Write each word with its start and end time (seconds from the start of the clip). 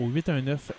au 0.00 0.08
819 0.08 0.72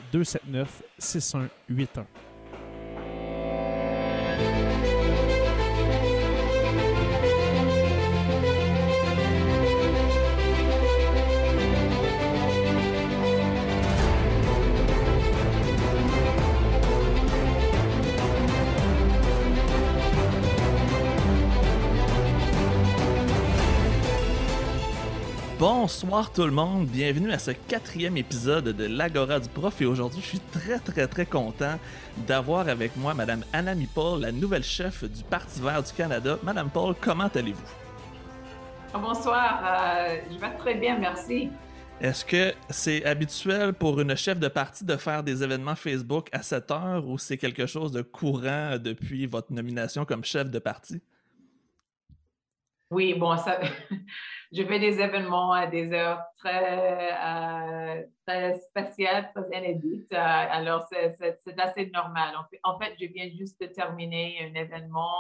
Bonsoir 25.62 26.34
tout 26.34 26.44
le 26.44 26.50
monde, 26.50 26.88
bienvenue 26.88 27.32
à 27.32 27.38
ce 27.38 27.52
quatrième 27.52 28.18
épisode 28.18 28.70
de 28.70 28.86
l'Agora 28.86 29.40
du 29.40 29.48
Prof 29.48 29.80
et 29.80 29.86
aujourd'hui 29.86 30.20
je 30.20 30.26
suis 30.26 30.40
très 30.40 30.80
très 30.80 31.06
très 31.06 31.28
content 31.28 31.78
d'avoir 32.26 32.68
avec 32.68 32.98
moi 32.98 33.14
Madame 33.14 33.44
Anna 33.54 33.74
Paul, 33.94 34.22
la 34.22 34.32
nouvelle 34.32 34.64
chef 34.64 35.04
du 35.04 35.24
Parti 35.24 35.62
vert 35.62 35.84
du 35.84 35.94
Canada. 35.94 36.40
Madame 36.42 36.72
Paul, 36.72 36.96
comment 37.00 37.30
allez-vous? 37.36 37.62
Bonsoir, 38.92 39.62
euh, 39.64 40.18
je 40.32 40.38
vais 40.40 40.58
très 40.58 40.74
bien, 40.74 40.98
merci. 40.98 41.52
Est-ce 42.02 42.26
que 42.26 42.56
c'est 42.72 43.06
habituel 43.06 43.74
pour 43.74 44.02
une 44.02 44.16
chef 44.16 44.40
de 44.40 44.48
parti 44.48 44.84
de 44.84 44.96
faire 44.96 45.22
des 45.22 45.44
événements 45.44 45.76
Facebook 45.76 46.28
à 46.32 46.42
cette 46.42 46.72
heure 46.72 47.08
ou 47.08 47.20
c'est 47.20 47.38
quelque 47.38 47.68
chose 47.68 47.92
de 47.92 48.02
courant 48.02 48.80
depuis 48.80 49.28
votre 49.28 49.54
nomination 49.54 50.06
comme 50.06 50.26
chef 50.26 50.50
de 50.50 50.58
parti? 50.58 51.04
Oui, 52.92 53.14
bon, 53.14 53.38
ça, 53.38 53.58
je 54.52 54.64
fais 54.64 54.78
des 54.78 55.00
événements 55.00 55.54
à 55.54 55.66
des 55.66 55.94
heures 55.94 56.22
très, 56.36 57.14
euh, 57.14 58.04
très 58.28 58.56
spéciales, 58.60 59.32
très 59.34 59.48
inédites. 59.58 60.12
Euh, 60.12 60.18
alors, 60.18 60.86
c'est 60.90 61.58
assez 61.58 61.90
normal. 61.92 62.36
En 62.64 62.78
fait, 62.78 62.94
je 63.00 63.06
viens 63.06 63.30
juste 63.30 63.62
de 63.62 63.68
terminer 63.68 64.40
un 64.42 64.54
événement 64.60 65.16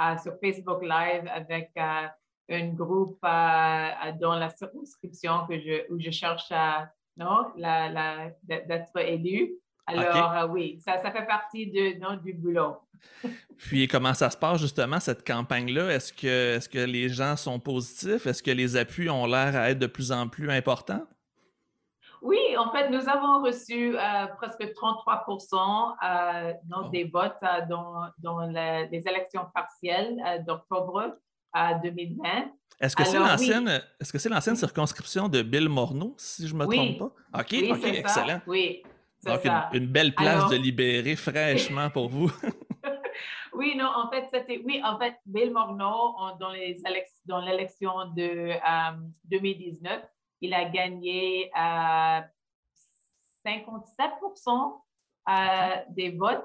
euh, 0.00 0.16
sur 0.18 0.34
Facebook 0.40 0.82
Live 0.82 1.28
avec 1.34 1.72
un 1.76 2.68
groupe 2.74 3.18
dans 3.22 4.36
la 4.36 4.50
circonscription 4.50 5.48
que 5.48 5.58
je, 5.58 5.92
où 5.92 5.98
je 5.98 6.10
cherche 6.12 6.52
à, 6.52 6.88
non, 7.16 7.50
la, 7.56 8.30
d'être 8.44 8.96
élu. 9.00 9.56
Alors, 9.86 10.48
oui, 10.50 10.78
ça, 10.78 10.98
ça 10.98 11.10
fait 11.10 11.26
partie 11.26 11.66
de, 11.72 11.98
non, 11.98 12.18
du 12.18 12.34
boulot. 12.34 12.76
Puis 13.58 13.88
comment 13.88 14.14
ça 14.14 14.30
se 14.30 14.36
passe 14.36 14.60
justement 14.60 15.00
cette 15.00 15.26
campagne-là? 15.26 15.90
Est-ce 15.90 16.12
que, 16.12 16.56
est 16.56 16.68
que 16.70 16.78
les 16.78 17.08
gens 17.08 17.36
sont 17.36 17.58
positifs? 17.58 18.26
Est-ce 18.26 18.42
que 18.42 18.50
les 18.50 18.76
appuis 18.76 19.08
ont 19.10 19.26
l'air 19.26 19.56
à 19.56 19.70
être 19.70 19.78
de 19.78 19.86
plus 19.86 20.12
en 20.12 20.28
plus 20.28 20.50
importants? 20.50 21.06
Oui, 22.22 22.38
en 22.58 22.72
fait, 22.72 22.90
nous 22.90 23.08
avons 23.08 23.42
reçu 23.42 23.96
euh, 23.96 24.26
presque 24.36 24.60
33% 24.60 25.94
euh, 26.02 26.52
des 26.90 27.04
votes 27.04 27.36
euh, 27.42 27.60
dans, 28.22 28.46
les 28.46 29.02
élections 29.06 29.46
partielles 29.54 30.44
d'octobre 30.46 31.16
2020. 31.54 32.50
Est-ce 32.80 32.96
que 32.96 33.04
c'est 33.04 33.18
l'ancienne 33.18 33.80
est-ce 34.00 34.12
que 34.12 34.18
c'est 34.18 34.28
l'ancienne 34.28 34.56
circonscription 34.56 35.28
de 35.28 35.42
Bill 35.42 35.68
Morneau, 35.68 36.14
si 36.18 36.46
je 36.46 36.54
ne 36.54 36.58
me 36.58 36.66
trompe 36.66 36.98
pas? 36.98 37.40
OK, 37.40 37.48
oui, 37.52 37.72
OK, 37.72 37.84
excellent. 37.84 38.40
Oui. 38.46 38.82
Donc, 39.24 39.40
une, 39.72 39.86
belle 39.86 40.14
place 40.14 40.50
de 40.50 40.56
libérer 40.56 41.16
fraîchement 41.16 41.90
pour 41.90 42.08
vous. 42.08 42.30
Oui, 43.56 43.74
non, 43.74 43.86
en 43.86 44.10
fait, 44.10 44.28
c'était, 44.30 44.60
oui, 44.64 44.80
en 44.84 44.98
fait, 44.98 45.16
Bill 45.24 45.50
Morneau, 45.50 46.14
dans, 46.38 46.50
les 46.50 46.76
dans 47.24 47.40
l'élection 47.40 48.10
de 48.14 48.52
2019, 49.24 49.92
euh, 49.92 50.06
il 50.42 50.52
a 50.52 50.66
gagné 50.66 51.50
euh, 51.56 52.20
57% 53.46 54.80
euh, 55.28 55.32
des 55.88 56.10
votes, 56.10 56.44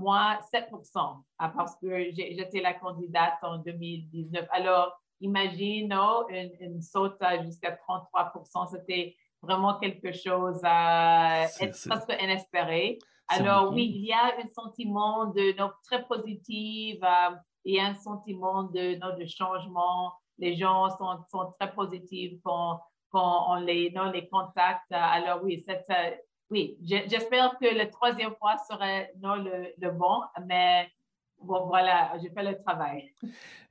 moi 0.00 0.40
7% 0.52 1.22
parce 1.38 1.76
que 1.76 2.10
j'étais 2.10 2.60
la 2.60 2.74
candidate 2.74 3.38
en 3.42 3.58
2019. 3.58 4.46
Alors, 4.50 5.00
imagine 5.20 5.96
oh, 5.96 6.26
une, 6.28 6.50
une 6.60 6.82
saute 6.82 7.22
jusqu'à 7.44 7.78
33% 7.88 8.70
c'était 8.72 9.16
vraiment 9.40 9.78
quelque 9.78 10.12
chose 10.12 10.60
être 10.64 11.88
presque 11.88 12.12
inespéré. 12.20 12.98
Alors 13.38 13.72
oui, 13.72 13.92
il 13.94 14.04
y 14.04 14.12
a 14.12 14.34
un 14.38 14.48
sentiment 14.54 15.26
de, 15.26 15.54
très 15.84 16.04
positif 16.04 16.98
euh, 17.02 17.34
et 17.64 17.80
un 17.80 17.94
sentiment 17.94 18.64
de, 18.64 18.94
de 18.94 19.26
changement. 19.26 20.12
Les 20.38 20.56
gens 20.56 20.88
sont, 20.96 21.18
sont 21.30 21.54
très 21.58 21.72
positifs 21.72 22.38
quand, 22.44 22.80
quand 23.10 23.46
on 23.50 23.56
les, 23.56 23.94
les 24.12 24.28
contacte. 24.28 24.90
Alors 24.90 25.40
oui, 25.42 25.64
oui 26.50 26.76
j'espère 26.82 27.56
que 27.60 27.74
la 27.74 27.86
troisième 27.86 28.34
fois 28.38 28.56
serait 28.70 29.12
non, 29.20 29.36
le, 29.36 29.72
le 29.78 29.90
bon, 29.90 30.22
mais 30.46 30.88
bon, 31.40 31.66
voilà, 31.66 32.12
j'ai 32.22 32.30
fait 32.30 32.42
le 32.42 32.60
travail. 32.62 33.12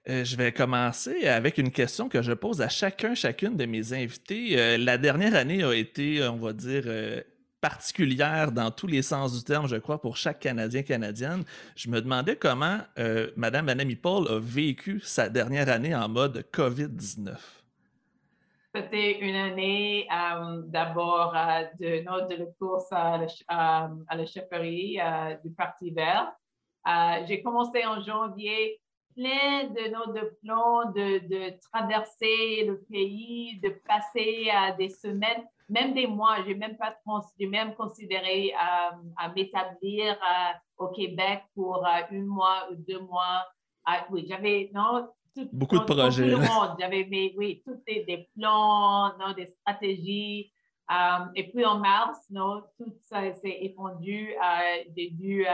Euh, 0.10 0.24
je 0.24 0.36
vais 0.36 0.52
commencer 0.52 1.28
avec 1.28 1.58
une 1.60 1.72
question 1.72 2.10
que 2.10 2.22
je 2.22 2.32
pose 2.32 2.62
à 2.62 2.70
chacun, 2.70 3.14
chacune 3.14 3.56
de 3.56 3.66
mes 3.66 3.94
invités. 3.94 4.58
Euh, 4.58 4.78
la 4.78 4.98
dernière 4.98 5.36
année 5.36 5.64
a 5.64 5.74
été, 5.74 6.28
on 6.28 6.38
va 6.38 6.54
dire, 6.54 6.84
particulière 7.62 8.52
dans 8.52 8.72
tous 8.72 8.88
les 8.88 9.04
sens 9.04 9.38
du 9.38 9.44
terme, 9.44 9.68
je 9.68 9.76
crois, 9.76 10.02
pour 10.02 10.18
chaque 10.18 10.40
Canadien, 10.40 10.82
Canadienne. 10.82 11.44
Je 11.76 11.90
me 11.90 12.02
demandais 12.02 12.36
comment 12.36 12.80
euh, 12.98 13.30
Mme 13.38 13.70
Annemie 13.70 13.96
Paul 13.96 14.28
a 14.30 14.40
vécu 14.40 15.00
sa 15.02 15.30
dernière 15.30 15.70
année 15.70 15.96
en 15.96 16.10
mode 16.10 16.46
COVID-19. 16.52 17.38
C'était 18.74 19.20
une 19.20 19.36
année 19.36 20.08
euh, 20.12 20.62
d'abord 20.66 21.36
euh, 21.36 21.64
de, 21.80 22.36
de, 22.36 22.46
course 22.58 22.88
à 22.92 23.20
à 23.48 24.16
la 24.16 24.26
chefferie 24.26 24.98
du 25.44 25.52
Parti 25.52 25.92
vert. 25.92 26.32
J'ai 27.28 27.44
commencé 27.44 27.86
en 27.86 28.02
janvier 28.02 28.81
plein 29.16 29.66
de, 29.66 30.14
de 30.14 30.38
plans 30.44 30.92
de, 30.92 31.20
de, 31.28 31.60
traverser 31.72 32.66
le 32.66 32.82
pays, 32.90 33.60
de 33.62 33.70
passer 33.88 34.50
à 34.52 34.72
des 34.72 34.90
semaines 34.90 35.44
même 35.72 35.94
des 35.94 36.06
mois, 36.06 36.44
j'ai 36.46 36.54
même 36.54 36.76
pas 36.76 36.94
j'ai 37.40 37.48
même 37.48 37.74
considéré 37.76 38.54
euh, 38.54 38.98
à 39.18 39.30
m'établir 39.34 40.14
euh, 40.14 40.54
au 40.78 40.90
Québec 40.90 41.44
pour 41.56 41.86
euh, 41.86 42.02
un 42.12 42.26
mois 42.26 42.68
ou 42.70 42.76
deux 42.76 43.00
mois. 43.00 43.46
oui, 44.10 44.26
j'avais 44.28 44.70
non 44.74 45.08
beaucoup 45.54 45.80
de 45.80 45.86
projets. 45.86 46.30
Tout 46.30 46.30
le 46.30 46.46
monde, 46.46 46.76
j'avais 46.78 47.08
oui, 47.38 47.64
tous 47.66 47.80
des, 47.88 48.30
plans, 48.36 49.18
non, 49.18 49.34
des 49.34 49.46
stratégies. 49.46 50.52
et 51.36 51.50
puis 51.52 51.66
en 51.66 51.80
mars, 51.80 52.20
non, 52.30 52.64
tout 52.78 52.94
ça 53.04 53.34
s'est 53.36 53.60
étendu. 53.62 54.36
j'ai 54.96 55.10
dû 55.12 55.46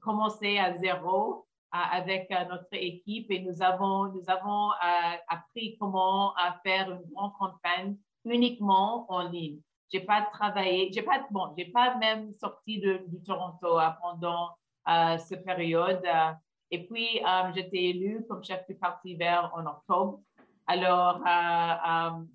commencé 0.00 0.58
à 0.58 0.76
zéro 0.78 1.46
avec 1.72 2.30
notre 2.30 2.72
équipe 2.72 3.30
et 3.30 3.40
nous 3.40 3.62
avons, 3.62 4.06
nous 4.12 4.24
avons 4.28 4.70
appris 5.28 5.76
comment 5.78 6.34
faire 6.64 6.90
une 6.90 7.02
grande 7.12 7.32
campagne 7.38 7.96
uniquement 8.24 9.10
en 9.10 9.28
ligne. 9.28 9.60
J'ai 9.90 10.00
pas 10.00 10.22
travaillé, 10.32 10.90
j'ai 10.92 11.02
pas, 11.02 11.26
bon, 11.30 11.54
j'ai 11.56 11.66
pas 11.66 11.96
même 11.96 12.32
sorti 12.34 12.78
de, 12.78 13.00
Toronto 13.24 13.78
pendant 14.02 14.50
cette 15.18 15.44
période. 15.44 16.02
et 16.70 16.86
puis, 16.86 17.20
j'étais 17.54 17.84
élue 17.84 18.24
comme 18.28 18.42
chef 18.44 18.66
du 18.66 18.74
parti 18.74 19.14
vert 19.14 19.50
en 19.54 19.66
octobre. 19.66 20.20
Alors, 20.66 21.20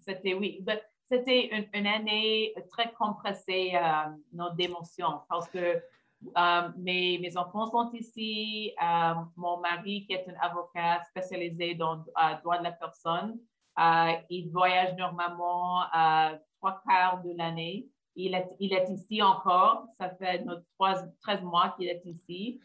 c'était, 0.05 0.33
oui, 0.33 0.59
ben, 0.61 0.79
c'était 1.13 1.67
une, 1.73 1.87
année 1.87 2.53
très 2.71 2.91
compressée 2.93 3.73
euh, 3.75 4.49
d'émotions 4.55 5.21
parce 5.29 5.47
que 5.49 5.81
euh, 6.37 6.69
mes, 6.77 7.17
mes, 7.19 7.37
enfants 7.37 7.67
sont 7.67 7.91
ici. 7.93 8.73
Euh, 8.81 9.13
mon 9.35 9.59
mari, 9.59 10.05
qui 10.05 10.13
est 10.13 10.25
un 10.27 10.39
avocat 10.41 11.01
spécialisé 11.09 11.75
dans 11.75 11.95
le 11.95 12.41
droit 12.41 12.57
de 12.57 12.63
la 12.63 12.71
personne, 12.71 13.37
il 14.29 14.49
voyage 14.51 14.95
normalement 14.97 15.83
trois 16.59 16.81
quarts 16.87 17.21
de 17.23 17.33
l'année. 17.35 17.87
Il 18.15 18.35
est, 18.35 18.47
il 18.59 18.73
est 18.73 18.87
ici 18.89 19.21
encore. 19.21 19.85
Ça 19.97 20.09
fait 20.11 20.43
notre 20.43 20.65
13 20.77 21.41
mois 21.43 21.73
qu'il 21.77 21.89
est 21.89 22.03
ici. 22.05 22.59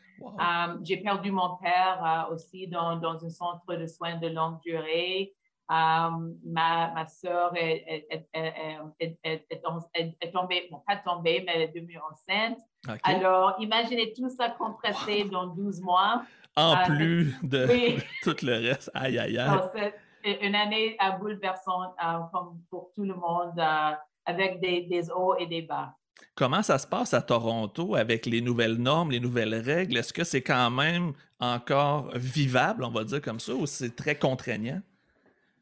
J'ai 0.83 0.99
perdu 0.99 1.31
mon 1.31 1.57
père 1.57 2.29
aussi 2.31 2.69
dans, 2.69 2.97
dans 2.97 3.25
un 3.25 3.31
centre 3.31 3.75
de 3.75 3.87
soins 3.87 4.17
de 4.17 4.29
longue 4.29 4.61
durée. 4.61 5.35
Um, 5.71 6.39
ma, 6.47 6.95
ma 6.95 7.07
soeur 7.07 7.55
est, 7.55 8.07
est, 8.09 8.27
est, 8.33 9.19
est, 9.23 10.33
tombée, 10.33 10.67
bon, 10.71 10.83
pas 10.87 10.97
tombée, 10.97 11.43
mais 11.45 11.53
elle 11.57 11.63
est 11.63 11.75
devenue 11.75 11.99
enceinte. 12.11 12.59
Alors, 13.03 13.57
imaginez 13.59 14.13
tout 14.13 14.29
ça 14.31 14.51
compressé 14.51 15.25
dans 15.25 15.47
12 15.47 15.81
mois. 15.81 16.23
En 16.57 16.75
euh, 16.75 16.85
plus 16.87 17.37
de 17.43 17.67
tout 18.23 18.37
le 18.43 18.69
reste. 18.69 18.91
Aïe, 18.95 19.19
aïe, 19.19 19.39
aïe. 19.39 19.93
C'est 20.25 20.41
une 20.43 20.55
année 20.55 20.97
bouleversante 21.21 21.95
euh, 22.05 22.19
comme 22.33 22.61
pour 22.71 22.91
tout 22.95 23.05
le 23.05 23.15
monde, 23.15 23.59
euh, 23.59 23.93
avec 24.27 24.61
des, 24.61 24.83
des 24.83 25.11
hauts 25.11 25.37
et 25.37 25.47
des 25.47 25.63
bas. 25.63 25.95
Comment 26.35 26.63
ça 26.63 26.79
se 26.79 26.87
passe 26.87 27.15
à 27.15 27.23
Toronto 27.23 27.95
avec 27.95 28.27
les 28.27 28.41
nouvelles 28.41 28.77
normes, 28.77 29.13
les 29.13 29.21
nouvelles 29.21 29.55
règles? 29.55 29.97
Est-ce 29.97 30.13
que 30.13 30.25
c'est 30.25 30.43
quand 30.43 30.71
même 30.71 31.13
encore 31.39 32.11
vivable, 32.15 32.83
on 32.85 32.91
va 32.91 33.05
dire 33.05 33.23
comme 33.23 33.39
ça, 33.39 33.55
ou 33.55 33.67
c'est 33.67 33.95
très 33.95 34.17
contraignant? 34.17 34.81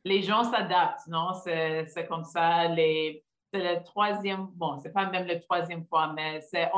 les 0.07 0.23
gens 0.23 0.45
s'adaptent, 0.45 1.09
non? 1.09 1.33
C'est 1.35 2.07
comme 2.09 2.25
ça. 2.25 2.69
C'est 2.75 3.23
le 3.53 3.83
troisième, 3.85 4.47
bon, 4.55 4.79
c'est 4.81 4.93
pas 4.93 5.07
même 5.11 5.27
le 5.27 5.41
troisième 5.41 5.85
fois, 5.87 6.13
mais 6.15 6.41
c'est, 6.41 6.71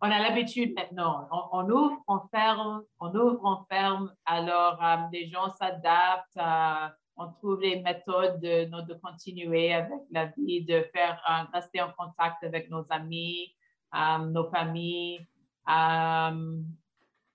on, 0.00 0.10
a 0.10 0.18
l'habitude 0.18 0.74
maintenant. 0.74 1.28
On, 1.52 1.68
ouvre, 1.70 2.02
on 2.06 2.20
ferme, 2.30 2.82
on 2.98 3.14
ouvre, 3.14 3.40
on 3.44 3.64
ferme. 3.72 4.12
Alors, 4.24 4.82
euh, 4.82 4.96
les 5.12 5.28
gens 5.28 5.50
s'adaptent. 5.56 6.36
Euh, 6.36 6.88
on 7.16 7.30
trouve 7.32 7.60
les 7.60 7.80
méthodes 7.82 8.40
de, 8.40 8.64
de, 8.64 8.94
continuer 8.94 9.74
avec 9.74 10.00
la 10.10 10.26
vie, 10.26 10.64
de 10.64 10.82
faire, 10.94 11.22
euh, 11.28 11.44
rester 11.52 11.82
en 11.82 11.92
contact 11.92 12.42
avec 12.44 12.70
nos 12.70 12.86
amis, 12.88 13.54
nos 13.92 14.48
familles. 14.50 15.26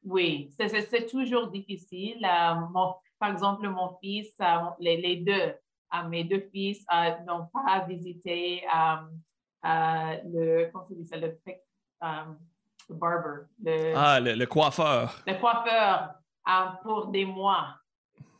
oui, 0.03 0.49
c'est 0.57 1.05
toujours 1.07 1.47
difficile. 1.47 2.27
Mon, 2.71 2.95
par 3.19 3.31
exemple, 3.31 3.67
mon 3.69 3.97
fils, 4.01 4.33
euh, 4.41 4.69
les, 4.79 5.17
deux, 5.17 5.55
mes 6.09 6.23
deux 6.23 6.49
fils 6.51 6.85
n'ont 7.25 7.47
pas 7.47 7.85
visité 7.87 8.63
le, 9.63 10.69
comment 10.71 10.87
ça, 11.03 11.17
le, 11.17 11.39
barber. 12.89 13.47
ah, 13.95 14.19
le, 14.19 14.45
coiffeur. 14.45 15.21
Le 15.25 15.33
coiffeur 15.39 16.09
pour 16.83 17.07
des 17.07 17.25
mois. 17.25 17.75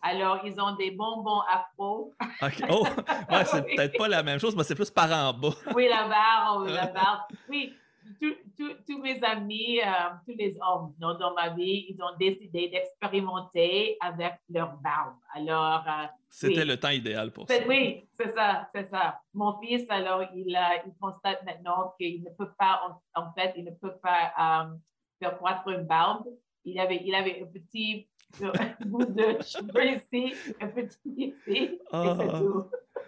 Alors, 0.01 0.39
ils 0.45 0.59
ont 0.61 0.75
des 0.75 0.91
bonbons 0.91 1.41
afro. 1.51 2.13
OK. 2.41 2.63
Oh, 2.69 2.85
ouais, 3.31 3.45
c'est 3.45 3.63
peut-être 3.75 3.97
pas 3.97 4.07
la 4.07 4.21
même 4.21 4.39
chose, 4.39 4.55
mais 4.55 4.63
c'est 4.63 4.75
plus 4.75 4.91
par 4.91 5.11
en 5.11 5.33
bas. 5.33 5.49
oui, 5.73 5.87
la 5.89 6.07
barre, 6.07 6.59
la 6.67 6.87
barre. 6.87 7.27
Oui, 7.49 7.73
tous 8.87 8.99
mes 8.99 9.21
amis, 9.23 9.79
euh, 9.79 9.89
tous 10.25 10.35
les 10.37 10.57
hommes 10.61 10.93
dans 10.99 11.33
ma 11.33 11.49
vie, 11.49 11.87
ils 11.89 12.01
ont 12.01 12.15
décidé 12.19 12.69
d'expérimenter 12.69 13.97
avec 13.99 14.33
leur 14.49 14.77
barbe. 14.77 15.15
Alors, 15.33 15.83
euh, 15.87 16.05
c'était 16.29 16.65
le 16.65 16.77
temps 16.77 16.89
idéal 16.89 17.31
pour 17.31 17.47
ça. 17.47 17.55
Oui, 17.67 18.07
c'est 18.13 18.33
ça, 18.33 18.69
c'est 18.73 18.89
ça. 18.89 19.19
Mon 19.33 19.59
fils, 19.59 19.85
alors, 19.89 20.23
il, 20.35 20.57
il 20.85 20.93
constate 20.99 21.43
maintenant 21.43 21.93
qu'il 21.99 22.23
ne 22.23 22.29
peut 22.29 22.51
pas, 22.57 22.99
en, 23.15 23.31
fait, 23.33 23.53
il 23.57 23.65
ne 23.65 23.71
peut 23.71 23.95
pas 24.01 24.33
euh, 24.39 24.75
faire 25.19 25.37
croître 25.37 25.67
une 25.69 25.83
barbe. 25.83 26.27
Il 26.63 26.79
avait, 26.79 27.01
il 27.03 27.13
avait 27.13 27.41
un 27.41 27.45
petit 27.45 28.07
bout 28.85 29.05
de 29.05 29.41
cheveux 29.41 29.95
ici, 29.95 30.33
un 30.59 30.67
petit 30.67 30.97
ici, 31.05 31.33
et 31.47 31.79
c'est 31.87 31.87
ah. 31.91 32.39
tout. 32.39 32.65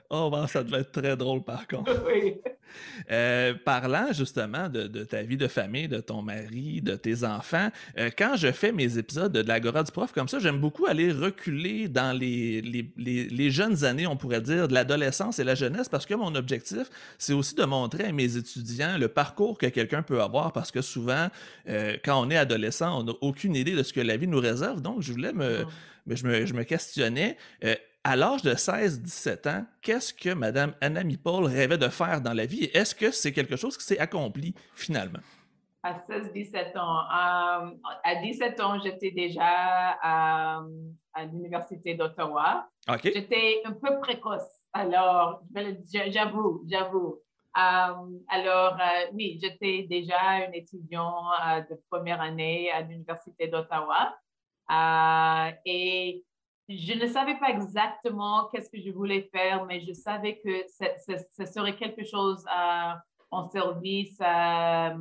Oh, 0.09 0.31
ça 0.48 0.63
devait 0.63 0.80
être 0.80 0.92
très 0.92 1.18
drôle 1.18 1.44
par 1.44 1.68
contre. 1.68 1.92
Oui. 2.07 2.36
Euh, 3.12 3.54
parlant 3.65 4.12
justement 4.12 4.69
de, 4.69 5.04
ta 5.04 5.24
vie 5.24 5.38
de 5.38 5.48
famille, 5.48 5.88
de 5.88 6.00
ton 6.00 6.21
mari, 6.21 6.81
de 6.81 6.95
tes 6.95 7.24
enfants, 7.24 7.69
euh, 7.98 8.09
quand 8.18 8.36
je 8.36 8.51
fais 8.51 8.71
mes 8.71 8.98
épisodes 8.98 9.31
de 9.31 9.42
l'Agora 9.42 9.83
du 9.83 9.92
prof 9.92 10.12
comme 10.12 10.27
ça, 10.27 10.39
j'aime 10.39 10.59
beaucoup 10.59 10.86
aller 10.86 11.12
reculer 11.12 11.88
dans 11.88 12.18
les, 12.18 12.62
les, 12.62 13.51
jeunes 13.51 13.83
années, 13.86 14.07
on 14.07 14.18
pourrait 14.18 14.42
dire, 14.42 14.68
de 14.68 14.74
l'adolescence 14.74 15.39
et 15.39 15.44
la 15.44 15.56
jeunesse, 15.56 15.89
parce 15.89 16.06
que 16.06 16.13
mon 16.13 16.36
objectif, 16.36 16.89
c'est 17.18 17.33
aussi 17.33 17.56
de 17.56 17.63
montrer 17.63 18.06
à 18.06 18.12
mes 18.12 18.38
étudiants 18.38 18.98
le 18.98 19.07
parcours 19.07 19.57
que 19.57 19.68
quelqu'un 19.68 20.01
peut 20.01 20.21
avoir, 20.21 20.51
parce 20.51 20.71
que 20.71 20.81
souvent, 20.81 21.30
euh, 21.69 21.98
quand 22.03 22.21
on 22.21 22.30
est 22.30 22.38
adolescent, 22.38 23.00
on 23.00 23.03
n'a 23.03 23.13
aucune 23.21 23.56
idée 23.56 23.74
de 23.74 23.83
ce 23.83 23.94
que 23.94 24.01
la 24.01 24.18
vie 24.18 24.27
nous 24.27 24.39
réserve. 24.39 24.81
Donc, 24.81 25.01
je 25.01 25.12
voulais 25.12 25.33
me, 25.33 25.65
je 26.07 26.25
me, 26.25 26.45
je 26.45 26.53
me 26.53 26.63
questionnais 26.63 27.38
à 28.03 28.15
l'âge 28.15 28.41
de 28.41 28.53
16-17 28.53 29.49
ans, 29.49 29.65
qu'est-ce 29.81 30.13
que 30.13 30.33
Mme 30.33 30.73
Anna 30.81 31.01
Paul 31.21 31.45
rêvait 31.45 31.77
de 31.77 31.89
faire 31.89 32.21
dans 32.21 32.33
la 32.33 32.45
vie? 32.45 32.69
Est-ce 32.73 32.95
que 32.95 33.11
c'est 33.11 33.33
quelque 33.33 33.55
chose 33.55 33.77
qui 33.77 33.83
s'est 33.83 33.99
accompli 33.99 34.55
finalement? 34.75 35.19
À 35.83 35.94
16-17 36.09 36.77
ans. 36.77 36.99
Euh, 36.99 37.71
à 38.03 38.15
17 38.21 38.59
ans, 38.61 38.79
j'étais 38.83 39.11
déjà 39.11 39.44
à, 40.01 40.61
l'Université 41.31 41.95
d'Ottawa. 41.95 42.67
J'étais 43.03 43.61
un 43.65 43.73
peu 43.73 44.00
précoce. 44.00 44.63
Alors, 44.73 45.41
j'avoue, 46.11 46.63
j'avoue. 46.69 47.21
Euh, 47.57 48.19
alors, 48.29 48.73
euh, 48.73 49.07
oui, 49.13 49.39
j'étais 49.41 49.88
déjà 49.89 50.45
une 50.45 50.53
étudiante 50.53 51.69
de 51.69 51.81
première 51.89 52.21
année 52.21 52.69
à 52.71 52.81
l'Université 52.81 53.47
d'Ottawa. 53.47 54.15
et 55.65 56.24
je 56.69 56.93
ne 56.93 57.07
savais 57.07 57.36
pas 57.36 57.50
exactement 57.50 58.50
qu'est-ce 58.50 58.69
que 58.69 58.79
je 58.79 58.91
voulais 58.91 59.29
faire, 59.33 59.65
mais 59.65 59.79
je 59.79 59.93
savais 59.93 60.38
que 60.38 60.65
ce 60.67 61.45
serait 61.45 61.75
quelque 61.75 62.03
chose 62.03 62.43
euh, 62.47 62.93
en 63.31 63.50
service, 63.50 64.19
euh, 64.21 64.97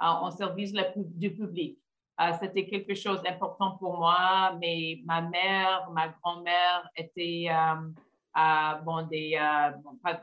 en 0.00 0.30
service 0.30 0.72
du 0.96 1.34
public. 1.34 1.78
Euh, 2.18 2.32
c'était 2.40 2.66
quelque 2.66 2.94
chose 2.94 3.22
d'important 3.22 3.72
pour 3.76 3.98
moi, 3.98 4.56
mais 4.58 5.02
ma 5.04 5.20
mère, 5.20 5.90
ma 5.92 6.08
grand-mère 6.08 6.88
étaient 6.96 7.48
bon, 8.82 9.02
des, 9.02 9.38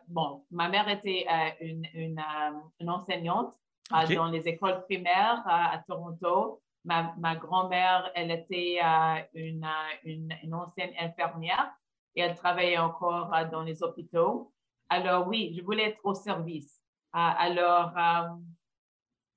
bon, 0.08 0.44
ma 0.50 0.70
mère 0.70 0.90
était 0.90 1.28
une, 1.62 1.86
une, 1.94 2.90
enseignante 2.90 3.54
dans 3.92 4.26
les 4.26 4.48
écoles 4.48 4.84
primaires 4.86 5.44
à 5.46 5.84
Toronto 5.88 6.63
ma, 6.86 7.36
grand-mère, 7.36 8.12
elle 8.16 8.32
était 8.32 8.80
euh, 8.84 9.22
une, 9.34 9.68
une, 10.04 10.54
ancienne 10.54 10.94
infirmière 11.00 11.74
et 12.16 12.22
elle 12.22 12.36
travaillait 12.36 12.78
encore 12.78 13.34
euh, 13.34 13.46
dans 13.50 13.64
les 13.64 13.82
hôpitaux. 13.84 14.52
Alors 14.90 15.28
oui, 15.28 15.54
je 15.58 15.64
voulais 15.64 15.90
être 15.90 16.00
au 16.04 16.14
service. 16.14 16.82
Euh, 17.16 17.20
alors 17.20 17.94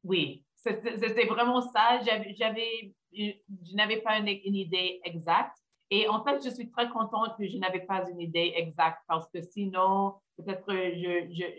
oui, 0.04 0.44
c'était 0.54 1.26
vraiment 1.26 1.62
ça. 1.62 2.00
J'avais, 2.02 2.94
je 3.12 3.74
n'avais 3.74 3.98
pas 3.98 4.18
une, 4.18 4.28
idée 4.28 5.00
exacte. 5.04 5.56
Et 5.90 6.08
en 6.08 6.24
fait, 6.24 6.42
je 6.44 6.50
suis 6.50 6.68
très 6.68 6.88
contente 6.88 7.36
que 7.38 7.46
je 7.46 7.56
n'avais 7.58 7.80
pas 7.80 8.08
une 8.10 8.20
idée 8.20 8.52
exacte 8.56 8.98
parce 9.06 9.28
que 9.30 9.40
sinon, 9.40 10.14
peut-être 10.36 10.66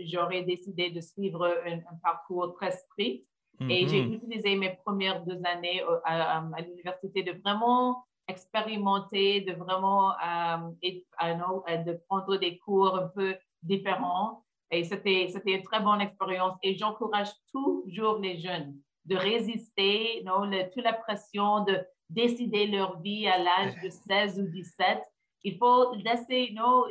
j'aurais 0.02 0.44
décidé 0.44 0.90
de 0.90 1.00
suivre 1.00 1.48
un 1.66 1.96
parcours 2.04 2.54
très 2.56 2.72
strict 2.72 3.26
et 3.62 3.88
j'ai 3.88 4.04
mm-hmm. 4.04 4.14
utilisé 4.14 4.56
mes 4.56 4.78
premières 4.86 5.24
deux 5.26 5.42
années 5.44 5.82
à, 6.06 6.44
l'université 6.66 7.24
de 7.24 7.34
vraiment 7.42 8.04
expérimenter, 8.28 9.42
de 9.42 9.54
vraiment 9.54 10.12
euh, 10.12 10.92
euh, 11.24 11.78
de 11.78 11.94
prendre 12.08 12.38
des 12.38 12.58
cours 12.60 12.96
un 12.96 13.08
peu 13.08 13.36
différents. 13.64 14.44
Et 14.70 14.84
c'était, 14.84 15.28
c'était 15.30 15.54
une 15.54 15.64
très 15.64 15.80
bonne 15.80 16.02
expérience. 16.02 16.58
Et 16.62 16.78
j'encourage 16.78 17.30
toujours 17.52 18.18
les 18.20 18.38
jeunes 18.40 18.76
de 19.06 19.16
résister, 19.16 20.22
non, 20.26 20.50
toute 20.74 20.84
la 20.84 20.94
pression 20.94 21.64
de 21.64 21.80
décider 22.10 22.68
leur 22.68 23.00
vie 23.00 23.28
à 23.28 23.38
l'âge 23.38 23.74
de 23.82 23.90
16 23.90 24.40
ou 24.40 24.48
17 24.48 25.00
il 25.44 25.58
faut 25.58 25.94
laisser 25.96 26.52
non, 26.54 26.84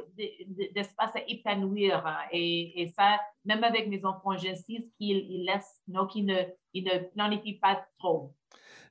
d'espace 0.75 1.15
à 1.17 1.21
épanouir. 1.29 2.07
Hein. 2.07 2.19
Et, 2.33 2.83
et, 2.83 2.89
ça, 2.89 3.19
même 3.45 3.65
avec 3.65 3.89
mes 3.89 4.05
enfants, 4.05 4.37
j'insiste 4.37 4.89
qu'ils 4.99 5.45
laissent, 5.45 5.83
non, 5.89 6.07
qu'ils 6.07 6.27
ne, 6.27 6.43
ils 6.73 6.85
ne 6.85 6.99
planifient 7.15 7.59
pas 7.59 7.85
trop. 7.99 8.35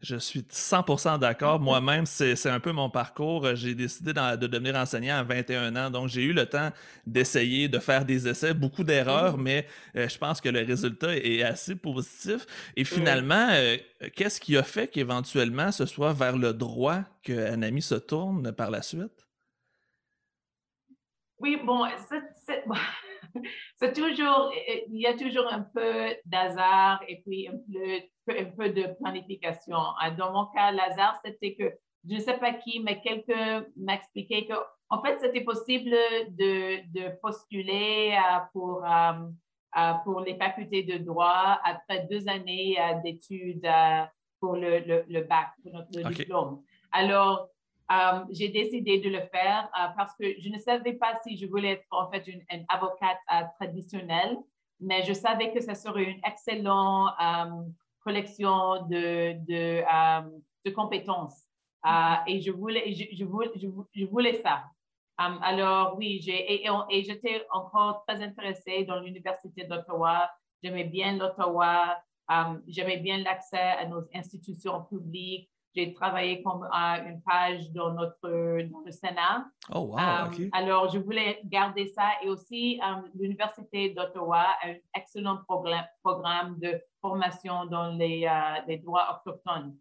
Je 0.02 0.18
suis 0.18 0.42
100% 0.42 1.20
d'accord. 1.20 1.60
Moi-même, 1.60 2.06
c'est 2.06 2.48
un 2.48 2.60
peu 2.60 2.72
mon 2.72 2.90
parcours. 2.90 3.56
J'ai 3.56 3.74
décidé 3.74 4.14
de 4.14 4.48
devenir 4.48 4.76
enseignant 4.76 5.16
à 5.16 5.24
21 5.24 5.76
ans, 5.76 5.90
donc 5.90 6.10
j'ai 6.10 6.22
eu 6.24 6.34
le 6.34 6.46
temps 6.46 6.70
d'essayer, 7.08 7.68
de 7.68 7.80
faire 7.80 8.06
des 8.06 8.28
essais, 8.28 8.54
beaucoup 8.54 8.84
d'erreurs, 8.84 9.38
mais 9.38 9.66
euh, 9.96 10.08
je 10.08 10.18
pense 10.18 10.42
que 10.42 10.50
le 10.50 10.60
résultat 10.64 11.16
est 11.16 11.42
assez 11.42 11.76
positif. 11.76 12.46
Et 12.76 12.84
finalement, 12.84 13.48
euh, 13.52 13.78
qu'est-ce 14.16 14.40
qui 14.40 14.58
a 14.58 14.64
fait 14.64 14.88
qu'éventuellement 14.88 15.72
ce 15.72 15.86
soit 15.86 16.14
vers 16.14 16.38
le 16.38 16.54
droit 16.54 17.00
que 17.24 17.52
Anami 17.52 17.82
se 17.82 17.96
tourne 17.96 18.52
par 18.52 18.70
la 18.70 18.84
suite? 18.84 19.25
Oui, 21.40 21.58
bon, 21.64 21.86
c'est 23.76 23.94
toujours, 23.94 24.52
il 24.88 25.00
y 25.00 25.06
a 25.06 25.18
toujours 25.18 25.52
un 25.52 25.62
peu 25.62 26.16
d'hasard 26.26 27.02
et 27.08 27.22
puis 27.26 27.48
un 27.48 27.58
peu, 27.72 28.34
un 28.40 28.46
peu 28.46 28.70
de 28.70 28.94
planification. 29.02 29.78
Ah, 30.00 30.12
dans 30.12 30.32
mon 30.32 30.46
cas, 30.48 30.72
l'hasard, 30.72 31.20
c'était 31.24 31.56
que 31.56 31.78
je 32.08 32.16
ne 32.16 32.20
sais 32.20 32.38
pas 32.38 32.54
qui, 32.54 32.80
mais 32.80 33.02
quelqu'un 33.02 33.66
m'expliquait 33.76 34.46
que, 34.46 34.54
en 34.90 35.02
fait, 35.02 35.20
c'était 35.20 35.42
possible 35.42 35.90
de, 35.90 36.88
de 36.94 37.16
postuler 37.22 38.16
euh, 38.16 38.40
pour, 38.54 38.86
euh, 38.86 39.14
euh, 39.78 39.94
pour 40.04 40.22
les 40.22 40.38
facultés 40.38 40.84
de 40.84 40.98
droit 41.04 41.60
après 41.64 42.08
deux 42.10 42.28
années 42.30 42.78
d'études 43.04 43.68
pour 44.40 44.56
le, 44.56 45.04
le, 45.08 45.22
bac, 45.22 45.50
pour 45.64 45.74
notre 45.74 46.10
diplôme. 46.12 46.62
Alors, 46.92 47.50
euh, 47.92 48.26
j'ai 48.32 48.50
décidé 48.50 49.00
de 49.00 49.10
le 49.10 49.22
faire 49.28 49.70
euh, 49.80 49.88
parce 49.96 50.14
que 50.20 50.26
je 50.40 50.50
ne 50.50 50.58
savais 50.58 50.94
pas 50.94 51.20
si 51.24 51.38
je 51.38 51.46
voulais 51.46 51.74
être 51.74 51.86
en 51.92 52.10
fait 52.10 52.26
une, 52.28 52.44
avocate 52.68 53.20
euh, 53.32 53.44
traditionnelle, 53.60 54.38
mais 54.80 55.04
je 55.04 55.14
savais 55.14 55.54
que 55.54 55.62
ce 55.62 55.76
serait 55.76 56.06
une 56.06 56.22
excellente 56.26 57.14
collection 58.04 58.88
de, 58.88 59.34
de, 59.46 59.84
de 60.66 60.72
compétences. 60.72 61.44
et 62.28 62.42
je 62.42 62.52
voulais, 62.52 62.92
je, 62.94 63.24
voulais, 63.24 63.52
je, 63.94 64.06
voulais 64.06 64.42
ça. 64.42 64.64
alors 65.18 65.96
oui, 65.98 66.20
j'ai, 66.22 66.66
et, 66.66 66.68
et 66.90 67.04
j'étais 67.04 67.46
encore 67.52 68.04
très 68.08 68.22
intéressée 68.22 68.84
dans 68.86 69.00
l'Université 69.00 69.64
d'Ottawa. 69.64 70.30
J'aimais 70.64 70.86
bien 70.86 71.18
l'Ottawa. 71.18 71.98
j'aimais 72.68 72.98
bien 72.98 73.20
l'accès 73.20 73.58
à 73.58 73.86
nos 73.86 74.04
institutions 74.14 74.84
publiques. 74.86 75.50
J'ai 75.76 75.94
travaillé 75.94 76.42
comme 76.42 76.64
une 76.64 77.22
page 77.22 77.70
dans, 77.72 77.92
notre, 77.94 78.62
dans 78.70 78.80
le 78.86 78.92
Sénat. 78.92 79.46
Oh, 79.74 79.80
wow, 79.80 79.98
euh, 80.00 80.50
Alors, 80.54 80.90
je 80.90 81.00
voulais 81.00 81.42
garder 81.44 81.88
ça. 81.88 82.12
Et 82.24 82.30
aussi, 82.30 82.80
euh, 82.82 83.02
l'Université 83.20 83.90
d'Ottawa 83.90 84.46
a 84.62 84.70
un 84.70 84.76
excellent 84.96 85.40
programme 85.46 86.58
de 86.60 86.82
formation 87.02 87.66
dans 87.66 87.90
les, 87.90 88.26
euh, 88.26 88.62
les 88.68 88.78
droits 88.78 89.20
autochtones. 89.20 89.76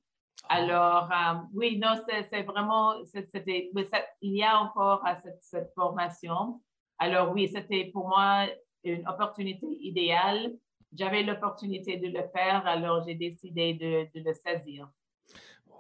Ah. 0.49 0.57
Alors, 0.57 1.11
oui, 1.55 1.79
non, 1.79 1.95
c'est 2.09 2.43
vraiment, 2.43 2.95
il 3.15 4.35
y 4.37 4.43
a 4.43 4.59
encore 4.59 5.05
cette, 5.23 5.43
cette, 5.43 5.73
formation. 5.75 6.61
Alors, 6.99 7.31
oui, 7.31 7.47
c'était 7.47 7.85
pour 7.93 8.09
moi 8.09 8.47
une 8.83 9.07
opportunité 9.07 9.67
idéale. 9.81 10.55
J'avais 10.93 11.23
l'opportunité 11.23 11.99
de 11.99 12.09
le 12.09 12.29
faire, 12.29 12.67
alors 12.67 13.05
j'ai 13.07 13.15
décidé 13.15 13.75
de, 13.75 14.19
de 14.19 14.25
le 14.25 14.33
saisir. 14.35 14.89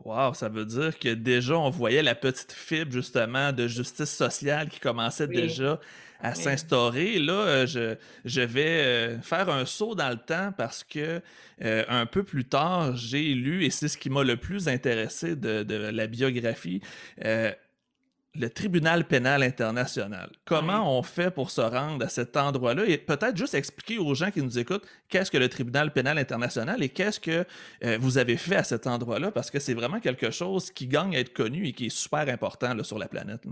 Wow, 0.04 0.34
ça 0.34 0.48
veut 0.48 0.66
dire 0.66 0.98
que 0.98 1.08
déjà, 1.14 1.56
on 1.56 1.70
voyait 1.70 2.02
la 2.02 2.14
petite 2.14 2.52
fibre, 2.52 2.92
justement, 2.92 3.52
de 3.52 3.68
justice 3.68 4.10
sociale 4.10 4.68
qui 4.68 4.80
commençait 4.80 5.28
déjà 5.28 5.80
à 6.20 6.34
s'instaurer. 6.34 7.18
Là, 7.18 7.32
euh, 7.32 7.66
je, 7.66 7.96
je 8.24 8.40
vais 8.40 8.82
euh, 8.84 9.20
faire 9.20 9.50
un 9.50 9.66
saut 9.66 9.94
dans 9.94 10.08
le 10.08 10.16
temps 10.16 10.52
parce 10.56 10.82
que 10.82 11.20
euh, 11.62 11.84
un 11.88 12.06
peu 12.06 12.22
plus 12.22 12.44
tard, 12.44 12.96
j'ai 12.96 13.34
lu, 13.34 13.64
et 13.64 13.70
c'est 13.70 13.88
ce 13.88 13.98
qui 13.98 14.10
m'a 14.10 14.24
le 14.24 14.36
plus 14.36 14.68
intéressé 14.68 15.36
de, 15.36 15.62
de 15.62 15.74
la 15.74 16.06
biographie, 16.06 16.80
le 18.36 18.50
tribunal 18.50 19.04
pénal 19.04 19.42
international. 19.42 20.30
Comment 20.44 20.98
on 20.98 21.02
fait 21.02 21.30
pour 21.30 21.50
se 21.50 21.60
rendre 21.60 22.04
à 22.04 22.08
cet 22.08 22.36
endroit-là 22.36 22.84
et 22.86 22.98
peut-être 22.98 23.36
juste 23.36 23.54
expliquer 23.54 23.98
aux 23.98 24.14
gens 24.14 24.30
qui 24.30 24.42
nous 24.42 24.58
écoutent 24.58 24.86
qu'est-ce 25.08 25.30
que 25.30 25.38
le 25.38 25.48
tribunal 25.48 25.92
pénal 25.92 26.18
international 26.18 26.82
et 26.82 26.88
qu'est-ce 26.88 27.20
que 27.20 27.46
euh, 27.84 27.98
vous 28.00 28.18
avez 28.18 28.36
fait 28.36 28.56
à 28.56 28.64
cet 28.64 28.86
endroit-là? 28.86 29.30
Parce 29.30 29.50
que 29.50 29.60
c'est 29.60 29.74
vraiment 29.74 30.00
quelque 30.00 30.30
chose 30.30 30.70
qui 30.72 30.88
gagne 30.88 31.14
à 31.14 31.20
être 31.20 31.32
connu 31.32 31.66
et 31.66 31.72
qui 31.72 31.86
est 31.86 31.96
super 31.96 32.28
important 32.28 32.82
sur 32.82 32.98
la 32.98 33.06
planète. 33.06 33.46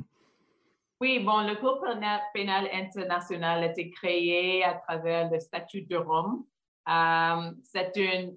Oui, 1.00 1.18
bon, 1.20 1.46
le 1.46 1.56
Cour 1.56 1.84
pénal 2.32 2.68
international 2.72 3.62
a 3.62 3.66
été 3.66 3.90
créé 3.90 4.64
à 4.64 4.74
travers 4.74 5.30
le 5.30 5.38
statut 5.38 5.82
de 5.82 5.96
Rome. 5.96 6.44
Euh, 6.88 7.52
c'est 7.62 7.92
un 7.96 8.30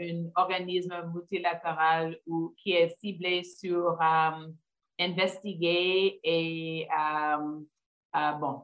euh, 0.00 0.24
organisme 0.34 0.94
multilatéral 1.14 2.18
qui 2.58 2.72
est 2.72 2.94
ciblé 3.00 3.42
sur 3.44 3.98
investiguer 5.02 6.20
et, 6.22 6.88
euh, 6.90 7.60
euh, 8.16 8.32
bon, 8.32 8.62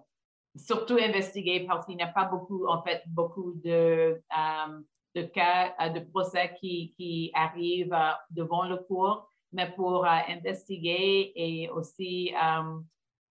surtout 0.57 0.97
investiguer 0.97 1.67
parce 1.67 1.87
qu'il 1.87 1.97
n'y 1.97 2.03
a 2.03 2.09
pas 2.09 2.25
beaucoup, 2.25 2.67
en 2.67 2.83
fait, 2.83 3.03
beaucoup 3.07 3.53
de, 3.65 4.21
euh, 4.37 4.81
de 5.15 5.23
cas 5.23 5.89
de 5.91 6.01
procès 6.01 6.55
qui, 6.61 6.93
qui 6.97 7.31
arrivent 7.35 7.97
devant 8.31 8.65
le 8.69 8.77
cours, 8.77 9.31
mais 9.53 9.71
pour 9.73 10.05
investiguer 10.07 11.33
et 11.35 11.69
aussi 11.71 12.33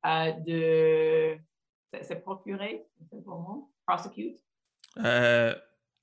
de, 0.03 1.37
c'est 2.01 2.21
procurer, 2.21 2.85
c'est? 3.11 3.69
Prosecute? 3.85 4.39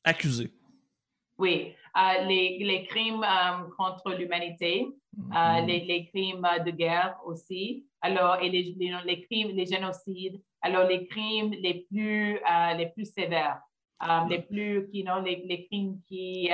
accuser. 0.04 0.52
Oui, 1.38 1.74
les, 2.26 2.58
les, 2.58 2.84
crimes 2.84 3.26
contre 3.76 4.12
l'humanité, 4.14 4.86
euh, 5.18 5.60
mhm. 5.60 5.66
les, 5.66 6.06
crimes 6.06 6.46
de 6.64 6.70
guerre 6.70 7.16
aussi, 7.24 7.86
alors, 8.00 8.36
et 8.40 8.48
les, 8.48 8.74
les, 9.04 9.20
crimes, 9.22 9.50
les 9.50 9.66
génocides, 9.66 10.40
alors 10.60 10.86
les 10.88 11.06
crimes 11.06 11.52
les 11.52 11.86
plus, 11.90 12.36
euh, 12.36 12.74
les 12.74 12.86
plus 12.86 13.12
sévères, 13.12 13.60
euh, 14.02 14.28
les 14.28 14.42
plus, 14.42 14.88
qui, 14.90 15.04
non, 15.04 15.22
les, 15.22 15.44
les 15.46 15.66
crimes 15.66 16.00
qui 16.08 16.50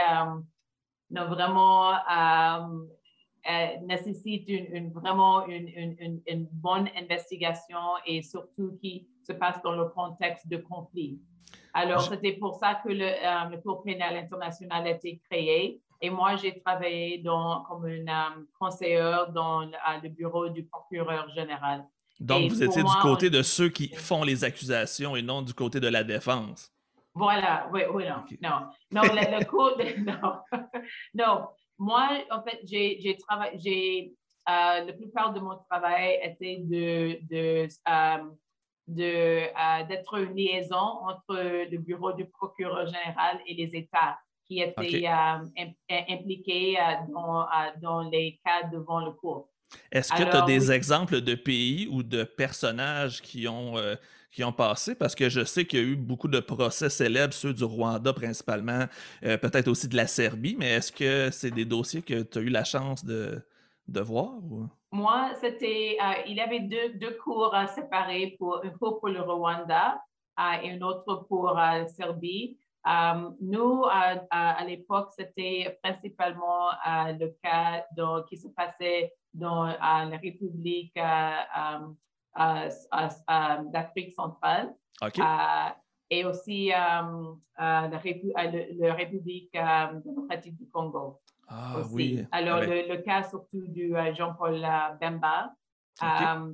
non, 1.11 1.27
vraiment 1.27 1.93
nécessitent 3.83 4.49
une, 4.49 4.93
vraiment 4.93 5.47
une, 5.47 5.69
une, 5.69 6.23
une, 6.27 6.49
bonne 6.53 6.89
investigation 6.97 7.97
et 8.07 8.23
surtout 8.23 8.79
qui 8.81 9.09
se 9.27 9.33
passe 9.33 9.61
dans 9.63 9.73
le 9.73 9.87
contexte 9.87 10.49
de 10.49 10.59
conflit. 10.59 11.21
Alors, 11.73 12.03
c'était 12.03 12.33
pour 12.33 12.57
ça 12.57 12.81
que 12.85 12.89
le, 12.89 13.51
le 13.51 13.61
Cour 13.61 13.83
pénal 13.83 14.17
international 14.17 14.87
a 14.87 14.91
été 14.91 15.21
créé. 15.31 15.81
Et 16.03 16.11
moi, 16.11 16.37
j'ai 16.37 16.59
travaillé 16.59 17.19
dans, 17.19 17.63
comme 17.65 17.87
une 17.87 18.09
euh, 18.09 18.45
conseillère 18.59 19.31
dans 19.33 19.61
le 19.61 20.09
bureau 20.09 20.49
du 20.49 20.65
procureur 20.65 21.29
général. 21.31 21.85
Donc, 22.19 22.51
vous 22.51 22.63
étiez 22.63 22.83
du 22.83 22.97
côté 23.03 23.31
de 23.31 23.43
ceux 23.43 23.69
qui 23.69 23.89
font 23.89 24.23
les 24.23 24.43
accusations 24.45 25.17
et 25.17 25.23
non 25.23 25.43
du 25.43 25.55
côté 25.55 25.79
de 25.79 25.89
la 25.89 26.03
défense. 26.03 26.73
Voilà, 27.15 27.69
oui, 27.73 27.83
oui, 27.93 28.05
non. 28.41 28.61
Non, 28.91 29.03
non, 29.03 29.03
le, 29.03 29.45
cours, 29.45 29.77
non. 29.99 30.61
non. 31.15 31.49
Moi, 31.79 32.09
en 32.31 32.43
fait, 32.43 32.61
j'ai 32.65 33.17
travaillé, 33.27 34.15
euh, 34.49 34.85
la 34.85 34.93
plupart 34.93 35.33
de 35.33 35.41
mon 35.41 35.57
travail 35.69 36.19
était 36.23 36.59
de, 36.61 37.19
de, 37.29 37.69
euh, 37.89 38.31
de 38.95 39.87
d'être 39.89 40.19
une 40.19 40.37
liaison 40.37 40.77
entre 40.77 41.69
le 41.71 41.79
bureau 41.79 42.13
du 42.13 42.27
procureur 42.27 42.87
général 42.87 43.41
et 43.47 43.55
les 43.55 43.77
États 43.77 44.19
qui 44.51 44.61
étaient 44.61 45.07
euh, 45.07 46.05
impliqués 46.09 46.77
euh, 46.77 46.83
dans, 47.13 47.43
euh, 47.43 47.47
dans, 47.81 48.03
les 48.03 48.41
cas 48.45 48.69
devant 48.73 49.05
le 49.05 49.13
cours. 49.13 49.49
Est-ce 49.93 50.13
que 50.13 50.25
tu 50.25 50.37
as 50.37 50.43
des 50.43 50.73
exemples 50.73 51.21
de 51.21 51.37
pays 51.37 51.87
ou 51.89 52.03
de 52.03 52.25
personnages 52.25 53.23
qui 53.23 53.47
ont, 53.47 53.77
qui 54.33 54.43
ont 54.43 54.53
passé? 54.53 54.97
Parce 54.97 55.15
que 55.15 55.29
je 55.29 55.45
sais 55.45 55.65
qu'il 55.65 55.79
y 55.79 55.83
a 55.83 55.87
eu 55.87 55.95
beaucoup 55.95 56.27
de 56.27 56.41
procès 56.41 56.91
célèbres, 56.91 57.33
ceux 57.33 57.55
du 57.55 57.63
Rwanda 57.63 58.13
principalement, 58.13 58.87
peut-être 59.23 59.69
aussi 59.69 59.87
de 59.87 59.95
la 59.95 60.09
Serbie, 60.09 60.57
mais 60.59 60.71
est-ce 60.71 60.91
que 60.91 61.31
c'est 61.31 61.53
des 61.53 61.65
dossiers 61.65 62.03
que 62.03 62.23
tu 62.23 62.39
as 62.39 62.41
eu 62.41 62.49
la 62.49 62.65
chance 62.65 63.05
de, 63.05 63.41
de 63.91 64.01
voir? 64.01 64.35
Moi, 64.93 65.31
c'était, 65.41 65.99
il 66.27 66.35
y 66.35 66.41
avait 66.41 66.61
deux, 66.61 66.95
deux 66.95 67.17
cours 67.23 67.55
séparés, 67.75 68.37
pour, 68.39 68.61
un 68.65 68.71
cours 68.71 68.99
pour 69.01 69.09
le 69.09 69.21
Rwanda 69.21 70.03
et 70.63 70.71
un 70.71 70.81
autre 70.81 71.27
pour 71.29 71.53
la 71.53 71.87
Serbie. 71.89 72.59
Euh, 72.87 73.31
nous, 73.41 73.85
à, 73.85 74.65
l'époque, 74.65 75.11
c'était 75.17 75.79
principalement 75.83 76.71
euh, 76.71 77.13
le 77.13 77.37
cas 77.43 77.85
qui 78.29 78.37
se 78.39 78.49
passait 78.49 79.13
dans 79.35 79.65
la 79.65 80.19
République 80.23 80.97
euh, 80.97 82.71
d'Afrique 83.67 84.15
centrale. 84.15 84.75
et 86.13 86.25
aussi 86.25 86.69
la, 86.69 87.99
République 87.99 89.57
démocratique 90.05 90.57
du 90.57 90.69
Congo. 90.71 91.21
Ah, 91.51 91.83
oui. 91.93 92.25
Alors, 92.31 92.61
le, 92.61 92.97
cas 92.99 93.25
surtout 93.25 93.67
du 93.67 93.93
Jean-Paul 94.17 94.65
Bemba. 95.01 95.53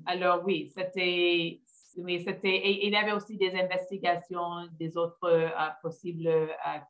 alors, 0.06 0.42
oui, 0.44 0.72
c'était 0.74 1.60
mais 1.98 2.18
c'était, 2.18 2.84
il 2.84 2.92
y 2.92 2.96
avait 2.96 3.12
aussi 3.12 3.36
des 3.36 3.54
investigations 3.54 4.66
des 4.78 4.96
autres 4.96 5.24
euh, 5.24 5.48
possibles 5.82 6.26
euh, 6.26 6.46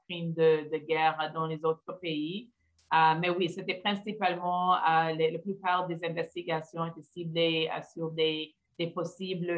crimes 0.09 0.33
de, 0.33 0.69
de, 0.71 0.79
guerre 0.79 1.31
dans 1.35 1.47
les 1.47 1.65
autres 1.65 1.93
pays. 2.01 2.51
mais 2.93 3.31
oui, 3.31 3.49
c'était 3.49 3.75
principalement 3.75 4.75
la 4.75 5.39
plupart 5.39 5.87
des 5.87 6.05
investigations 6.05 6.87
étaient 6.87 7.03
ciblées 7.03 7.69
sur 7.93 8.11
des, 8.11 8.55
des 8.79 8.89
possibles 8.89 9.53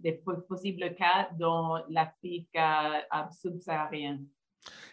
des 0.00 0.12
possibles 0.48 0.94
cas 0.94 1.28
dans 1.38 1.82
l'Afrique 1.88 2.56
subsaharienne. 3.40 4.26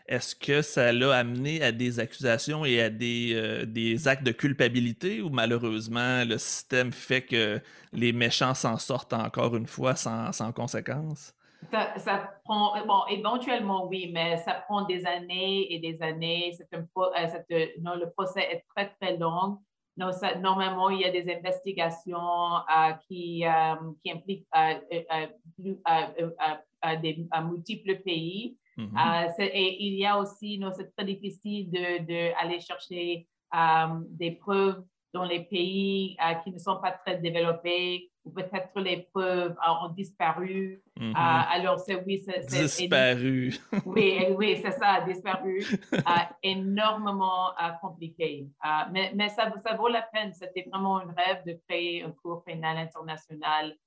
Est-ce 0.07 0.35
que 0.35 0.61
ça 0.61 0.91
l'a 0.91 1.15
amené 1.15 1.63
à 1.63 1.71
des 1.71 1.99
accusations 1.99 2.63
et 2.63 2.79
à 2.79 2.89
des, 2.91 3.31
euh, 3.33 3.65
des, 3.65 4.07
actes 4.07 4.23
de 4.23 4.31
culpabilité 4.31 5.21
ou 5.21 5.29
malheureusement 5.29 6.23
le 6.23 6.37
système 6.37 6.91
fait 6.91 7.23
que 7.23 7.59
les 7.91 8.13
méchants 8.13 8.53
s'en 8.53 8.77
sortent 8.77 9.13
encore 9.13 9.55
une 9.55 9.65
fois 9.65 9.95
sans, 9.95 10.31
sans 10.31 10.51
conséquence? 10.51 11.33
Ça, 11.71 12.29
prend, 12.43 12.75
bon, 12.85 13.01
éventuellement 13.09 13.87
oui, 13.87 14.11
mais 14.13 14.37
ça 14.37 14.53
prend 14.53 14.83
des 14.83 15.03
années 15.07 15.73
et 15.73 15.79
des 15.79 15.99
années. 16.03 16.55
Un, 16.71 16.85
euh, 17.51 17.65
non, 17.81 17.95
le 17.95 18.11
procès 18.11 18.41
est 18.41 18.63
très, 18.75 18.89
très 19.01 19.17
long. 19.17 19.57
Normalement, 19.97 20.91
il 20.91 20.99
y 20.99 21.05
a 21.05 21.11
des 21.11 21.33
investigations 21.33 22.57
euh, 22.57 22.91
qui, 23.07 23.43
qui 24.03 24.11
impliquent 24.11 24.45
des, 27.01 27.27
multiples 27.41 27.95
pays. 28.03 28.57
Mm-hmm. 28.77 29.29
Euh, 29.39 29.45
et 29.53 29.83
il 29.85 29.95
y 29.95 30.05
a 30.05 30.17
aussi, 30.19 30.61
c'est 30.75 30.95
très 30.95 31.05
difficile 31.05 31.69
d'aller 31.71 32.57
de, 32.57 32.61
chercher 32.61 33.27
euh, 33.53 33.87
des 34.09 34.31
preuves 34.31 34.83
dans 35.13 35.23
les 35.23 35.45
pays 35.45 36.17
euh, 36.21 36.33
qui 36.35 36.51
ne 36.51 36.59
sont 36.59 36.81
pas 36.81 36.91
très 36.91 37.17
développés, 37.17 38.11
ou 38.25 38.31
peut-être 38.31 38.77
les 38.81 39.07
preuves 39.13 39.55
ont 39.65 39.89
disparu. 39.89 40.81
Mm-hmm. 40.99 41.13
alors, 41.15 41.79
c'est 41.79 42.03
oui, 42.05 42.21
c'est 42.25 42.45
disparu. 42.47 43.55
oui, 43.85 44.25
oui, 44.37 44.59
c'est 44.61 44.71
ça, 44.71 45.01
disparu. 45.01 45.63
énormément 46.43 47.51
compliqué. 47.81 48.49
mais, 48.91 49.13
mais 49.15 49.29
ça, 49.29 49.53
ça, 49.63 49.75
vaut 49.75 49.87
la 49.87 50.01
peine. 50.01 50.33
C'était 50.33 50.67
vraiment 50.69 50.97
un 50.97 51.13
rêve 51.15 51.45
de 51.45 51.57
créer 51.67 52.03
un 52.03 52.11
cours 52.11 52.43
pénal 52.43 52.77
international 52.77 53.77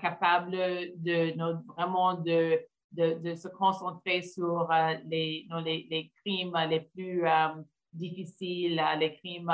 capable 0.00 0.52
de, 0.96 1.34
vraiment 1.74 2.14
de 2.14 2.60
de, 2.92 3.34
se 3.34 3.48
concentrer 3.48 4.22
sur 4.22 4.70
euh, 4.70 4.94
les, 5.06 5.46
les, 5.64 6.12
crimes 6.24 6.56
les 6.68 6.80
plus 6.80 7.26
euh, 7.26 7.48
difficiles, 7.92 8.80
euh, 8.80 8.96
les 8.96 9.14
crimes 9.14 9.52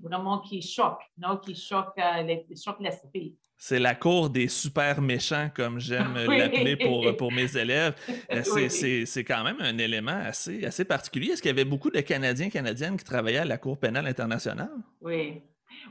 vraiment 0.00 0.40
qui 0.40 0.62
choquent, 0.62 1.10
non? 1.16 1.38
qui 1.38 1.54
choquent, 1.54 1.96
les, 2.24 2.46
l'esprit. 2.80 3.36
C'est 3.60 3.80
la 3.80 3.96
cour 3.96 4.30
des 4.30 4.46
super 4.46 5.00
méchants, 5.00 5.50
comme 5.52 5.80
j'aime 5.80 6.14
l'appeler 6.28 6.76
pour, 6.76 7.16
pour 7.16 7.32
mes 7.32 7.56
élèves. 7.56 7.96
C'est 8.44 9.24
quand 9.24 9.42
même 9.42 9.60
un 9.60 9.76
élément 9.78 10.12
assez, 10.12 10.64
assez 10.64 10.84
particulier. 10.84 11.32
Est-ce 11.32 11.42
qu'il 11.42 11.48
y 11.48 11.52
avait 11.52 11.64
beaucoup 11.64 11.90
de 11.90 12.00
Canadiens 12.00 12.46
et 12.46 12.50
Canadiennes 12.50 12.96
qui 12.96 13.04
travaillaient 13.04 13.38
à 13.38 13.44
la 13.44 13.58
Cour 13.58 13.76
pénale 13.78 14.06
internationale? 14.06 14.70
Oui. 15.00 15.42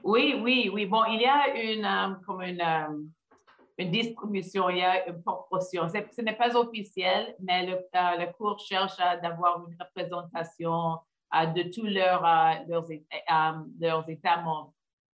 Oui, 0.03 0.39
oui, 0.41 0.69
oui. 0.73 0.85
Bon, 0.85 1.03
il 1.09 1.21
y 1.21 1.25
a 1.25 1.53
une, 1.61 2.17
comme 2.25 2.41
une, 2.41 2.63
une 3.77 3.91
distribution, 3.91 4.69
il 4.69 4.77
y 4.77 4.81
a 4.81 5.07
une 5.07 5.21
proportion. 5.21 5.87
Ce 5.87 6.21
n'est 6.21 6.35
pas 6.35 6.55
officiel, 6.55 7.35
mais 7.39 7.65
le, 7.65 7.73
euh, 7.73 7.79
la 7.93 8.27
Cour 8.27 8.59
cherche 8.59 8.97
d'avoir 8.97 9.67
une 9.67 9.77
représentation 9.79 10.97
euh, 11.35 11.45
de 11.47 11.63
tous 11.71 11.85
leurs, 11.85 12.25
euh, 12.25 12.53
leurs, 13.79 14.09
États 14.09 14.41
membres. 14.41 14.73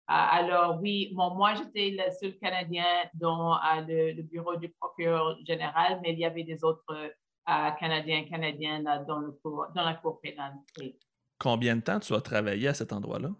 alors, 0.09 0.81
oui, 0.83 1.13
moi, 1.15 1.55
j'étais 1.55 1.91
le 1.91 2.11
seul 2.11 2.37
Canadien 2.39 2.85
dans 3.15 3.57
le, 3.87 4.23
bureau 4.23 4.57
du 4.57 4.71
procureur 4.71 5.37
général, 5.47 6.01
mais 6.03 6.13
il 6.13 6.19
y 6.19 6.25
avait 6.25 6.45
des 6.45 6.65
autres 6.65 7.13
Canadiens 7.79 8.19
et 8.19 8.29
Canadiennes 8.29 9.05
dans, 9.07 9.21
le 9.21 9.39
dans 9.75 9.85
la 9.85 9.95
Cour 9.95 10.21
pénale. 10.21 10.55
Combien 11.39 11.77
de 11.77 11.83
temps 11.83 12.01
tu 12.01 12.13
as 12.13 12.21
travaillé 12.21 12.69
à 12.69 12.75
cet 12.75 12.93
endroit-là? 12.93 13.31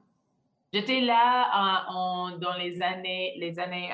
J'étais 0.73 1.01
là 1.01 1.85
dans 2.39 2.55
les 2.57 2.81
années, 2.81 3.35
les 3.39 3.59
années 3.59 3.91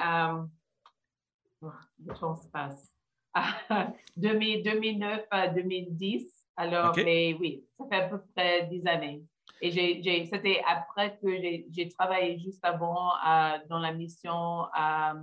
le 2.06 2.14
temps 2.14 2.36
se 2.36 2.48
passe. 2.48 2.90
2009 4.16 5.26
à 5.30 5.48
2010. 5.48 6.44
Alors, 6.56 6.94
mais 6.96 7.36
oui, 7.40 7.64
ça 7.78 7.86
fait 7.88 7.96
à 7.96 8.08
peu 8.08 8.20
près 8.34 8.66
10 8.66 8.86
années. 8.86 9.24
Et 9.60 10.26
c'était 10.26 10.62
après 10.66 11.18
que 11.22 11.28
j'ai 11.70 11.88
travaillé 11.98 12.38
juste 12.38 12.64
avant 12.64 13.12
euh, 13.26 13.58
dans 13.68 13.78
la 13.78 13.92
mission, 13.92 14.64
euh, 14.64 15.14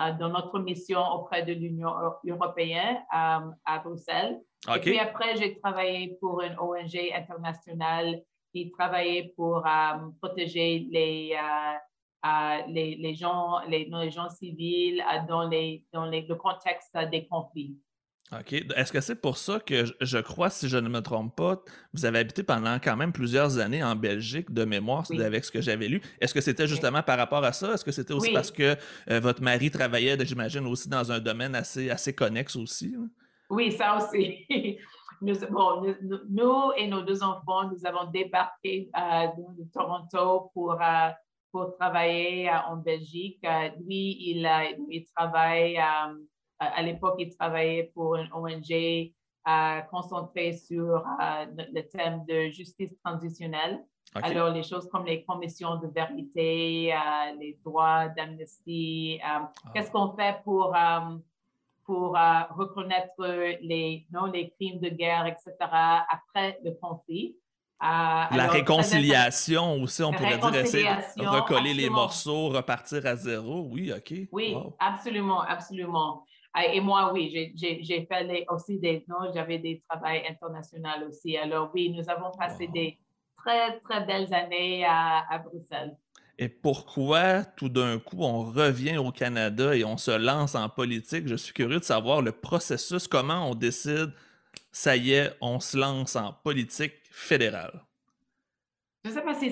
euh, 0.00 0.12
dans 0.12 0.28
notre 0.28 0.58
mission 0.60 1.00
auprès 1.00 1.42
de 1.42 1.52
l'Union 1.52 1.92
européenne 2.26 2.98
à 3.10 3.78
Bruxelles. 3.84 4.40
Et 4.74 4.80
puis 4.80 4.98
après, 4.98 5.36
j'ai 5.36 5.58
travaillé 5.58 6.16
pour 6.20 6.42
une 6.42 6.56
ONG 6.58 6.96
internationale 7.14 8.22
qui 8.52 8.70
travaillait 8.70 9.32
pour 9.36 9.64
protéger 10.20 10.86
les, 10.90 11.36
les, 12.68 12.96
les, 12.96 13.14
gens, 13.14 13.60
les, 13.68 13.84
les 13.84 14.10
gens 14.10 14.28
civils 14.28 15.02
dans, 15.28 15.48
les, 15.48 15.84
dans 15.92 16.06
les, 16.06 16.22
le 16.22 16.34
contexte 16.34 16.96
des 17.10 17.26
conflits. 17.26 17.76
OK. 18.32 18.52
Est-ce 18.52 18.92
que 18.92 19.00
c'est 19.00 19.20
pour 19.20 19.36
ça 19.36 19.60
que 19.60 19.84
je, 20.00 20.18
crois, 20.18 20.48
si 20.48 20.68
je 20.68 20.78
ne 20.78 20.88
me 20.88 21.00
trompe 21.00 21.36
pas, 21.36 21.62
vous 21.92 22.06
avez 22.06 22.20
habité 22.20 22.42
pendant 22.42 22.78
quand 22.78 22.96
même 22.96 23.12
plusieurs 23.12 23.58
années 23.58 23.84
en 23.84 23.94
Belgique 23.94 24.50
de 24.52 24.64
mémoire, 24.64 25.04
avec 25.10 25.44
ce 25.44 25.52
que 25.52 25.60
j'avais 25.60 25.88
lu. 25.88 26.00
Est-ce 26.20 26.32
que 26.32 26.40
c'était 26.40 26.66
justement 26.66 27.02
par 27.02 27.18
rapport 27.18 27.44
à 27.44 27.52
ça? 27.52 27.74
Est-ce 27.74 27.84
que 27.84 27.92
c'était 27.92 28.14
aussi 28.14 28.32
parce 28.32 28.50
que 28.50 28.76
euh, 29.10 29.20
votre 29.20 29.42
mari 29.42 29.70
travaillait, 29.70 30.16
j'imagine, 30.24 30.66
aussi 30.66 30.88
dans 30.88 31.12
un 31.12 31.20
domaine 31.20 31.54
assez, 31.54 31.90
assez 31.90 32.14
connexe 32.14 32.56
aussi? 32.56 32.96
Oui, 33.50 33.70
ça 33.72 33.96
aussi. 33.96 34.46
Nous, 35.24 35.36
bon, 35.50 35.94
nous, 36.30 36.72
et 36.76 36.88
nos 36.88 37.02
deux 37.02 37.22
enfants, 37.22 37.70
nous 37.70 37.86
avons 37.86 38.10
débarqué 38.10 38.90
euh, 38.96 39.28
de 39.56 39.70
Toronto 39.72 40.50
pour 40.52 40.72
euh, 40.72 41.10
pour 41.52 41.76
travailler 41.78 42.48
euh, 42.48 42.58
en 42.66 42.76
Belgique. 42.76 43.38
Euh, 43.44 43.68
lui, 43.86 44.16
il, 44.30 44.48
il 44.88 45.04
travaille, 45.14 45.76
euh, 45.76 46.14
à 46.58 46.82
l'époque, 46.82 47.16
il 47.18 47.36
travaillait 47.36 47.92
pour 47.94 48.16
une 48.16 48.32
ONG 48.32 49.12
concentrée 49.90 50.52
sur 50.52 51.04
le 51.58 51.80
thème 51.88 52.24
de 52.28 52.48
justice 52.50 52.96
transitionnelle. 53.04 53.84
Alors, 54.14 54.50
les 54.50 54.62
choses 54.62 54.88
comme 54.88 55.04
les 55.04 55.24
commissions 55.24 55.76
de 55.80 55.88
vérité, 55.88 56.94
les 57.40 57.58
droits 57.64 58.08
d'amnistie, 58.10 59.18
ah. 59.24 59.50
qu'est-ce 59.74 59.90
qu'on 59.90 60.14
fait 60.14 60.40
pour, 60.44 60.76
pour 61.84 62.12
reconnaître 62.50 63.20
les, 63.62 64.06
non, 64.12 64.26
les 64.26 64.50
crimes 64.50 64.78
de 64.78 64.90
guerre, 64.90 65.26
etc., 65.26 65.56
après 65.60 66.60
le 66.62 66.70
conflit? 66.80 67.36
La 67.82 68.48
réconciliation 68.48 69.82
aussi, 69.82 70.02
on 70.02 70.12
pourrait 70.12 70.38
dire, 70.38 70.54
essayer 70.54 70.88
de 71.16 71.26
recoller 71.26 71.74
les 71.74 71.90
morceaux, 71.90 72.48
repartir 72.48 73.04
à 73.06 73.16
zéro. 73.16 73.68
Oui, 73.70 73.92
OK. 73.92 74.14
Oui, 74.30 74.56
absolument, 74.78 75.40
absolument. 75.40 76.24
Et 76.72 76.80
moi, 76.80 77.12
oui, 77.12 77.52
j'ai 77.56 78.06
fait 78.06 78.46
aussi 78.48 78.78
des, 78.78 79.04
non, 79.08 79.32
j'avais 79.34 79.58
des 79.58 79.82
travaux 79.88 80.06
internationaux 80.06 81.08
aussi. 81.08 81.36
Alors 81.36 81.70
oui, 81.74 81.90
nous 81.90 82.08
avons 82.10 82.30
passé 82.38 82.68
des 82.68 82.98
très, 83.36 83.80
très 83.80 84.04
belles 84.04 84.32
années 84.32 84.84
à, 84.84 85.24
à 85.28 85.38
Bruxelles. 85.38 85.96
Et 86.38 86.48
pourquoi 86.48 87.44
tout 87.44 87.68
d'un 87.68 87.98
coup 87.98 88.18
on 88.20 88.44
revient 88.44 88.96
au 88.96 89.12
Canada 89.12 89.74
et 89.76 89.84
on 89.84 89.96
se 89.96 90.10
lance 90.10 90.54
en 90.54 90.68
politique? 90.68 91.26
Je 91.26 91.36
suis 91.36 91.52
curieux 91.52 91.78
de 91.78 91.84
savoir 91.84 92.22
le 92.22 92.32
processus, 92.32 93.06
comment 93.06 93.50
on 93.50 93.54
décide, 93.54 94.12
ça 94.70 94.96
y 94.96 95.12
est, 95.12 95.32
on 95.40 95.60
se 95.60 95.76
lance 95.76 96.16
en 96.16 96.32
politique 96.32 96.94
fédérale? 97.12 97.84
Je 99.04 99.10
ne 99.10 99.14
sais 99.14 99.22
pas 99.22 99.34
si 99.34 99.50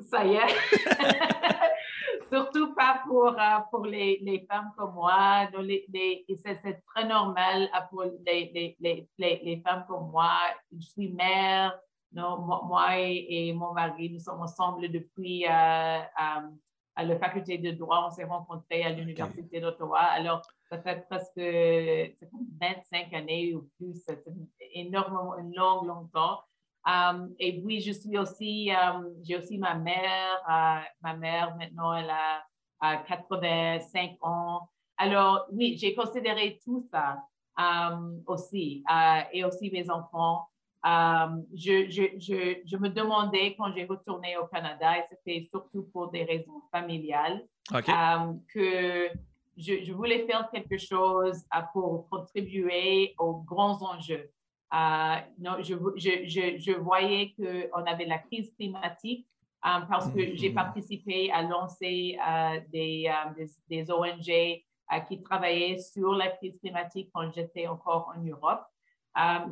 ça 0.00 0.24
y 0.24 0.34
est. 0.34 0.46
Surtout 2.32 2.74
pas 2.74 3.02
pour, 3.06 3.28
euh, 3.28 3.58
pour 3.70 3.86
les, 3.86 4.18
les, 4.22 4.46
femmes 4.50 4.72
comme 4.76 4.94
moi. 4.94 5.48
C'est 5.52 6.82
très 6.86 7.06
normal 7.06 7.68
euh, 7.74 7.80
pour 7.88 8.02
les, 8.02 8.76
les, 8.80 9.08
les, 9.18 9.62
femmes 9.64 9.84
comme 9.86 10.10
moi. 10.10 10.32
Je 10.76 10.86
suis 10.86 11.12
mère. 11.12 11.78
Non, 12.12 12.38
moi 12.38 12.98
et, 12.98 13.52
mon 13.52 13.72
mari, 13.72 14.10
nous 14.10 14.20
sommes 14.20 14.40
ensemble 14.40 14.88
depuis 14.90 15.44
euh, 15.46 15.48
à 15.48 17.04
la 17.04 17.18
faculté 17.18 17.58
de 17.58 17.72
droit. 17.72 18.06
On 18.08 18.10
s'est 18.10 18.24
rencontrés 18.24 18.82
à 18.82 18.90
l'Université 18.90 19.60
d'Ottawa. 19.60 20.00
Alors, 20.00 20.42
ça 20.68 20.80
fait 20.80 21.06
presque 21.08 21.38
25 21.38 23.12
années 23.12 23.54
ou 23.54 23.68
plus. 23.76 24.02
C'est 24.04 24.24
énormément, 24.72 25.34
long, 25.54 25.84
long 25.84 26.08
temps. 26.12 26.40
Um, 26.40 26.55
et 27.38 27.60
oui, 27.64 27.80
je 27.80 27.92
suis 27.92 28.16
aussi, 28.18 28.70
um, 28.70 29.08
j'ai 29.22 29.36
aussi 29.36 29.58
ma 29.58 29.74
mère. 29.74 30.40
Uh, 30.48 30.86
ma 31.02 31.14
mère, 31.14 31.56
maintenant, 31.56 31.92
elle 31.92 32.10
a 32.10 32.96
85 33.08 34.18
ans. 34.20 34.68
Alors, 34.96 35.46
oui, 35.50 35.76
j'ai 35.78 35.94
considéré 35.94 36.60
tout 36.64 36.86
ça 36.90 37.22
um, 37.58 38.22
aussi, 38.26 38.84
uh, 38.88 39.22
et 39.32 39.44
aussi 39.44 39.70
mes 39.70 39.90
enfants. 39.90 40.48
Je, 40.84 41.90
je, 41.90 42.02
je, 42.18 42.58
je, 42.64 42.76
me 42.76 42.88
demandais 42.88 43.56
quand 43.56 43.72
j'ai 43.74 43.86
retourné 43.86 44.36
au 44.36 44.46
Canada, 44.46 44.98
et 44.98 45.04
c'était 45.10 45.48
surtout 45.50 45.82
pour 45.92 46.12
des 46.12 46.22
raisons 46.22 46.62
familiales, 46.70 47.44
que 47.72 49.08
je, 49.56 49.82
je, 49.82 49.92
voulais 49.92 50.24
faire 50.26 50.48
quelque 50.52 50.78
chose 50.78 51.44
uh, 51.52 51.62
pour 51.72 52.08
contribuer 52.08 53.14
aux 53.18 53.38
grands 53.38 53.82
enjeux 53.82 54.30
non, 54.72 55.56
je, 55.60 55.74
je, 55.96 56.58
je, 56.58 56.72
voyais 56.72 57.34
qu'on 57.36 57.84
avait 57.84 58.06
la 58.06 58.18
crise 58.18 58.52
climatique 58.56 59.26
parce 59.62 60.10
que 60.10 60.34
j'ai 60.36 60.50
mm-hmm. 60.50 60.54
participé 60.54 61.30
à 61.32 61.42
lancer 61.42 62.18
des, 62.72 63.12
des, 63.36 63.50
des, 63.68 63.90
ONG 63.90 64.62
qui 65.08 65.22
travaillaient 65.22 65.78
sur 65.78 66.12
la 66.12 66.28
crise 66.28 66.58
climatique 66.60 67.10
quand 67.12 67.32
j'étais 67.32 67.66
encore 67.66 68.12
en 68.14 68.20
Europe. 68.20 68.64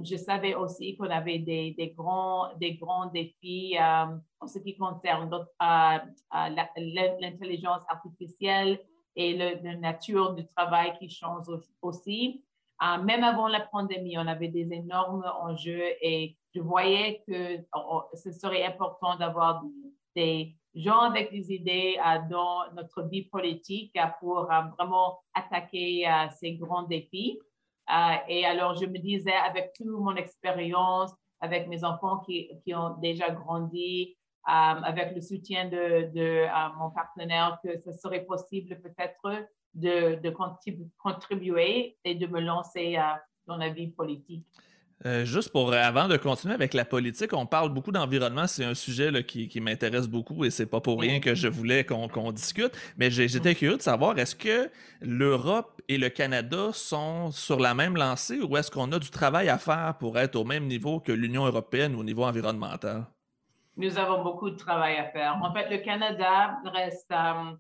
je 0.02 0.16
savais 0.16 0.54
aussi 0.54 0.96
qu'on 0.96 1.10
avait 1.10 1.38
des, 1.38 1.72
des, 1.72 1.90
grands, 1.90 2.54
des 2.56 2.74
grands 2.74 3.06
défis 3.06 3.76
en 3.78 4.46
ce 4.46 4.58
qui 4.58 4.76
concerne 4.76 5.30
l'intelligence 5.60 7.82
artificielle 7.88 8.78
et 9.16 9.36
la 9.36 9.76
nature 9.76 10.34
du 10.34 10.46
travail 10.48 10.92
qui 10.98 11.08
change 11.08 11.46
aussi. 11.82 12.44
Euh, 12.82 13.02
même 13.02 13.22
avant 13.22 13.48
la 13.48 13.60
pandémie, 13.60 14.18
on 14.18 14.26
avait 14.26 14.48
des 14.48 14.72
énormes 14.72 15.24
enjeux 15.40 15.92
et 16.02 16.36
je 16.54 16.60
voyais 16.60 17.22
que 17.26 17.58
oh, 17.74 17.80
oh, 17.90 18.02
ce 18.14 18.32
serait 18.32 18.64
important 18.64 19.16
d'avoir 19.16 19.62
des 20.16 20.56
gens 20.74 21.00
avec 21.00 21.30
des 21.30 21.52
idées 21.52 21.96
euh, 22.04 22.18
dans 22.28 22.72
notre 22.74 23.02
vie 23.02 23.26
politique 23.26 23.96
euh, 23.96 24.06
pour 24.18 24.46
vraiment 24.76 25.20
attaquer 25.34 26.04
ces 26.38 26.54
grands 26.54 26.82
défis. 26.82 27.38
et 28.28 28.44
alors, 28.44 28.74
je 28.74 28.86
me 28.86 28.98
disais, 28.98 29.34
avec 29.34 29.72
toute 29.74 29.86
mon 29.86 30.16
expérience, 30.16 31.12
avec 31.40 31.68
mes 31.68 31.84
enfants 31.84 32.18
qui, 32.20 32.50
qui 32.64 32.74
ont 32.74 32.96
déjà 32.98 33.30
grandi, 33.30 34.16
avec 34.46 35.14
le 35.14 35.20
soutien 35.20 35.68
de, 35.68 36.10
de 36.12 36.46
mon 36.78 36.90
partenaire, 36.90 37.58
que 37.62 37.78
ce 37.78 37.92
serait 37.92 38.24
possible 38.24 38.80
peut-être 38.80 39.46
de, 39.74 40.20
de 40.20 40.34
contribuer 40.98 41.96
et 42.04 42.14
de 42.14 42.26
me 42.26 42.40
lancer 42.40 42.96
dans 43.46 43.56
la 43.56 43.68
vie 43.68 43.88
politique. 43.88 44.44
Euh, 45.06 45.24
juste 45.24 45.52
pour 45.52 45.74
avant 45.74 46.08
de 46.08 46.16
continuer 46.16 46.54
avec 46.54 46.72
la 46.72 46.84
politique, 46.86 47.34
on 47.34 47.44
parle 47.44 47.68
beaucoup 47.68 47.92
d'environnement. 47.92 48.46
C'est 48.46 48.64
un 48.64 48.74
sujet 48.74 49.10
là, 49.10 49.22
qui, 49.22 49.48
qui 49.48 49.60
m'intéresse 49.60 50.08
beaucoup 50.08 50.44
et 50.46 50.50
c'est 50.50 50.66
pas 50.66 50.80
pour 50.80 51.00
rien 51.00 51.20
que 51.20 51.34
je 51.34 51.48
voulais 51.48 51.84
qu'on 51.84 52.32
discute. 52.32 52.72
Mais 52.96 53.10
j'étais 53.10 53.52
mm. 53.52 53.54
curieux 53.54 53.76
de 53.76 53.82
savoir 53.82 54.18
est-ce 54.18 54.34
que 54.34 54.70
l'Europe 55.02 55.82
et 55.88 55.98
le 55.98 56.08
Canada 56.08 56.70
sont 56.72 57.30
sur 57.32 57.60
la 57.60 57.74
même 57.74 57.96
lancée 57.96 58.40
ou 58.40 58.56
est-ce 58.56 58.70
qu'on 58.70 58.92
a 58.92 58.98
du 58.98 59.10
travail 59.10 59.50
à 59.50 59.58
faire 59.58 59.96
pour 59.98 60.18
être 60.18 60.36
au 60.36 60.44
même 60.44 60.66
niveau 60.66 61.00
que 61.00 61.12
l'Union 61.12 61.44
européenne 61.44 61.94
au 61.96 62.04
niveau 62.04 62.24
environnemental? 62.24 63.04
Nous 63.76 63.98
avons 63.98 64.22
beaucoup 64.22 64.48
de 64.48 64.56
travail 64.56 64.96
à 64.96 65.10
faire. 65.10 65.38
En 65.42 65.52
fait, 65.52 65.68
le 65.68 65.84
Canada 65.84 66.60
reste 66.72 67.10
euh, 67.10 67.52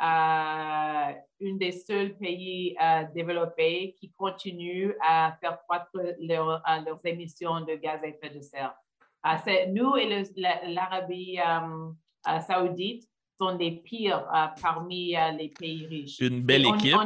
euh, 0.00 1.12
une 1.40 1.58
des 1.58 1.72
seuls 1.72 2.16
pays 2.16 2.76
euh, 2.82 3.04
développés 3.14 3.94
qui 3.98 4.12
continue 4.12 4.94
à 5.00 5.36
faire 5.40 5.58
croître 5.62 5.90
leur, 6.20 6.62
leurs 6.84 7.00
émissions 7.04 7.60
de 7.60 7.74
gaz 7.74 8.00
à 8.02 8.08
effet 8.08 8.30
de 8.30 8.40
serre. 8.40 8.74
nous 9.68 9.96
et 9.96 10.24
l'Arabie 10.66 11.38
saoudite 12.46 13.08
sont 13.40 13.56
les 13.58 13.72
pires 13.72 14.24
parmi 14.60 15.14
les 15.38 15.48
pays 15.48 15.86
riches. 15.86 16.20
Une 16.20 16.42
belle 16.42 16.66
équipe. 16.66 16.96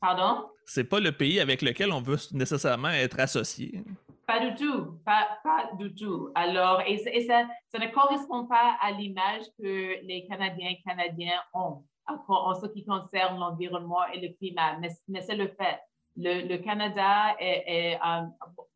pardon? 0.00 0.48
C'est 0.66 0.84
pas 0.84 1.00
le 1.00 1.12
pays 1.12 1.40
avec 1.40 1.62
lequel 1.62 1.92
on 1.92 2.00
veut 2.00 2.18
nécessairement 2.32 2.88
être 2.90 3.20
associé. 3.20 3.82
Pas 4.26 4.40
du 4.40 4.54
tout, 4.54 4.98
pas, 5.04 5.38
pas 5.42 5.70
du 5.78 5.94
tout. 5.94 6.30
Alors, 6.34 6.80
et, 6.86 6.96
ça, 6.96 7.46
ça, 7.68 7.78
ne 7.78 7.92
correspond 7.92 8.46
pas 8.46 8.76
à 8.80 8.90
l'image 8.92 9.44
que 9.58 10.02
les 10.02 10.26
Canadiens 10.26 10.70
et 10.70 10.80
Canadiens 10.82 11.40
ont 11.52 11.84
en 12.06 12.54
ce 12.54 12.66
qui 12.66 12.84
concerne 12.84 13.38
l'environnement 13.38 14.06
et 14.12 14.20
le 14.20 14.34
climat, 14.34 14.78
mais, 14.78 14.90
c'est 15.22 15.36
le 15.36 15.48
fait. 15.48 15.80
Le, 16.16 16.56
Canada 16.58 17.34
est, 17.40 17.96
euh, 17.96 18.20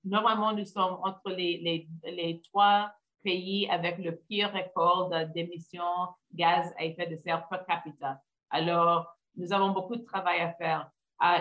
normalement, 0.05 0.53
nous 0.53 0.64
sommes 0.64 0.99
entre 1.05 1.31
les, 1.31 1.88
trois 2.51 2.91
pays 3.23 3.69
avec 3.69 3.99
le 3.99 4.17
pire 4.29 4.53
record 4.53 5.12
d'émissions 5.35 5.83
gaz 6.35 6.73
à 6.79 6.85
effet 6.85 7.07
de 7.07 7.17
serre 7.17 7.47
per 7.49 7.59
capita. 7.69 8.21
Alors, 8.51 9.14
nous 9.37 9.53
avons 9.53 9.71
beaucoup 9.71 9.97
de 9.97 10.05
travail 10.05 10.41
à 10.41 10.53
faire. 10.55 10.91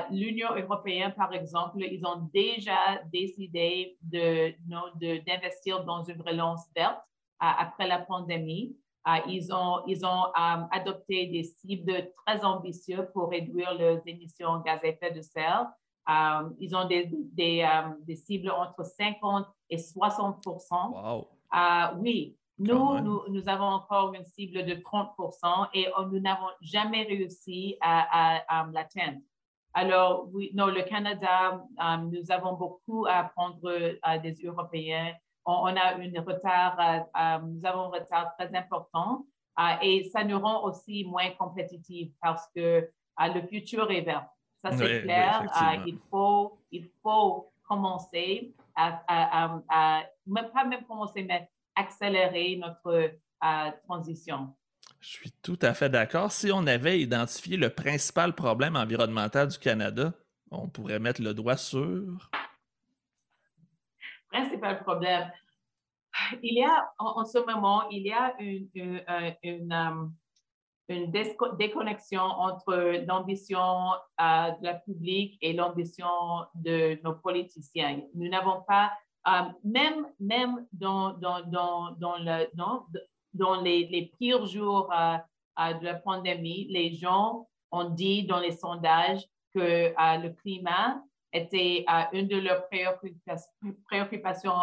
L'Union 0.10 0.56
européenne, 0.56 1.14
par 1.16 1.34
exemple, 1.34 1.84
ils 1.84 2.06
ont 2.06 2.30
déjà 2.34 3.00
décidé 3.12 3.98
d'investir 4.02 5.80
de, 5.82 5.86
dans 5.86 6.04
une 6.04 6.22
relance 6.22 6.66
verte 6.76 7.00
après 7.40 7.88
la 7.88 8.00
pandémie. 8.00 8.76
Ils 9.28 9.54
ont, 9.54 9.82
ils 9.88 10.06
ont 10.06 10.26
um, 10.36 10.68
adopté 10.72 11.28
des 11.28 11.44
cibles 11.44 12.12
très 12.26 12.44
ambitieuses 12.44 13.08
pour 13.14 13.30
réduire 13.30 13.74
leurs 13.78 14.02
émissions 14.06 14.58
de 14.58 14.64
gaz 14.64 14.80
à 14.84 14.88
effet 14.88 15.12
de 15.12 15.22
serre. 15.22 15.68
Um, 16.08 16.56
ils 16.60 16.76
ont 16.76 16.88
des, 16.88 17.10
des, 17.34 17.68
des, 18.06 18.16
cibles 18.16 18.50
entre 18.50 18.84
50 18.84 19.46
et 19.70 19.78
60 19.78 20.46
wow. 20.46 21.28
Oui, 22.00 22.38
nous, 22.60 23.00
nous, 23.00 23.22
nous, 23.28 23.50
avons 23.50 23.66
encore 23.66 24.14
une 24.14 24.24
cible 24.24 24.66
de 24.66 24.74
30% 24.74 25.68
et 25.74 25.88
nous 26.12 26.20
n'avons 26.20 26.48
jamais 26.62 27.04
réussi 27.04 27.78
à, 27.82 28.38
à, 28.38 28.62
à 28.62 28.72
l'atteindre. 28.72 29.20
Alors, 29.74 30.28
oui, 30.34 30.50
non, 30.56 30.68
le 30.68 30.82
Canada, 30.82 31.64
euh, 31.80 31.98
nous 31.98 32.32
avons 32.32 32.54
beaucoup 32.54 33.06
à 33.06 33.18
apprendre 33.20 33.60
euh, 33.66 34.18
des 34.24 34.34
Européens. 34.44 35.14
On, 35.50 35.66
a 35.66 35.96
un 35.96 36.22
retard, 36.22 36.78
euh, 36.80 37.40
nous 37.48 37.66
avons 37.66 37.86
un 37.86 38.00
retard 38.00 38.36
très 38.38 38.54
important 38.54 39.26
et 39.82 40.04
ça 40.12 40.24
nous 40.24 40.40
rend 40.40 40.64
aussi 40.66 41.06
moins 41.06 41.32
compétitifs 41.32 42.12
parce 42.22 42.48
que 42.56 42.88
le 43.20 43.48
futur 43.48 43.90
est 43.90 44.02
vert. 44.02 44.28
Ça, 44.62 44.72
c'est 44.76 45.02
clair. 45.04 45.46
il, 45.86 45.98
faut, 46.12 46.60
il 46.72 46.90
faut 47.02 47.52
commencer 47.68 48.54
à, 48.76 49.02
à, 49.08 50.04
pas 50.54 50.66
même 50.66 50.84
commencer, 50.86 51.24
mais 51.24 51.50
accélérer 51.76 52.58
notre 52.58 53.12
transition. 53.86 54.54
Je 55.00 55.10
suis 55.10 55.32
tout 55.32 55.60
à 55.62 55.74
fait 55.74 55.90
d'accord. 55.90 56.32
Si 56.32 56.52
on 56.52 56.66
avait 56.68 57.00
identifié 57.00 57.56
le 57.58 57.70
principal 57.70 58.34
problème 58.34 58.76
environnemental 58.76 59.48
du 59.48 59.58
Canada, 59.58 60.14
on 60.52 60.68
pourrait 60.68 61.00
mettre 61.00 61.22
le 61.22 61.34
doigt 61.34 61.58
sur. 61.58 62.30
Principal 64.32 64.84
problème. 64.84 65.32
Il 66.42 66.56
y 66.58 66.64
a, 66.64 66.92
en, 66.98 67.24
ce 67.26 67.38
moment, 67.40 67.88
il 67.90 68.08
y 68.08 68.12
a 68.12 68.36
une, 68.40 68.68
une, 68.74 69.04
une, 69.44 70.12
euh, 70.92 71.56
déconnexion 71.58 72.22
entre 72.22 73.06
l'ambition 73.06 73.92
euh, 74.20 74.52
de 74.52 74.64
la 74.64 74.74
public 74.76 75.38
et 75.42 75.54
l'ambition 75.54 76.08
de 76.56 77.00
nos 77.04 77.14
politiciens. 77.14 78.02
Nous 78.16 78.30
n'avons 78.30 78.64
pas, 78.68 78.92
euh, 79.28 79.44
même, 79.64 80.08
même 80.20 80.66
dans, 80.72 81.14
dans, 81.14 81.42
dans, 81.44 81.92
dans 81.92 82.18
dans, 82.54 82.88
dans 83.38 83.62
les, 83.62 84.12
pires 84.20 84.46
jours 84.46 84.92
euh, 84.92 85.18
euh, 85.60 85.74
de 85.74 85.86
la 85.86 85.96
pandémie, 85.96 86.68
les 86.70 86.94
gens 86.94 87.48
ont 87.72 87.90
dit 87.90 88.24
dans 88.24 88.40
les 88.40 88.52
sondages 88.52 89.24
que 89.54 89.60
euh, 89.60 90.18
le 90.18 90.30
climat 90.30 91.02
était 91.34 91.86
une 92.14 92.28
de 92.28 92.38
leurs 92.38 92.68
préoccupations, 92.68 94.56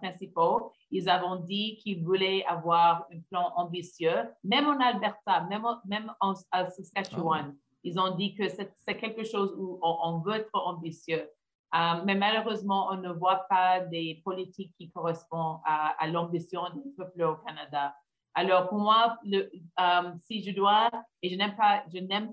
principales. 0.00 0.62
Ils 0.90 1.08
ont 1.08 1.36
dit 1.36 1.76
qu'ils 1.76 2.04
voulaient 2.04 2.44
avoir 2.46 3.06
un 3.12 3.20
plan 3.30 3.52
ambitieux, 3.56 4.28
même 4.44 4.66
en 4.66 4.80
Alberta, 4.80 5.42
même, 5.48 5.66
même 5.86 6.12
en, 6.20 6.34
Saskatchewan. 6.34 7.52
Ah 7.52 7.56
Ils 7.84 7.98
ont 7.98 8.14
dit 8.14 8.34
que 8.34 8.44
c'est 8.48 8.96
quelque 8.96 9.24
chose 9.24 9.54
où 9.58 9.78
on 9.82 10.18
veut 10.18 10.36
être 10.36 10.50
ambitieux. 10.54 11.28
Euh, 11.72 12.02
mais 12.04 12.16
malheureusement, 12.16 12.88
on 12.90 12.96
ne 12.96 13.12
voit 13.12 13.46
pas 13.48 13.80
des 13.80 14.20
politiques 14.24 14.74
qui 14.76 14.90
correspondent 14.90 15.60
à, 15.64 16.06
l'ambition 16.08 16.62
du 16.70 16.90
peuple 16.96 17.22
au 17.22 17.36
Canada. 17.36 17.94
Alors, 18.34 18.68
pour 18.68 18.78
moi, 18.78 19.16
le, 19.24 19.50
euh, 19.78 20.12
si 20.20 20.42
je 20.42 20.52
dois, 20.52 20.90
et 21.22 21.28
je 21.28 21.36
n'aime 21.36 21.54
pas, 21.56 21.84
je 21.92 21.98
n'aime 21.98 22.32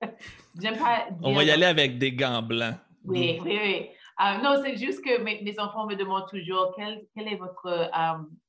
pas. 0.78 1.08
on 1.22 1.32
va 1.32 1.44
y 1.44 1.50
aller 1.50 1.66
avec 1.66 1.98
des 1.98 2.12
gants 2.12 2.42
blancs. 2.42 2.76
Oui, 3.04 3.40
oui, 3.44 3.58
oui. 3.62 3.90
Euh, 4.20 4.38
non, 4.42 4.60
c'est 4.62 4.76
juste 4.76 5.04
que 5.04 5.20
mes, 5.20 5.42
mes, 5.42 5.58
enfants 5.58 5.86
me 5.86 5.96
demandent 5.96 6.28
toujours 6.28 6.72
quel, 6.76 7.04
quel 7.16 7.28
est 7.28 7.36
votre, 7.36 7.90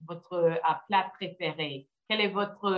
votre 0.08 0.60
plat 0.88 1.12
préféré? 1.16 1.88
Quel 2.08 2.22
est 2.22 2.28
votre, 2.28 2.70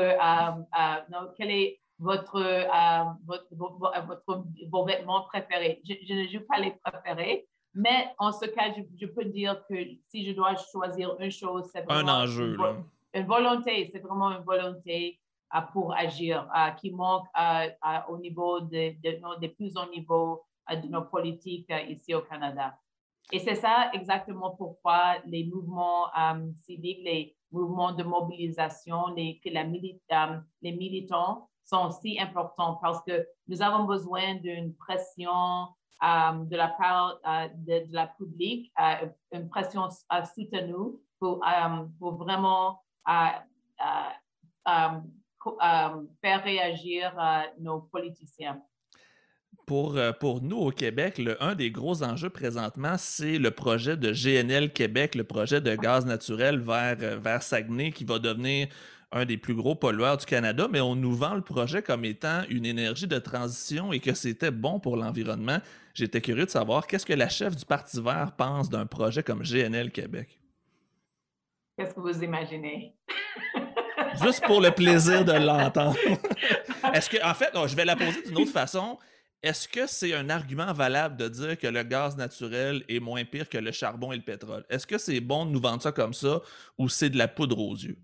non, 1.12 1.34
quel 1.38 1.52
est 1.52 1.80
votre, 2.00 2.38
euh, 2.38 3.04
votre, 3.26 3.48
votre, 3.52 4.46
vos 4.70 4.86
vêtements 4.86 5.24
préférés? 5.24 5.82
Je, 5.86 6.14
ne 6.14 6.28
joue 6.28 6.46
pas 6.48 6.60
les 6.60 6.72
préférés, 6.84 7.48
mais 7.74 8.10
en 8.20 8.32
ce 8.32 8.46
cas, 8.46 8.74
je, 9.00 9.06
peux 9.06 9.26
dire 9.26 9.62
que 9.70 9.76
si 10.08 10.26
je 10.26 10.32
dois 10.32 10.56
choisir 10.72 11.16
une 11.20 11.32
chose, 11.32 11.70
c'est 11.72 11.82
vraiment 11.82 12.10
un 12.10 12.24
enjeu, 12.24 12.56
une, 12.56 12.84
une 13.14 13.28
volonté, 13.28 13.90
c'est 13.92 14.00
vraiment 14.00 14.32
une 14.32 14.44
volonté 14.44 15.20
euh, 15.20 15.27
pour 15.74 15.94
agir 15.96 16.50
euh, 16.56 16.72
qui 16.72 16.92
manque 16.92 17.28
au 18.10 18.18
niveau 18.18 18.60
de, 18.62 18.96
de, 19.02 19.40
de, 19.42 19.48
plus 19.48 19.76
au 19.78 19.90
niveau 19.90 20.44
de 20.70 20.88
nos 20.88 21.04
politiques 21.04 21.72
ici 21.88 22.14
au 22.14 22.22
Canada. 22.22 22.78
Et 23.32 23.40
c'est 23.40 23.56
ça 23.56 23.90
exactement 23.94 24.52
pourquoi 24.52 25.18
les 25.26 25.46
mouvements 25.46 26.08
civiques, 26.66 27.02
les 27.04 27.36
mouvements 27.52 27.92
de 27.92 28.04
mobilisation, 28.04 29.08
les, 29.16 29.40
que 29.44 29.50
la 29.50 29.64
les 29.64 30.72
militants 30.72 31.50
sont 31.66 31.92
si 31.92 32.20
importants 32.20 32.76
parce 32.82 33.02
que 33.04 33.28
nous 33.48 33.62
avons 33.62 33.84
besoin 33.84 34.36
d'une 34.36 34.74
pression 34.76 35.68
de 36.02 36.56
la 36.56 36.70
part 36.70 37.20
de, 37.56 37.84
la 37.92 38.08
public, 38.08 38.72
une 39.32 39.50
pression 39.50 39.90
soutenue 40.36 40.96
pour, 41.20 41.44
pour 42.00 42.16
vraiment 42.16 42.82
faire 45.60 46.44
réagir 46.44 47.14
nos 47.60 47.80
politiciens. 47.82 48.62
Pour, 49.66 50.00
pour, 50.20 50.42
nous 50.42 50.58
au 50.58 50.72
Québec, 50.72 51.18
le, 51.18 51.42
un 51.44 51.54
des 51.54 51.72
gros 51.72 52.02
enjeux 52.02 52.30
présentement, 52.30 52.96
c'est 52.98 53.38
le 53.38 53.52
projet 53.52 53.98
de 53.98 54.14
GNL 54.14 54.72
Québec, 54.72 55.14
le 55.14 55.26
projet 55.26 55.60
de 55.60 55.76
gaz 55.76 56.06
naturel 56.06 56.60
vers, 56.60 56.96
vers 56.96 57.44
Saguenay 57.44 57.92
qui 57.92 58.06
va 58.06 58.18
devenir 58.18 58.70
un 59.12 59.26
des 59.26 59.38
plus 59.38 59.56
gros 59.56 59.76
pollueurs 59.76 60.18
du 60.18 60.26
Canada, 60.26 60.68
mais 60.70 60.82
on 60.82 60.96
nous 60.96 61.14
vend 61.14 61.36
le 61.36 61.42
projet 61.42 61.82
comme 61.82 62.04
étant 62.04 62.42
une 62.50 62.66
énergie 62.66 63.08
de 63.08 63.20
transition 63.20 63.94
et 63.94 64.00
que 64.00 64.14
c'était 64.14 64.52
bon 64.52 64.80
pour 64.80 64.98
l'environnement. 64.98 65.60
J'étais 65.94 66.22
curieux 66.22 66.46
de 66.46 66.50
savoir 66.50 66.88
qu'est-ce 66.88 67.06
que 67.06 67.14
la 67.14 67.30
chef 67.30 67.56
du 67.56 67.66
Parti 67.66 68.02
vert 68.02 68.34
pense 68.38 68.70
d'un 68.70 68.86
projet 68.86 69.24
comme 69.24 69.44
GNL 69.44 69.92
Québec? 69.92 70.40
Qu'est-ce 71.78 71.94
que 71.94 72.00
vous 72.02 72.24
imaginez? 72.24 72.96
Juste 74.22 74.44
pour 74.46 74.62
le 74.62 74.72
plaisir 74.72 75.24
de 75.24 75.34
l'entendre. 75.34 75.96
Est-ce 76.94 77.10
que, 77.10 77.24
en 77.24 77.34
fait, 77.34 77.52
je 77.54 77.76
vais 77.76 77.86
la 77.86 77.96
poser 77.96 78.22
d'une 78.24 78.38
autre 78.38 78.52
façon. 78.52 78.98
Est-ce 79.44 79.68
que 79.68 79.86
c'est 79.86 80.16
un 80.16 80.30
argument 80.30 80.74
valable 80.74 81.16
de 81.16 81.28
dire 81.28 81.58
que 81.58 81.68
le 81.68 81.84
gaz 81.84 82.18
naturel 82.18 82.84
est 82.90 83.00
moins 83.00 83.24
pire 83.24 83.48
que 83.48 83.58
le 83.58 83.72
charbon 83.72 84.12
et 84.12 84.16
le 84.16 84.24
pétrole? 84.24 84.66
Est-ce 84.70 84.88
que 84.88 84.98
c'est 84.98 85.20
bon 85.20 85.46
de 85.46 85.52
nous 85.52 85.62
vendre 85.62 85.82
ça 85.82 85.92
comme 85.92 86.14
ça 86.14 86.42
ou 86.78 86.90
c'est 86.90 87.10
de 87.10 87.18
la 87.18 87.28
poudre 87.28 87.60
aux 87.60 87.76
yeux? 87.76 87.98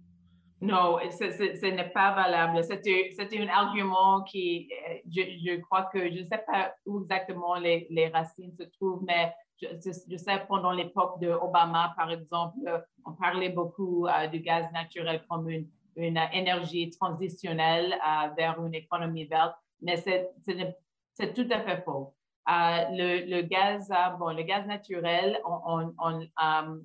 Non, 0.61 0.97
ce 1.11 1.65
n'est 1.65 1.89
pas 1.89 2.13
valable. 2.13 2.63
C'était 2.63 3.39
un 3.39 3.47
argument 3.47 4.23
qui, 4.23 4.69
euh, 4.89 4.93
je, 5.09 5.59
crois 5.59 5.89
que, 5.91 5.99
je 5.99 6.19
ne 6.19 6.23
sais 6.23 6.41
pas 6.47 6.73
où 6.85 7.01
exactement 7.01 7.55
les, 7.55 8.11
racines 8.13 8.53
se 8.57 8.63
trouvent, 8.63 9.03
mais 9.05 9.33
je, 9.61 10.17
sais 10.17 10.45
pendant 10.47 10.71
l'époque 10.71 11.19
de 11.19 11.29
Obama, 11.29 11.93
par 11.97 12.11
exemple, 12.11 12.59
on 13.05 13.11
parlait 13.13 13.49
beaucoup 13.49 14.07
euh, 14.07 14.27
du 14.27 14.39
gaz 14.39 14.65
naturel 14.71 15.21
comme 15.27 15.49
une, 15.95 16.19
énergie 16.33 16.89
transitionnelle 16.89 17.93
euh, 17.93 18.29
vers 18.37 18.63
une 18.63 18.73
économie 18.73 19.25
verte, 19.25 19.55
mais 19.81 19.97
c'est 19.97 21.33
tout 21.33 21.47
à 21.51 21.61
fait 21.61 21.83
faux. 21.83 22.13
le, 22.47 23.41
gaz, 23.41 23.91
bon, 24.19 24.35
le 24.35 24.43
gaz 24.43 24.65
naturel, 24.65 25.39
on, 25.45 25.93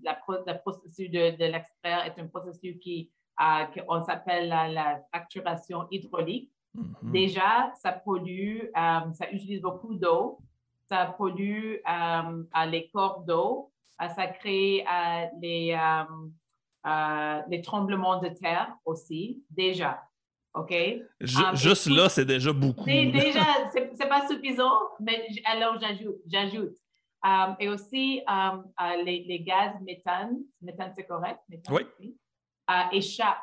la, 0.02 0.54
processus 0.54 1.10
de, 1.10 1.36
de 1.36 1.44
l'extraire 1.44 2.04
est 2.06 2.18
un 2.20 2.26
processus 2.26 2.78
qui 2.78 3.10
qu'on 3.74 4.02
s'appelle 4.02 4.48
la, 4.48 5.00
facturation 5.12 5.86
hydraulique. 5.90 6.50
Mm-hmm. 6.76 7.10
Déjà, 7.12 7.72
ça 7.76 7.92
pollue, 7.92 8.58
euh, 8.76 9.12
ça 9.12 9.30
utilise 9.32 9.62
beaucoup 9.62 9.94
d'eau, 9.94 10.38
ça 10.88 11.14
pollue 11.16 11.76
euh, 11.88 12.66
les 12.66 12.88
corps 12.88 13.20
d'eau, 13.20 13.70
euh, 14.02 14.08
ça 14.08 14.26
crée 14.26 14.84
les, 15.40 15.78
les 17.48 17.62
tremblements 17.62 18.20
de 18.20 18.28
terre 18.28 18.74
aussi, 18.84 19.42
déjà. 19.50 20.02
OK? 20.54 20.74
juste 21.20 21.86
là, 21.86 22.08
c'est 22.08 22.24
déjà 22.24 22.52
beaucoup. 22.52 22.84
Déjà, 22.84 23.44
c'est 23.72 24.08
pas 24.08 24.26
suffisant, 24.26 24.72
mais 25.00 25.26
alors 25.44 25.78
j'ajoute. 25.80 26.16
j'ajoute. 26.26 26.74
et 27.60 27.68
aussi, 27.68 28.22
les, 29.04 29.24
les, 29.24 29.40
gaz 29.40 29.72
méthane, 29.82 30.38
méthane 30.60 30.92
c'est 30.96 31.06
correct? 31.06 31.40
oui 31.70 31.86
échappe 32.92 33.38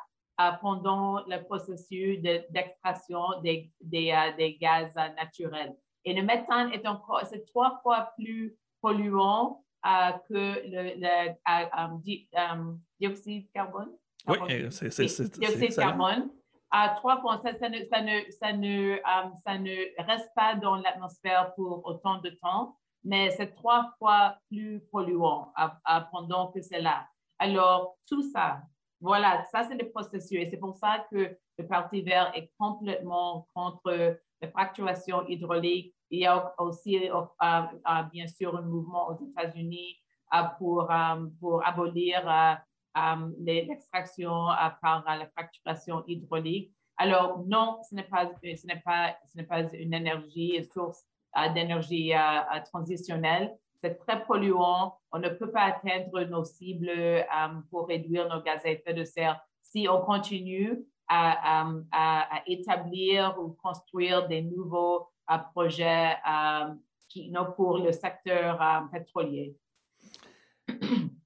pendant 0.62 1.24
le 1.28 1.44
processus 1.44 2.22
d'extraction 2.22 3.42
des, 3.42 3.72
des, 3.82 4.12
euh, 4.12 4.36
des, 4.38 4.56
gaz 4.58 4.94
naturels. 5.16 5.76
Et 6.04 6.14
le 6.14 6.24
méthane 6.24 6.72
est 6.74 6.86
encore, 6.88 7.22
c'est 7.26 7.46
trois 7.46 7.80
fois 7.82 8.12
plus 8.18 8.56
polluant 8.82 9.64
euh, 9.64 9.65
que 10.28 10.34
le, 10.34 11.36
euh, 11.48 12.74
dioxyde 13.00 13.46
de 13.46 13.52
carbone. 13.54 13.92
Oui, 14.28 14.38
c'est 14.72 14.90
ça. 14.90 15.04
Dioxyde 15.04 15.70
de 15.70 15.76
carbone. 15.76 16.30
trois 16.98 17.22
fois, 17.22 17.42
ça, 17.44 17.58
ça, 17.58 17.70
ne, 17.70 17.78
ça, 17.86 18.02
ne, 18.02 18.32
ça, 18.32 18.54
ne, 18.54 18.98
ça 19.44 19.58
ne 19.58 20.04
reste 20.04 20.30
pas 20.36 20.56
dans 20.56 20.76
l'atmosphère 20.76 21.54
pour 21.56 21.86
autant 21.86 22.20
de 22.20 22.30
temps, 22.42 22.78
mais 23.04 23.32
c'est 23.32 23.54
trois 23.54 23.94
fois 24.00 24.38
plus 24.50 24.82
polluant 24.92 25.54
pendant 26.12 26.52
que 26.52 26.62
c'est 26.62 26.82
là. 26.82 27.08
Alors, 27.38 27.98
tout 28.08 28.24
ça, 28.32 28.62
voilà, 29.02 29.44
ça 29.52 29.64
c'est 29.68 29.76
le 29.76 29.90
processus. 29.90 30.40
Et 30.40 30.50
c'est 30.50 30.58
pour 30.58 30.76
ça 30.76 31.06
que 31.12 31.38
le 31.58 31.68
Parti 31.68 32.02
vert 32.02 32.32
est 32.36 32.52
complètement 32.58 33.48
contre 33.54 34.20
la 34.42 34.50
fracturation 34.50 35.26
hydraulique. 35.28 35.95
Il 36.16 36.20
y 36.20 36.26
a 36.26 36.54
aussi, 36.60 37.10
euh, 37.10 37.22
euh, 37.44 38.04
bien 38.12 38.28
sûr, 38.28 38.56
un 38.56 38.62
mouvement 38.62 39.10
aux 39.10 39.18
États-Unis 39.22 39.98
euh, 40.34 40.44
pour, 40.58 40.90
pour 41.42 41.68
abolir 41.68 42.24
l'extraction 43.40 44.48
par 44.82 45.04
la 45.06 45.28
fracturation 45.28 46.04
hydraulique. 46.08 46.72
Alors, 46.98 47.44
non, 47.46 47.80
ce 47.90 47.96
n'est 47.96 48.04
pas, 48.04 48.32
ce 48.42 48.66
n'est 48.66 48.82
pas, 48.86 49.18
ce 49.26 49.38
n'est 49.38 49.44
pas 49.44 49.64
une 49.74 49.94
énergie, 49.94 50.64
source 50.74 51.04
d'énergie 51.54 52.14
transitionnelle 52.72 53.54
c'est 53.84 53.98
très 53.98 54.26
polluant. 54.26 54.98
On 55.12 55.20
ne 55.20 55.30
peut 55.30 55.52
pas 55.52 55.64
atteindre 55.64 56.22
nos 56.22 56.46
cibles 56.46 56.90
pour 57.70 57.88
réduire 57.88 58.28
nos 58.30 58.42
gaz 58.42 58.66
à 58.66 58.70
effet 58.70 58.94
de 58.94 59.04
serre 59.04 59.40
si 59.62 59.88
on 59.90 60.02
continue 60.02 60.86
à, 61.08 62.44
établir 62.48 63.36
ou 63.40 63.50
construire 63.62 64.28
des 64.28 64.42
nouveaux 64.42 65.08
euh, 65.30 65.38
euh, 65.58 66.74
qui, 67.10 67.32
pour 67.56 67.78
le 67.80 67.92
secteur 67.92 68.60
pétrolier. 68.92 69.56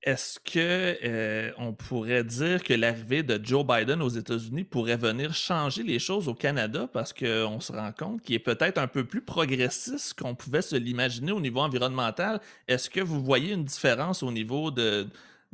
Est-ce 0.01 0.39
que 0.39 0.97
euh, 1.03 1.51
on 1.57 1.73
pourrait 1.73 2.23
dire 2.23 2.63
que 2.63 2.73
l'arrivée 2.73 3.21
de 3.21 3.39
Joe 3.43 3.65
Biden 3.65 4.01
aux 4.01 4.09
États-Unis 4.09 4.63
pourrait 4.63 4.97
venir 4.97 5.33
changer 5.33 5.83
les 5.83 5.99
choses 5.99 6.27
au 6.27 6.33
Canada? 6.33 6.89
Parce 6.91 7.12
qu'on 7.12 7.59
se 7.59 7.71
rend 7.71 7.91
compte 7.91 8.21
qu'il 8.21 8.35
est 8.35 8.39
peut-être 8.39 8.77
un 8.77 8.88
peu 8.88 9.05
plus 9.05 9.21
progressiste 9.21 10.19
qu'on 10.19 10.35
pouvait 10.35 10.62
se 10.62 10.75
l'imaginer 10.75 11.31
au 11.31 11.41
niveau 11.41 11.59
environnemental. 11.59 12.39
Est-ce 12.67 12.89
que 12.89 13.01
vous 13.01 13.21
voyez 13.21 13.53
une 13.53 13.65
différence 13.65 14.23
au 14.23 14.31
niveau 14.31 14.71
de 14.71 15.07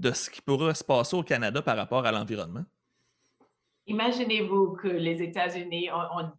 ce 0.03 0.29
qui 0.29 0.41
pourrait 0.41 0.75
se 0.75 0.83
passer 0.83 1.15
au 1.15 1.23
Canada 1.23 1.61
par 1.61 1.77
rapport 1.77 2.05
à 2.05 2.11
l'environnement? 2.11 2.65
Imaginez-vous 3.87 4.73
que 4.73 4.87
les 4.87 5.21
États-Unis 5.21 5.91
ont, 5.91 6.19
ont, 6.19 6.31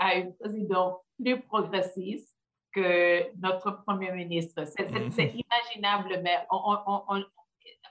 un 0.00 0.30
président 0.38 1.00
plus 1.18 1.40
progressiste 1.40 2.36
que 2.72 3.34
notre 3.40 3.82
premier 3.84 4.12
ministre. 4.12 4.64
C'est 4.66 4.90
mm-hmm. 4.90 5.44
imaginable, 5.44 6.20
mais 6.22 6.38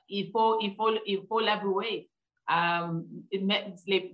il 0.10 0.30
faut 0.32 0.60
il 0.60 0.76
faut 0.76 0.92
il 1.06 1.26
faut 1.28 1.40
l'avouer. 1.40 2.10
Um, 2.50 3.06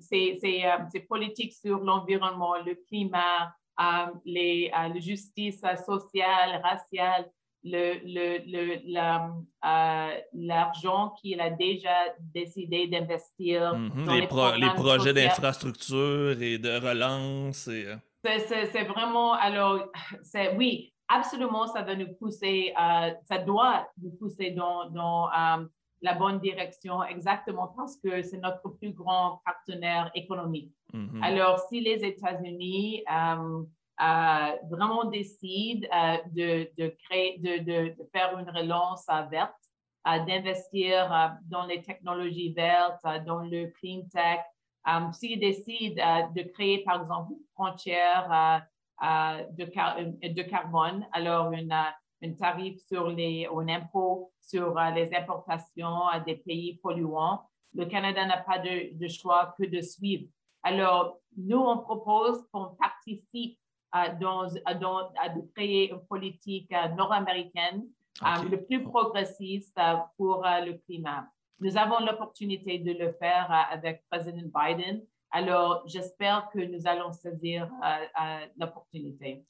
ces, 0.02 1.00
politiques 1.10 1.54
sur 1.54 1.80
l'environnement, 1.80 2.56
le 2.64 2.76
climat, 2.88 3.52
um, 3.80 4.22
les, 4.26 4.68
uh, 4.68 4.94
la 4.94 5.00
justice 5.00 5.64
sociale, 5.86 6.62
raciale, 6.64 7.32
l'argent 10.34 11.14
le, 11.16 11.16
le, 11.16 11.22
qu'il 11.22 11.42
a 11.42 11.50
déjà 11.50 11.96
décidé 12.20 12.88
d'investir 12.88 13.74
dans 13.74 14.14
les, 14.14 14.22
les, 14.22 14.74
projets 14.74 15.14
d'infrastructure 15.14 16.42
et 16.42 16.58
de 16.58 16.80
relance. 16.80 17.68
Et... 17.68 17.86
C'est 18.24 18.84
vraiment, 18.84 19.34
alors, 19.34 19.88
oui, 20.58 20.94
absolument, 21.08 21.68
ça 21.68 21.82
va 21.82 21.96
nous 21.96 22.14
pousser, 22.14 22.74
euh, 22.80 23.12
ça 23.30 23.38
doit 23.40 23.88
nous 24.02 24.12
pousser 24.12 24.52
dans, 24.52 24.90
dans 24.90 25.28
euh, 25.28 25.66
la 26.02 26.14
bonne 26.14 26.40
direction, 26.40 27.04
exactement 27.04 27.74
parce 27.76 27.98
que 27.98 28.22
c'est 28.22 28.38
notre 28.38 28.70
plus 28.70 28.92
grand 28.92 29.42
partenaire 29.46 30.12
économique. 30.14 30.72
Mm-hmm. 30.94 31.24
Alors, 31.24 31.60
si 31.70 31.82
les 31.82 32.04
États-Unis 32.04 33.04
euh, 33.12 33.64
vraiment 34.00 35.06
décident 35.06 35.88
de, 36.32 36.70
de, 36.78 36.96
créer, 37.04 37.40
de, 37.40 37.96
faire 38.12 38.38
une 38.38 38.50
relance 38.50 39.06
verte, 39.32 39.56
d'investir 40.06 41.38
dans 41.46 41.66
les 41.66 41.82
technologies 41.82 42.54
vertes, 42.54 43.02
dans 43.26 43.42
le 43.42 43.68
clean 43.80 44.04
tech, 44.12 44.42
Um, 44.88 45.12
S'ils 45.12 45.40
décident 45.40 46.02
euh, 46.02 46.28
de 46.34 46.44
créer, 46.44 46.82
par 46.84 47.02
exemple, 47.02 47.34
une 47.34 47.46
frontière 47.54 48.32
euh, 48.32 49.06
euh, 49.06 49.44
de, 49.52 50.42
carbone, 50.44 51.06
alors 51.12 51.52
une, 51.52 51.74
un 51.74 52.34
tarif 52.40 52.80
sur 52.88 53.10
les, 53.10 53.48
un 53.54 53.68
impôt 53.68 54.32
sur 54.40 54.80
les 54.96 55.14
importations 55.14 56.06
des 56.26 56.38
pays 56.38 56.80
polluants, 56.82 57.42
le 57.74 57.86
Canada 57.86 58.26
n'a 58.26 58.38
pas 58.38 58.60
de, 58.60 59.08
choix 59.10 59.54
que 59.60 59.66
de 59.66 59.82
suivre. 59.82 60.30
Alors, 60.64 61.20
nous, 61.36 61.60
on 61.60 61.80
propose 61.80 62.48
qu'on 62.54 62.74
participe 62.76 63.60
dans, 64.20 64.48
dans, 64.80 65.12
à 65.22 65.30
de 65.30 65.42
créer 65.56 65.92
une 65.92 66.06
politique 66.08 66.72
nord-américaine 66.98 67.84
le 68.50 68.58
plus 68.66 68.84
progressiste 68.84 69.80
pour 70.18 70.44
le 70.44 70.74
climat. 70.86 71.28
Nous 71.60 71.76
avons 71.76 72.06
l'opportunité 72.06 72.78
de 72.78 72.92
le 72.92 73.14
faire 73.14 73.48
euh, 73.50 73.76
avec 73.76 74.04
président 74.10 74.48
Biden. 74.54 75.02
Alors, 75.32 75.84
j'espère 75.88 76.50
que 76.54 76.60
nous 76.60 76.88
allons 76.88 77.12
saisir 77.12 77.68
euh, 77.84 77.88
euh, 78.22 78.46
l'opportunité. 78.60 79.44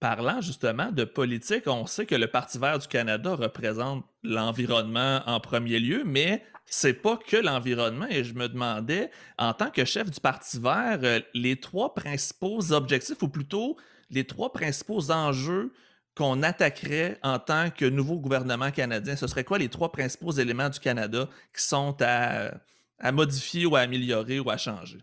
Parlant 0.00 0.40
justement 0.40 0.90
de 0.90 1.04
politique, 1.04 1.64
on 1.66 1.86
sait 1.86 2.06
que 2.06 2.14
le 2.14 2.26
Parti 2.26 2.58
vert 2.58 2.78
du 2.78 2.88
Canada 2.88 3.36
représente 3.36 4.04
l'environnement 4.22 5.20
en 5.26 5.38
premier 5.38 5.78
lieu, 5.78 6.02
mais 6.04 6.42
c'est 6.66 6.94
pas 6.94 7.16
que 7.16 7.36
l'environnement. 7.36 8.06
Et 8.08 8.24
je 8.24 8.34
me 8.34 8.48
demandais, 8.48 9.10
en 9.38 9.52
tant 9.52 9.70
que 9.70 9.84
chef 9.84 10.10
du 10.10 10.20
Parti 10.20 10.58
vert, 10.58 11.00
euh, 11.02 11.20
les 11.34 11.60
trois 11.60 11.94
principaux 11.94 12.72
objectifs, 12.72 13.22
ou 13.22 13.28
plutôt 13.28 13.76
les 14.10 14.24
trois 14.26 14.52
principaux 14.52 15.10
enjeux 15.10 15.72
qu'on 16.16 16.42
attaquerait 16.42 17.18
en 17.22 17.38
tant 17.38 17.70
que 17.70 17.86
nouveau 17.86 18.18
gouvernement 18.18 18.70
canadien, 18.70 19.16
ce 19.16 19.26
serait 19.26 19.44
quoi 19.44 19.58
les 19.58 19.68
trois 19.68 19.90
principaux 19.90 20.32
éléments 20.32 20.68
du 20.68 20.78
Canada 20.78 21.28
qui 21.56 21.62
sont 21.62 21.96
à, 22.00 22.52
à 22.98 23.12
modifier 23.12 23.64
ou 23.66 23.76
à 23.76 23.80
améliorer 23.80 24.38
ou 24.40 24.50
à 24.50 24.56
changer? 24.56 24.98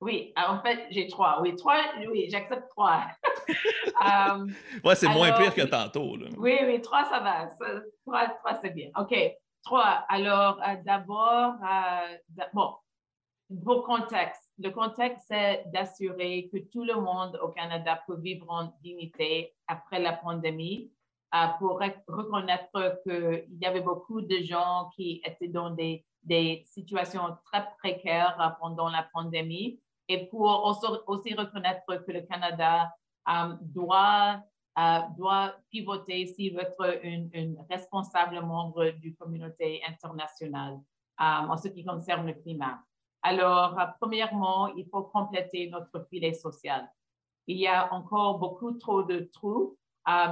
Oui, 0.00 0.32
ah, 0.34 0.54
en 0.54 0.62
fait, 0.62 0.86
j'ai 0.90 1.08
trois. 1.08 1.42
Oui, 1.42 1.54
trois, 1.56 1.82
oui, 2.10 2.26
j'accepte 2.30 2.68
trois. 2.70 3.02
um, 4.00 4.50
ouais, 4.84 4.94
c'est 4.94 5.08
moins 5.08 5.32
pire 5.32 5.54
que 5.54 5.62
tantôt. 5.62 6.16
Là. 6.16 6.28
Oui, 6.38 6.56
oui, 6.64 6.80
trois, 6.80 7.04
ça 7.04 7.20
va. 7.20 7.48
trois, 8.06 8.28
trois 8.28 8.58
c'est 8.62 8.70
bien. 8.70 8.88
OK. 8.98 9.14
Trois. 9.64 10.04
Alors, 10.08 10.60
euh, 10.62 10.76
d'abord, 10.84 11.54
euh, 11.62 12.44
bon, 12.52 12.74
pour 13.64 13.84
contexte. 13.84 14.50
Le 14.58 14.70
contexte, 14.70 15.26
c'est 15.28 15.64
d'assurer 15.72 16.48
que 16.52 16.58
tout 16.58 16.84
le 16.84 16.94
monde 16.94 17.38
au 17.42 17.48
Canada 17.48 18.02
peut 18.06 18.18
vivre 18.18 18.46
en 18.48 18.72
dignité 18.82 19.54
après 19.66 20.00
la 20.00 20.14
pandémie, 20.14 20.90
euh, 21.34 21.46
pour 21.58 21.80
reconnaître 22.08 23.02
qu'il 23.02 23.58
y 23.60 23.66
avait 23.66 23.80
beaucoup 23.80 24.20
de 24.20 24.36
gens 24.42 24.90
qui 24.96 25.20
étaient 25.24 25.48
dans 25.48 25.70
des, 25.70 26.04
des 26.22 26.64
situations 26.66 27.36
très 27.44 27.66
précaires 27.78 28.56
pendant 28.60 28.88
la 28.88 29.08
pandémie 29.12 29.80
et 30.08 30.26
pour 30.26 30.64
aussi, 31.06 31.34
reconnaître 31.34 31.84
que 31.86 32.10
le 32.10 32.22
Canada 32.22 32.92
doit, 33.60 34.42
euh, 34.78 34.98
doit 35.16 35.54
pivoter 35.70 36.26
s'il 36.26 36.54
veut 36.54 36.62
être 36.62 37.00
un 37.04 37.54
responsable 37.68 38.40
membre 38.40 38.90
du 39.00 39.14
communauté 39.16 39.80
internationale 39.86 40.74
euh, 41.20 41.24
en 41.24 41.56
ce 41.56 41.68
qui 41.68 41.84
concerne 41.84 42.26
le 42.26 42.34
climat. 42.34 42.78
Alors, 43.22 43.76
premièrement, 44.00 44.68
il 44.76 44.86
faut 44.88 45.02
compléter 45.02 45.68
notre 45.68 46.06
filet 46.08 46.32
social. 46.32 46.88
Il 47.46 47.58
y 47.58 47.66
a 47.66 47.92
encore 47.92 48.38
beaucoup 48.38 48.72
trop 48.72 49.02
de 49.02 49.28
trous. 49.32 49.76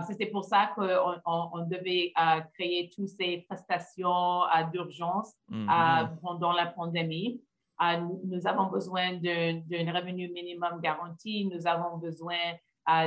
C'est 0.07 0.27
pour 0.27 0.45
ça 0.45 0.71
qu'on 0.75 1.21
on, 1.27 1.67
devait 1.67 2.13
créer 2.55 2.91
toutes 2.95 3.09
ces 3.09 3.45
prestations 3.49 4.43
d'urgence 4.73 5.35
mm-hmm. 5.51 6.21
pendant 6.21 6.53
la 6.53 6.67
pandémie. 6.67 7.43
Nous 8.25 8.47
avons 8.47 8.67
besoin 8.71 9.15
d'un 9.15 9.93
revenu 9.93 10.29
minimum 10.31 10.81
garanti. 10.81 11.45
Nous 11.53 11.67
avons 11.67 11.99
besoin 11.99 12.39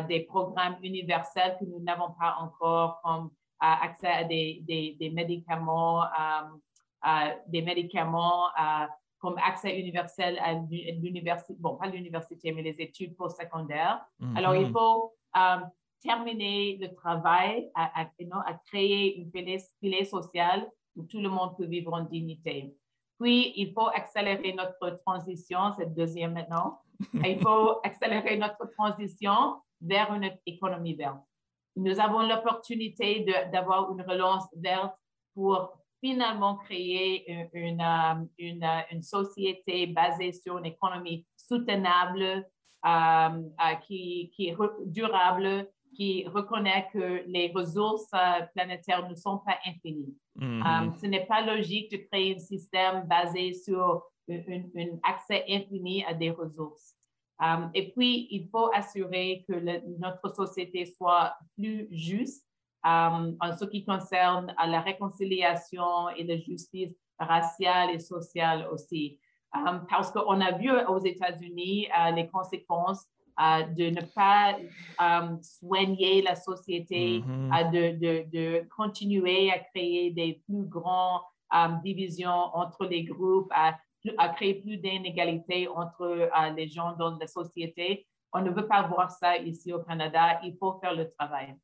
des 0.08 0.22
programmes 0.22 0.78
universels 0.84 1.58
que 1.60 1.66
nous 1.66 1.80
n'avons 1.80 2.12
pas 2.20 2.38
encore, 2.40 3.02
comme 3.04 3.32
uh, 3.62 3.78
accès 3.82 4.08
à 4.08 4.24
des, 4.24 4.64
des, 4.68 4.96
des 5.00 5.10
médicaments, 5.10 6.04
um, 6.04 6.60
des 7.48 7.62
médicaments 7.62 8.48
comme 9.22 9.38
accès 9.38 9.80
universel 9.80 10.40
à 10.40 10.54
l'université, 10.54 11.54
bon, 11.60 11.76
pas 11.76 11.88
l'université, 11.88 12.52
mais 12.52 12.64
les 12.64 12.76
études 12.80 13.16
postsecondaires. 13.16 14.04
Mm 14.20 14.38
Alors, 14.38 14.56
il 14.56 14.70
faut 14.72 15.14
terminer 16.02 16.78
le 16.82 16.94
travail 16.96 17.70
à, 17.76 18.02
à, 18.02 18.06
à 18.06 18.54
créer 18.66 19.18
une 19.20 19.32
filet 19.80 20.04
sociale 20.04 20.68
où 20.96 21.04
tout 21.04 21.22
le 21.22 21.30
monde 21.30 21.56
peut 21.56 21.66
vivre 21.66 21.94
en 21.94 22.02
dignité. 22.02 22.76
Puis, 23.20 23.54
il 23.56 23.72
faut 23.74 23.88
accélérer 23.88 24.54
notre 24.54 25.00
transition, 25.06 25.72
c'est 25.78 25.86
le 25.86 25.92
deuxième 25.92 26.34
maintenant. 26.34 26.82
il 27.14 27.40
faut 27.40 27.80
accélérer 27.84 28.38
notre 28.38 28.66
transition 28.72 29.62
vers 29.82 30.14
une 30.14 30.32
économie 30.46 30.96
verte. 30.96 31.22
Nous 31.76 32.00
avons 32.00 32.22
l'opportunité 32.28 33.26
d'avoir 33.52 33.92
une 33.92 34.02
relance 34.02 34.46
verte 34.56 34.94
pour 35.34 35.74
finalement 36.02 36.58
créer 36.58 37.32
une, 37.54 37.82
une, 38.38 38.66
une, 38.92 39.02
société 39.02 39.88
basée 39.88 40.34
sur 40.34 40.58
une 40.58 40.66
économie 40.66 41.26
soutenable, 41.38 42.46
euh, 42.84 42.90
euh, 42.90 43.76
qui, 43.86 44.32
qui, 44.36 44.48
est 44.48 44.58
durable, 44.88 45.70
qui 45.96 46.28
reconnaît 46.28 46.88
que 46.92 47.24
les 47.28 47.52
ressources 47.54 48.10
euh, 48.16 48.42
planétaires 48.56 49.08
ne 49.08 49.14
sont 49.14 49.38
pas 49.46 49.58
infinies. 49.68 50.18
Mm-hmm. 50.40 50.88
Um, 50.88 50.96
ce 50.96 51.06
n'est 51.06 51.26
pas 51.26 51.42
logique 51.42 51.92
de 51.92 51.98
créer 51.98 52.36
un 52.36 52.40
système 52.40 53.04
basé 53.08 53.54
sur 53.54 54.04
un 54.28 54.98
accès 55.04 55.46
infini 55.48 56.04
à 56.06 56.16
des 56.16 56.32
ressources. 56.32 56.96
Um, 57.42 57.72
et 57.74 57.92
puis, 57.92 58.28
il 58.30 58.48
faut 58.50 58.70
assurer 58.74 59.44
que 59.48 59.54
notre 60.00 60.34
société 60.36 60.86
soit 60.86 61.34
plus 61.56 61.88
juste 61.90 62.46
um, 62.84 63.36
en 63.40 63.58
ce 63.58 63.66
qui 63.66 63.84
concerne 63.84 64.54
la 64.58 64.82
réconciliation 64.82 66.10
et 66.10 66.24
la 66.24 66.38
justice 66.38 66.96
raciale 67.18 67.90
et 67.92 68.00
sociale 68.00 68.68
aussi. 68.72 69.20
parce 69.90 70.12
qu'on 70.12 70.40
a 70.40 70.52
vu 70.52 70.70
aux 70.88 71.00
États-Unis 71.00 71.88
euh, 71.88 72.12
les 72.12 72.28
conséquences 72.28 73.06
de 73.76 73.90
ne 73.90 74.02
pas 74.14 74.56
euh, 75.02 75.36
soigner 75.42 76.22
la 76.22 76.36
société, 76.36 77.20
mm-hmm. 77.20 77.72
de, 77.72 77.98
de, 77.98 78.30
de, 78.32 78.68
continuer 78.76 79.52
à 79.52 79.60
créer 79.60 80.12
des 80.12 80.42
plus 80.46 80.64
grandes 80.66 81.22
euh, 81.54 81.68
divisions 81.84 82.50
entre 82.54 82.86
les 82.86 83.04
groupes, 83.04 83.52
à, 84.18 84.30
créer 84.30 84.56
plus 84.56 84.78
d'inégalités 84.78 85.68
entre 85.68 86.04
euh, 86.04 86.50
les 86.56 86.68
gens 86.68 86.96
dans 86.98 87.18
la 87.18 87.28
société. 87.28 88.08
On 88.34 88.42
ne 88.42 88.50
veut 88.50 88.68
pas 88.68 88.84
voir 88.84 89.12
ça 89.12 89.38
ici 89.38 89.74
au 89.74 89.80
Canada. 89.80 90.40
Il 90.44 90.56
faut 90.58 90.80
faire 90.80 90.94
le 90.94 91.12
travail. 91.12 91.56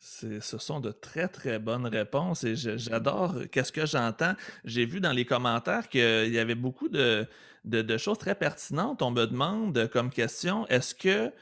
Ce 0.00 0.58
sont 0.58 0.78
de 0.78 0.92
très, 0.92 1.26
très 1.26 1.58
bonnes 1.58 1.86
réponses 1.86 2.44
et 2.44 2.54
j'adore 2.54 3.34
qu'est-ce 3.50 3.72
que 3.72 3.84
j'entends. 3.84 4.34
J'ai 4.64 4.86
vu 4.86 5.00
dans 5.00 5.10
les 5.10 5.24
commentaires 5.24 5.88
qu'il 5.88 6.32
y 6.32 6.38
avait 6.38 6.54
beaucoup 6.54 6.88
de, 6.88 7.26
de, 7.64 7.96
choses 7.96 8.18
très 8.18 8.36
pertinentes. 8.36 9.02
On 9.02 9.10
me 9.10 9.26
demande 9.26 9.88
comme 9.88 10.10
question, 10.10 10.68
est-ce 10.68 10.94
que 10.94 11.32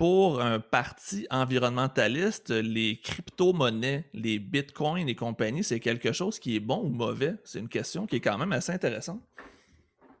pour 0.00 0.40
un 0.40 0.60
parti 0.60 1.26
environnementaliste, 1.30 2.48
les 2.48 2.98
crypto-monnaies, 3.02 4.06
les 4.14 4.38
bitcoins 4.38 5.06
et 5.06 5.14
compagnie, 5.14 5.62
c'est 5.62 5.78
quelque 5.78 6.12
chose 6.12 6.38
qui 6.38 6.56
est 6.56 6.60
bon 6.60 6.80
ou 6.84 6.88
mauvais? 6.88 7.34
C'est 7.44 7.58
une 7.58 7.68
question 7.68 8.06
qui 8.06 8.16
est 8.16 8.20
quand 8.20 8.38
même 8.38 8.52
assez 8.52 8.72
intéressante 8.72 9.20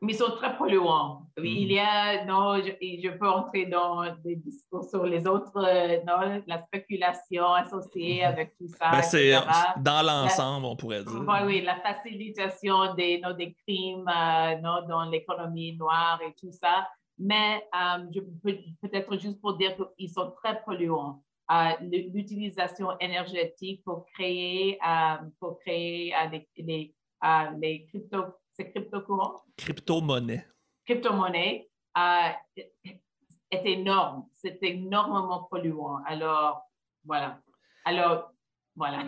mais 0.02 0.14
ils 0.14 0.16
sont 0.16 0.30
très 0.30 0.56
polluants. 0.56 1.26
Oui, 1.38 1.58
il 1.60 1.72
y 1.72 1.78
a, 1.78 2.24
non, 2.24 2.56
je, 2.56 2.70
je, 2.80 3.10
peux 3.10 3.28
entrer 3.28 3.66
dans 3.66 4.02
des 4.24 4.36
discours 4.36 4.84
sur 4.84 5.04
les 5.04 5.26
autres, 5.26 5.52
euh, 5.56 5.98
non, 6.06 6.42
la 6.46 6.62
spéculation 6.62 7.52
associée 7.52 8.20
mhm. 8.20 8.28
avec 8.28 8.56
tout 8.56 8.68
ça. 8.68 8.90
Ben, 8.92 9.02
c'est 9.02 9.34
dans 9.76 10.02
l'ensemble, 10.02 10.64
on 10.64 10.76
pourrait 10.76 11.04
dire. 11.04 11.20
Oui, 11.20 11.38
oui, 11.44 11.60
la 11.62 11.76
facilitation 11.76 12.94
des, 12.94 13.20
non, 13.20 13.34
des 13.34 13.54
crimes 13.66 14.08
euh, 14.08 14.56
non, 14.62 14.86
dans 14.88 15.04
l'économie 15.04 15.76
noire 15.76 16.18
et 16.26 16.32
tout 16.32 16.52
ça. 16.52 16.88
Mais 17.20 17.68
euh, 17.74 18.06
je 18.14 18.20
peux 18.20 18.56
peut-être 18.80 19.16
juste 19.18 19.40
pour 19.40 19.56
dire 19.56 19.76
qu'ils 19.96 20.10
sont 20.10 20.32
très 20.42 20.62
polluants. 20.62 21.22
L'utilisation 21.80 22.96
énergétique 23.00 23.82
pour 23.84 24.06
créer, 24.14 24.78
pour 25.40 25.58
créer 25.58 26.14
les, 26.30 26.48
les, 26.56 26.94
les 27.58 27.86
crypto 27.86 28.24
c'est 28.60 28.70
crypto 28.72 29.00
Crypto-monnaie. 29.56 30.46
Crypto-monnaie 30.84 31.70
euh, 31.96 32.28
est 33.50 33.66
énorme. 33.66 34.26
C'est 34.34 34.58
énormément 34.62 35.44
polluant. 35.44 35.98
Alors, 36.04 36.62
voilà. 37.04 37.40
Alors, 37.84 38.32
voilà. 38.80 39.04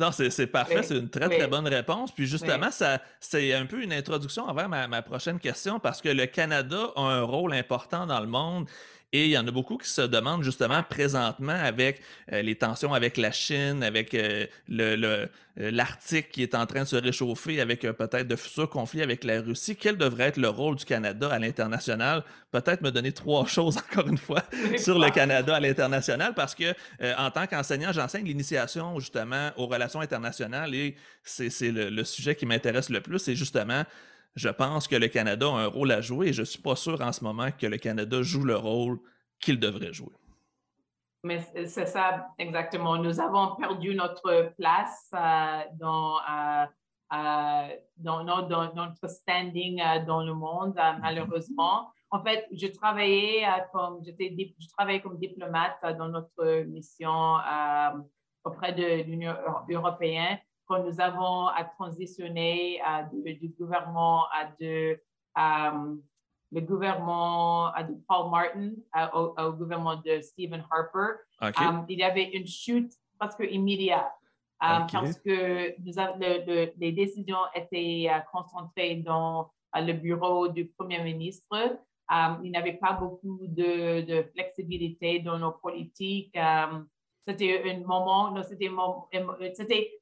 non, 0.00 0.10
c'est 0.12 0.46
parfait. 0.46 0.82
C'est 0.82 0.96
une 0.96 1.10
très, 1.10 1.28
très 1.28 1.46
bonne 1.46 1.68
réponse. 1.68 2.10
Puis 2.10 2.26
justement, 2.26 2.70
ça 2.70 3.02
c'est 3.20 3.52
un 3.52 3.66
peu 3.66 3.82
une 3.82 3.92
introduction 3.92 4.44
envers 4.44 4.68
ma, 4.68 4.88
ma, 4.88 5.02
prochaine 5.02 5.38
question 5.38 5.78
parce 5.78 6.00
que 6.00 6.08
le 6.08 6.24
Canada 6.24 6.90
a 6.96 7.00
un 7.02 7.22
rôle 7.22 7.52
important 7.52 8.06
dans 8.06 8.20
le 8.20 8.26
monde 8.26 8.66
et 9.12 9.24
il 9.24 9.30
y 9.30 9.38
en 9.38 9.46
a 9.46 9.50
beaucoup 9.50 9.76
qui 9.76 9.88
se 9.88 10.02
demandent 10.02 10.44
justement 10.44 10.82
présentement 10.84 11.52
avec 11.52 12.00
euh, 12.32 12.42
les 12.42 12.54
tensions 12.54 12.94
avec 12.94 13.16
la 13.16 13.32
Chine, 13.32 13.82
avec 13.82 14.14
euh, 14.14 14.46
le, 14.68 14.94
euh, 15.04 15.26
l'Arctique 15.56 16.30
qui 16.30 16.44
est 16.44 16.54
en 16.54 16.64
train 16.64 16.82
de 16.82 16.88
se 16.88 16.94
réchauffer, 16.94 17.60
avec 17.60 17.80
peut-être 17.80 18.28
de 18.28 18.36
futurs 18.36 18.70
conflits 18.70 19.02
avec 19.02 19.24
la 19.24 19.40
Russie, 19.40 19.74
quel 19.74 19.96
devrait 19.96 20.28
être 20.28 20.36
le 20.36 20.48
rôle 20.48 20.76
du 20.76 20.84
Canada 20.84 21.28
à 21.28 21.40
l'international? 21.40 22.22
Peut-être 22.52 22.82
me 22.82 22.92
donner 22.92 23.10
trois 23.10 23.46
choses 23.48 23.78
encore 23.78 24.06
une 24.06 24.18
fois 24.18 24.44
sur 24.78 24.98
le 24.98 25.10
Canada 25.10 25.56
à 25.56 25.60
l'international 25.60 26.34
parce 26.34 26.54
que 26.54 26.72
en 27.18 27.30
tant 27.32 27.48
qu'enseignant, 27.48 27.92
j'enseigne 27.92 28.24
l'initiation 28.24 28.98
justement 29.00 29.50
aux 29.56 29.66
relations 29.66 30.00
internationales 30.00 30.72
et 30.74 30.94
c'est, 31.24 31.50
le, 31.62 31.90
le 31.90 32.04
sujet 32.04 32.36
qui 32.36 32.46
m'intéresse 32.46 32.90
le 32.90 33.00
plus, 33.00 33.18
c'est 33.18 33.34
justement 33.34 33.84
je 34.34 34.48
pense 34.48 34.88
que 34.88 34.96
le 34.96 35.08
Canada 35.08 35.46
a 35.46 35.64
un 35.64 35.66
rôle 35.66 35.92
à 35.92 36.00
jouer 36.00 36.28
et 36.28 36.32
je 36.32 36.42
ne 36.42 36.46
suis 36.46 36.62
pas 36.62 36.76
sûr 36.76 37.00
en 37.00 37.12
ce 37.12 37.24
moment 37.24 37.50
que 37.50 37.66
le 37.66 37.78
Canada 37.78 38.22
joue 38.22 38.44
le 38.44 38.56
rôle 38.56 38.98
qu'il 39.40 39.58
devrait 39.58 39.92
jouer. 39.92 40.14
Mais 41.22 41.40
c'est 41.66 41.86
ça 41.86 42.28
exactement. 42.38 42.96
Nous 42.96 43.20
avons 43.20 43.56
perdu 43.56 43.94
notre 43.94 44.54
place 44.56 45.10
euh, 45.14 45.62
dans, 45.78 46.16
euh, 46.18 46.66
euh, 47.12 47.68
dans, 47.96 48.24
dans, 48.24 48.74
notre 48.74 49.08
standing 49.08 49.82
dans 50.06 50.22
le 50.22 50.32
monde, 50.32 50.76
mm-hmm. 50.76 51.00
malheureusement. 51.00 51.92
en 52.10 52.22
fait, 52.22 52.46
je 52.52 52.68
travaillais 52.68 53.44
comme, 53.72 54.02
je 54.04 54.68
travaillais 54.76 55.02
comme 55.02 55.18
diplomate 55.18 55.78
dans 55.98 56.08
notre 56.08 56.62
mission 56.62 57.36
auprès 58.44 58.72
de 58.72 59.02
l'Union 59.02 59.34
européenne 59.68 60.38
quand 60.70 60.84
nous 60.84 61.00
avons 61.00 61.48
à 61.48 61.64
transitionner 61.64 62.80
du 63.12 63.48
gouvernement 63.58 64.26
à 64.26 64.44
de, 64.60 65.00
le 66.52 66.60
gouvernement 66.60 67.72
de 67.72 67.94
Paul 68.06 68.30
Martin 68.30 68.70
au, 69.12 69.52
gouvernement 69.52 69.96
de 69.96 70.20
Stephen 70.20 70.64
Harper. 70.70 71.18
il 71.88 71.98
y 71.98 72.04
avait 72.04 72.30
une 72.30 72.46
chute 72.46 72.92
presque 73.18 73.44
immédiate. 73.50 74.12
Parce 74.60 75.18
que 75.18 75.74
nous 75.80 76.72
les 76.78 76.92
décisions 76.92 77.44
étaient 77.52 78.08
concentrées 78.30 78.96
dans 78.96 79.50
le 79.74 79.92
bureau 79.92 80.46
du 80.46 80.66
Premier 80.66 81.02
ministre. 81.02 81.80
il 82.44 82.50
n'y 82.50 82.56
avait 82.56 82.74
pas 82.74 82.92
beaucoup 82.92 83.40
de, 83.42 84.02
de, 84.02 84.22
flexibilité 84.34 85.18
dans 85.18 85.38
nos 85.38 85.52
politiques. 85.52 86.38
C'était 87.26 87.62
un 87.70 87.80
moment, 87.80 88.34
c'était 88.42 88.70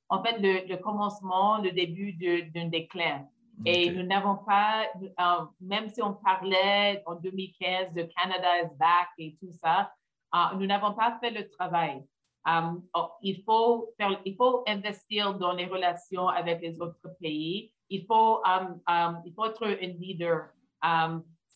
en 0.08 0.22
fait 0.22 0.38
le, 0.38 0.76
commencement, 0.76 1.58
le 1.58 1.72
début 1.72 2.12
d'un 2.12 2.68
déclin. 2.68 3.26
Et 3.66 3.90
nous 3.90 4.04
n'avons 4.04 4.36
pas, 4.36 4.86
euh, 5.02 5.44
même 5.60 5.88
si 5.88 6.00
on 6.00 6.14
parlait 6.14 7.02
en 7.06 7.16
2015 7.16 7.92
de 7.92 8.02
Canada 8.02 8.62
is 8.62 8.76
back 8.78 9.08
et 9.18 9.36
tout 9.40 9.50
ça, 9.60 9.92
euh, 10.34 10.56
nous 10.56 10.66
n'avons 10.66 10.94
pas 10.94 11.18
fait 11.20 11.30
le 11.30 11.48
travail. 11.50 12.04
Um, 12.46 12.82
oh, 12.94 13.08
il, 13.20 13.42
faut 13.42 13.92
faire, 13.98 14.20
il 14.24 14.36
faut 14.36 14.62
investir 14.66 15.34
dans 15.34 15.52
les 15.52 15.66
relations 15.66 16.28
avec 16.28 16.62
les 16.62 16.80
autres 16.80 17.08
pays. 17.20 17.72
Il 17.90 18.06
faut, 18.06 18.40
um, 18.44 18.80
um, 18.86 19.22
il 19.26 19.34
faut 19.34 19.46
être 19.46 19.66
un 19.66 19.74
leader. 19.74 20.50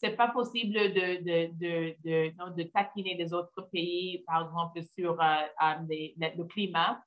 C'est 0.02 0.16
pas 0.16 0.28
possible 0.28 0.74
de, 0.74 0.88
de, 0.88 1.52
de, 1.54 1.94
de, 2.04 2.54
de 2.56 2.62
taquiner 2.64 3.14
les 3.14 3.32
autres 3.32 3.62
pays, 3.70 4.24
par 4.26 4.46
exemple, 4.46 4.82
sur 4.82 5.12
euh, 5.20 5.74
le 5.88 6.42
climat, 6.42 7.00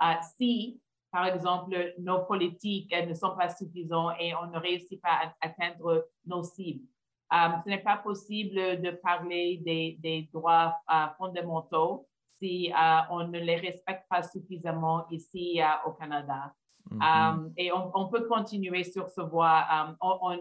euh, 0.00 0.14
si, 0.36 0.80
par 1.10 1.26
exemple, 1.26 1.94
nos 1.98 2.20
politiques 2.20 2.94
ne 2.94 3.14
sont 3.14 3.34
pas 3.36 3.48
suffisantes 3.48 4.14
et 4.20 4.32
on 4.36 4.46
ne 4.46 4.58
réussit 4.60 5.02
pas 5.02 5.22
à 5.24 5.34
atteindre 5.40 6.06
nos 6.24 6.44
cibles. 6.44 6.84
Euh, 7.32 7.48
ce 7.64 7.68
n'est 7.68 7.82
pas 7.82 7.96
possible 7.96 8.80
de 8.80 8.90
parler 8.92 9.60
des, 9.64 9.98
des 10.00 10.28
droits 10.32 10.76
fondamentaux 11.18 12.06
si 12.38 12.70
on 13.10 13.26
ne 13.26 13.40
les 13.40 13.56
respecte 13.56 14.04
pas 14.08 14.22
suffisamment 14.22 15.08
ici 15.10 15.58
au 15.84 15.90
Canada. 15.92 16.54
Mm-hmm. 16.92 17.52
et 17.56 17.72
on, 17.72 17.90
on, 17.94 18.06
peut 18.06 18.28
continuer 18.28 18.84
sur 18.84 19.10
ce 19.10 19.20
voie. 19.20 19.66
on, 20.00 20.36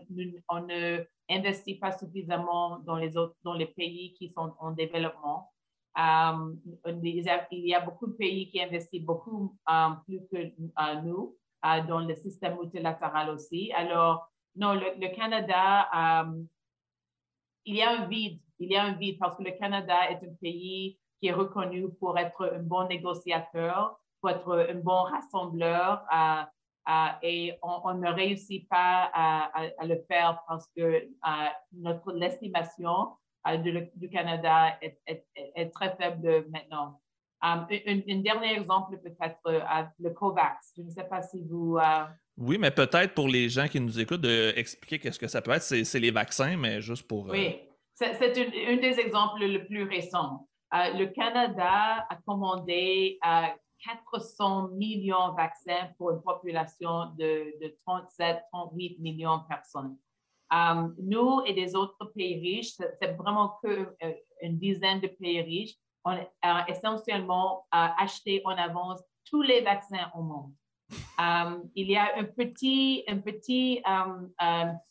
on, 0.50 0.62
ne 0.62 1.04
investit 1.30 1.76
pas 1.76 1.92
suffisamment 1.92 2.80
dans 2.80 2.98
les, 2.98 3.18
autres, 3.18 3.36
dans 3.44 3.54
les 3.54 3.66
pays 3.66 4.14
qui 4.14 4.30
sont 4.30 4.54
en 4.60 4.72
développement. 4.72 5.52
Um, 5.98 6.60
il 7.02 7.26
y 7.52 7.74
a 7.74 7.80
beaucoup 7.80 8.08
de 8.08 8.14
pays 8.14 8.50
qui 8.50 8.62
investissent 8.62 9.06
beaucoup 9.06 9.56
um, 9.66 10.02
plus 10.06 10.20
que 10.32 10.38
uh, 10.38 11.02
nous 11.04 11.36
dans 11.88 12.00
le 12.00 12.14
système 12.16 12.58
multilatéral 12.58 13.30
aussi. 13.30 13.72
Alors, 13.74 14.30
non, 14.56 14.74
le, 14.74 15.16
Canada, 15.16 15.90
il 17.66 17.76
y 17.76 17.82
a 17.82 17.90
un 17.90 18.06
vide. 18.06 18.40
Il 18.60 18.72
y 18.72 18.76
a 18.76 18.84
un 18.84 18.94
vide 18.94 19.18
parce 19.20 19.38
que 19.38 19.44
le 19.44 19.52
Canada 19.52 20.10
est 20.10 20.24
un 20.24 20.34
pays 20.40 20.98
qui 21.20 21.28
est 21.28 21.34
reconnu 21.34 21.92
pour 22.00 22.18
être 22.18 22.54
un 22.54 22.64
bon 22.64 22.88
négociateur, 22.88 24.00
pour 24.22 24.30
être 24.30 24.70
un 24.70 24.76
bon 24.76 25.04
rassembleur. 25.04 26.06
Euh, 26.14 26.44
et 27.22 27.54
on, 27.62 27.94
ne 27.94 28.12
réussit 28.12 28.68
pas 28.70 29.10
à, 29.14 29.86
le 29.86 30.04
faire 30.08 30.42
parce 30.48 30.68
que 30.76 30.82
euh, 30.82 31.06
notre 31.74 32.12
l'estimation 32.14 33.10
euh, 33.48 33.58
du 33.58 34.10
Canada 34.10 34.78
est, 34.82 35.70
très 35.72 35.96
faible 35.96 36.46
maintenant. 36.50 37.00
un, 37.42 37.66
dernier 37.68 38.54
exemple 38.54 38.98
peut-être, 38.98 39.40
le 40.00 40.10
COVAX. 40.12 40.74
Je 40.78 40.84
ne 40.84 40.90
sais 40.90 41.04
pas 41.06 41.22
si 41.22 41.44
vous... 41.44 41.78
Oui, 42.38 42.58
mais 42.58 42.72
peut-être 42.72 43.14
pour 43.14 43.30
les 43.30 43.48
gens 43.50 43.68
qui 43.68 43.80
nous 43.80 44.00
écoutent 44.00 44.22
d'expliquer 44.22 45.00
qu'est-ce 45.00 45.20
que 45.20 45.28
ça 45.28 45.42
peut 45.42 45.52
être. 45.52 45.64
C'est 45.64 46.00
les 46.00 46.12
vaccins, 46.12 46.58
mais 46.58 46.82
juste 46.82 47.08
pour... 47.08 47.28
Oui, 47.28 47.62
c'est 47.94 48.22
un, 48.22 48.78
des 48.78 49.00
exemples 49.00 49.46
les 49.46 49.60
plus 49.60 49.84
récents. 49.84 50.48
le 50.72 51.06
Canada 51.06 52.06
a 52.10 52.16
commandé 52.26 53.18
400 53.86 54.70
millions 54.70 55.30
de 55.30 55.36
vaccins 55.36 55.90
pour 55.98 56.12
une 56.12 56.22
population 56.22 57.12
de, 57.18 57.54
37-38 57.88 59.00
millions 59.00 59.38
de 59.38 59.48
personnes. 59.48 59.98
Um, 60.52 60.96
nous 61.00 61.42
et 61.46 61.54
des 61.54 61.76
autres 61.76 62.06
pays 62.16 62.40
riches, 62.40 62.74
c'est 62.74 63.14
vraiment 63.18 63.58
que 63.64 63.96
euh, 64.04 64.14
une 64.42 64.58
dizaine 64.60 65.00
de 65.00 65.08
pays 65.08 65.42
riches, 65.42 65.76
ont 66.06 66.12
euh, 66.14 66.60
essentiellement 66.68 67.66
acheté 67.72 68.42
en 68.46 68.52
avance 68.52 69.02
tous 69.26 69.42
les 69.42 69.62
vaccins 69.62 70.12
au 70.16 70.22
monde. 70.22 70.54
Il 71.76 71.90
y 71.90 71.98
a 71.98 72.16
un 72.18 72.26
petit, 72.26 73.04
un 73.08 73.18
petit 73.18 73.82
um, 73.86 74.32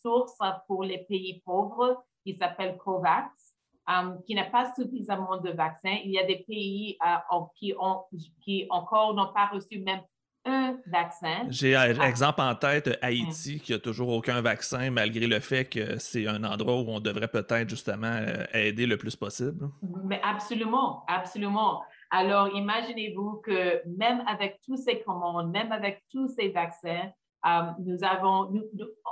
source 0.03 0.39
pour 0.67 0.83
les 0.83 1.05
pays 1.05 1.41
pauvres 1.45 2.05
qui 2.25 2.37
s'appelle 2.37 2.77
COVAX. 2.79 3.44
Um, 3.87 4.23
qui 4.27 4.35
n'a 4.35 4.45
pas 4.45 4.73
suffisamment 4.75 5.37
de 5.37 5.51
vaccins. 5.51 5.99
Il 6.05 6.11
y 6.11 6.19
a 6.19 6.25
des 6.25 6.43
pays 6.49 6.97
euh, 7.07 7.41
qui, 7.55 7.75
ont, 7.79 8.05
qui 8.43 8.67
encore 8.71 9.13
n'ont 9.15 9.31
pas 9.31 9.49
reçu 9.53 9.79
même 9.79 10.01
un 10.47 10.79
vaccin. 10.87 11.45
J'ai 11.51 11.77
un 11.77 11.95
ah. 12.01 12.09
exemple 12.09 12.41
en 12.41 12.55
tête, 12.55 12.99
Haïti, 13.03 13.61
qui 13.61 13.73
n'a 13.73 13.79
toujours 13.79 14.09
aucun 14.09 14.41
vaccin, 14.41 14.91
malgré 14.91 15.27
le 15.27 15.39
fait 15.39 15.67
que 15.67 15.99
c'est 15.99 16.27
un 16.27 16.45
endroit 16.45 16.81
où 16.81 16.87
on 16.89 17.01
devrait 17.01 17.29
peut-être 17.29 17.69
justement 17.69 18.07
euh, 18.07 18.45
aider 18.55 18.87
le 18.87 18.97
plus 18.97 19.17
possible. 19.17 19.69
Mais 20.05 20.21
absolument, 20.23 21.05
absolument. 21.07 21.83
Alors, 22.11 22.49
imaginez-vous 22.55 23.43
que 23.45 23.87
même 23.99 24.23
avec 24.27 24.61
tous 24.65 24.79
ces 24.79 25.01
commandes, 25.01 25.51
même 25.51 25.73
avec 25.73 26.03
tous 26.11 26.29
ces 26.29 26.49
vaccins, 26.49 27.11
nous 27.81 28.03
avons, 28.03 28.51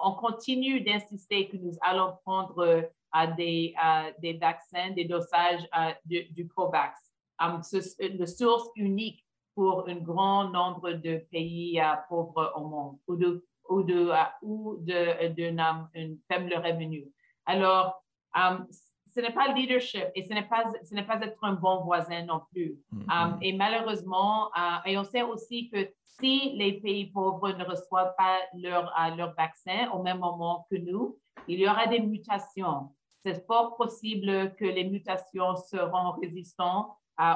on 0.03 0.13
continue 0.13 0.81
d'insister 0.81 1.49
que 1.49 1.59
nous 1.59 1.77
allons 1.83 2.15
prendre 2.25 2.89
des, 3.37 3.75
des 4.21 4.35
vaccins, 4.35 4.91
des 4.91 5.05
dosages 5.05 5.67
du, 6.05 6.25
du, 6.31 6.49
COVAX. 6.49 6.99
Um, 7.41 7.61
c'est 7.63 7.81
une 7.99 8.27
source 8.27 8.69
unique 8.77 9.25
pour 9.55 9.89
un 9.89 9.97
grand 9.97 10.49
nombre 10.49 10.93
de 10.93 11.19
pays 11.31 11.81
pauvres 12.09 12.53
au 12.57 12.67
monde 12.69 12.99
ou 13.07 13.17
de, 13.17 13.45
ou 13.69 13.83
de, 13.83 14.11
ou 14.43 14.77
de, 14.81 15.29
de, 15.35 16.19
faible 16.29 16.55
revenu. 16.55 17.05
Alors, 17.47 18.03
um, 18.35 18.67
ce 19.15 19.21
n'est 19.21 19.33
pas 19.33 19.49
le 19.49 19.55
leadership 19.55 20.07
et 20.15 20.23
ce 20.23 20.33
n'est 20.33 20.49
pas, 20.49 20.65
ce 20.83 20.95
n'est 20.95 21.05
pas 21.05 21.21
être 21.21 21.39
un 21.43 21.53
bon 21.53 21.83
voisin 21.83 22.25
non 22.25 22.41
plus. 22.51 22.79
Mm-hmm. 22.93 23.35
Um, 23.35 23.39
et 23.43 23.53
malheureusement, 23.53 24.51
uh, 24.57 24.81
et 24.87 24.97
on 24.97 25.05
sait 25.05 25.23
aussi 25.23 25.69
que 25.71 25.89
si 26.03 26.53
les 26.57 26.81
pays 26.81 27.07
pauvres 27.11 27.53
ne 27.53 27.65
reçoivent 27.65 28.15
pas 28.17 28.39
leur, 28.55 28.93
uh, 28.99 29.15
leur 29.17 29.35
vaccin 29.35 29.91
au 29.93 30.03
même 30.03 30.19
moment 30.19 30.67
que 30.71 30.77
nous, 30.77 31.19
il 31.49 31.61
y 31.61 31.69
aura 31.69 31.87
des 31.87 32.01
mutations 32.01 32.91
c'est 33.25 33.47
fort 33.47 33.77
possible 33.77 34.55
que 34.57 34.65
les 34.65 34.85
mutations 34.85 35.57
seront 35.57 36.13
résistantes 36.21 36.89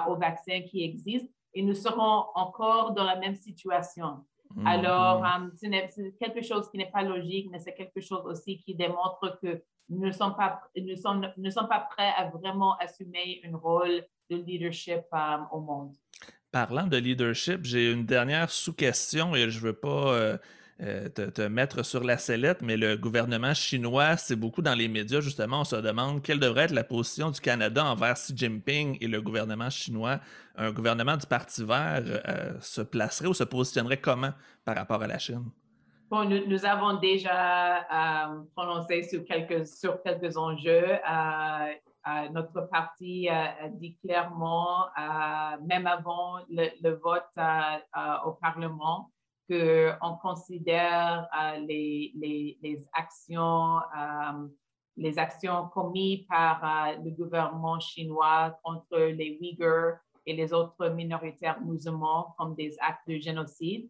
aux 0.09 0.17
vaccins 0.17 0.63
qui 0.63 0.83
existent 0.83 1.33
et 1.55 1.63
nous 1.63 1.75
serons 1.75 2.27
encore 2.35 2.93
dans 2.93 3.05
la 3.05 3.17
même 3.17 3.35
situation. 3.37 4.25
Mm-hmm. 4.55 4.67
Alors, 4.67 5.25
euh, 5.25 5.49
c'est 5.55 6.15
quelque 6.19 6.43
chose 6.43 6.69
qui 6.71 6.79
n'est 6.79 6.91
pas 6.91 7.03
logique, 7.03 7.49
mais 7.51 7.59
c'est 7.59 7.75
quelque 7.75 8.01
chose 8.01 8.23
aussi 8.25 8.59
qui 8.59 8.75
démontre 8.75 9.39
que 9.41 9.63
nous 9.89 10.07
ne 10.07 10.13
sommes 10.13 10.35
pas, 10.37 10.61
nous 10.77 10.97
sommes, 10.97 11.27
nous 11.37 11.51
sommes 11.51 11.69
pas 11.69 11.87
prêts 11.91 12.13
à 12.17 12.29
vraiment 12.29 12.77
assumer 12.79 13.41
un 13.45 13.57
rôle 13.57 14.05
de 14.31 14.37
leadership 14.37 15.03
euh, 15.13 15.37
au 15.53 15.61
monde. 15.61 15.95
Parlant 16.51 16.87
de 16.87 16.97
leadership, 16.97 17.65
j'ai 17.65 17.93
une 17.93 18.05
dernière 18.05 18.51
sous-question 18.51 19.35
et 19.35 19.51
je 19.51 19.59
ne 19.59 19.65
veux 19.65 19.79
pas 19.79 20.15
euh, 20.15 20.39
euh, 20.83 21.09
te, 21.09 21.41
mettre 21.41 21.83
sur 21.83 22.05
la 22.05 22.19
sellette, 22.19 22.61
mais 22.61 22.77
le 22.77 22.99
gouvernement 22.99 23.55
chinois, 23.55 24.19
c'est 24.19 24.37
beaucoup 24.37 24.61
dans 24.61 24.75
les 24.75 24.89
médias, 24.89 25.21
justement, 25.21 25.61
on 25.61 25.65
se 25.65 25.77
demande 25.77 26.21
quelle 26.23 26.39
devrait 26.39 26.65
être 26.65 26.75
la 26.75 26.85
position 26.85 27.31
du 27.31 27.41
Canada 27.41 27.83
envers 27.83 28.13
Xi 28.13 28.37
Jinping 28.37 28.99
et 29.01 29.09
le 29.09 29.23
gouvernement 29.23 29.71
chinois. 29.71 30.21
Un 30.55 30.73
gouvernement 30.73 31.17
du 31.17 31.27
Parti 31.27 31.65
vert 31.65 32.03
euh, 32.05 32.61
se 32.61 32.83
placerait 32.83 33.27
ou 33.27 33.33
se 33.33 33.45
positionnerait 33.45 33.97
comment 33.97 34.33
par 34.67 34.77
rapport 34.77 35.03
à 35.03 35.07
la 35.07 35.19
Chine? 35.19 35.51
Bon, 36.11 36.25
nous, 36.25 36.65
avons 36.67 36.99
déjà 36.99 37.79
euh, 37.79 38.43
prononcé 38.55 39.03
sur 39.05 39.25
quelques, 39.25 39.67
sur 39.67 40.03
quelques 40.03 40.37
enjeux. 40.37 40.99
notre 42.35 42.69
parti 42.71 43.29
dit 43.73 43.97
clairement, 44.05 44.89
même 45.67 45.87
avant 45.87 46.41
le 46.51 46.91
vote 46.97 47.25
au 48.27 48.33
Parlement, 48.33 49.11
qu'on 49.49 50.17
considère 50.17 51.29
euh, 51.39 51.59
les, 51.59 52.13
les, 52.17 52.59
les, 52.63 52.85
actions, 52.93 53.79
euh, 53.79 54.49
les 54.97 55.19
actions 55.19 55.69
commises 55.69 56.27
par 56.29 56.63
euh, 56.65 56.97
le 57.05 57.11
gouvernement 57.11 57.79
chinois 57.81 58.59
contre 58.63 58.99
les 58.99 59.39
Uyghurs 59.41 59.99
et 60.27 60.35
les 60.35 60.53
autres 60.53 60.89
minoritaires 60.89 61.61
musulmans 61.61 62.35
comme 62.39 62.55
des 62.55 62.77
actes 62.81 63.09
de 63.09 63.19
génocide 63.19 63.89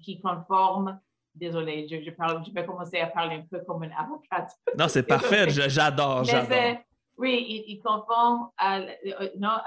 qui 0.00 0.18
conforment 0.20 0.98
désolée, 1.34 1.86
je, 1.88 2.02
je, 2.02 2.10
parle, 2.10 2.42
je 2.46 2.50
vais 2.50 2.64
commencer 2.64 2.98
à 2.98 3.06
parler 3.08 3.36
un 3.36 3.46
peu 3.50 3.62
comme 3.66 3.84
une 3.84 3.92
avocate. 3.92 4.52
Non, 4.76 4.88
c'est 4.88 5.02
parfait, 5.02 5.50
j'adore, 5.50 6.24
j'adore. 6.24 6.78
Oui, 7.20 7.64
il, 7.68 7.80
conforme 7.82 8.48
à, 8.56 8.80
non, 9.36 9.58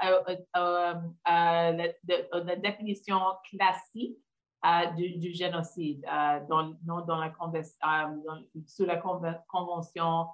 à, 1.24 1.72
la, 1.72 2.56
définition 2.56 3.20
classique 3.48 4.18
du, 4.96 5.32
génocide 5.32 6.04
dans, 6.48 6.74
dans 6.84 7.18
la, 7.18 7.32
sous 8.66 8.84
la 8.84 8.96
Convention 8.96 10.28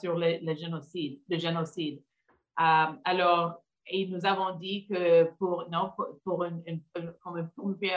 sur 0.00 0.16
le, 0.16 0.54
génocide. 0.54 1.20
Le 1.28 1.38
génocide. 1.38 2.02
alors, 2.56 3.62
et 3.88 4.06
nous 4.08 4.26
avons 4.26 4.56
dit 4.58 4.86
que 4.88 5.24
pour, 5.38 5.68
non, 5.70 5.92
pour, 6.24 6.44
une, 6.44 6.82
comme 7.20 7.36
un 7.36 7.44
premier 7.56 7.94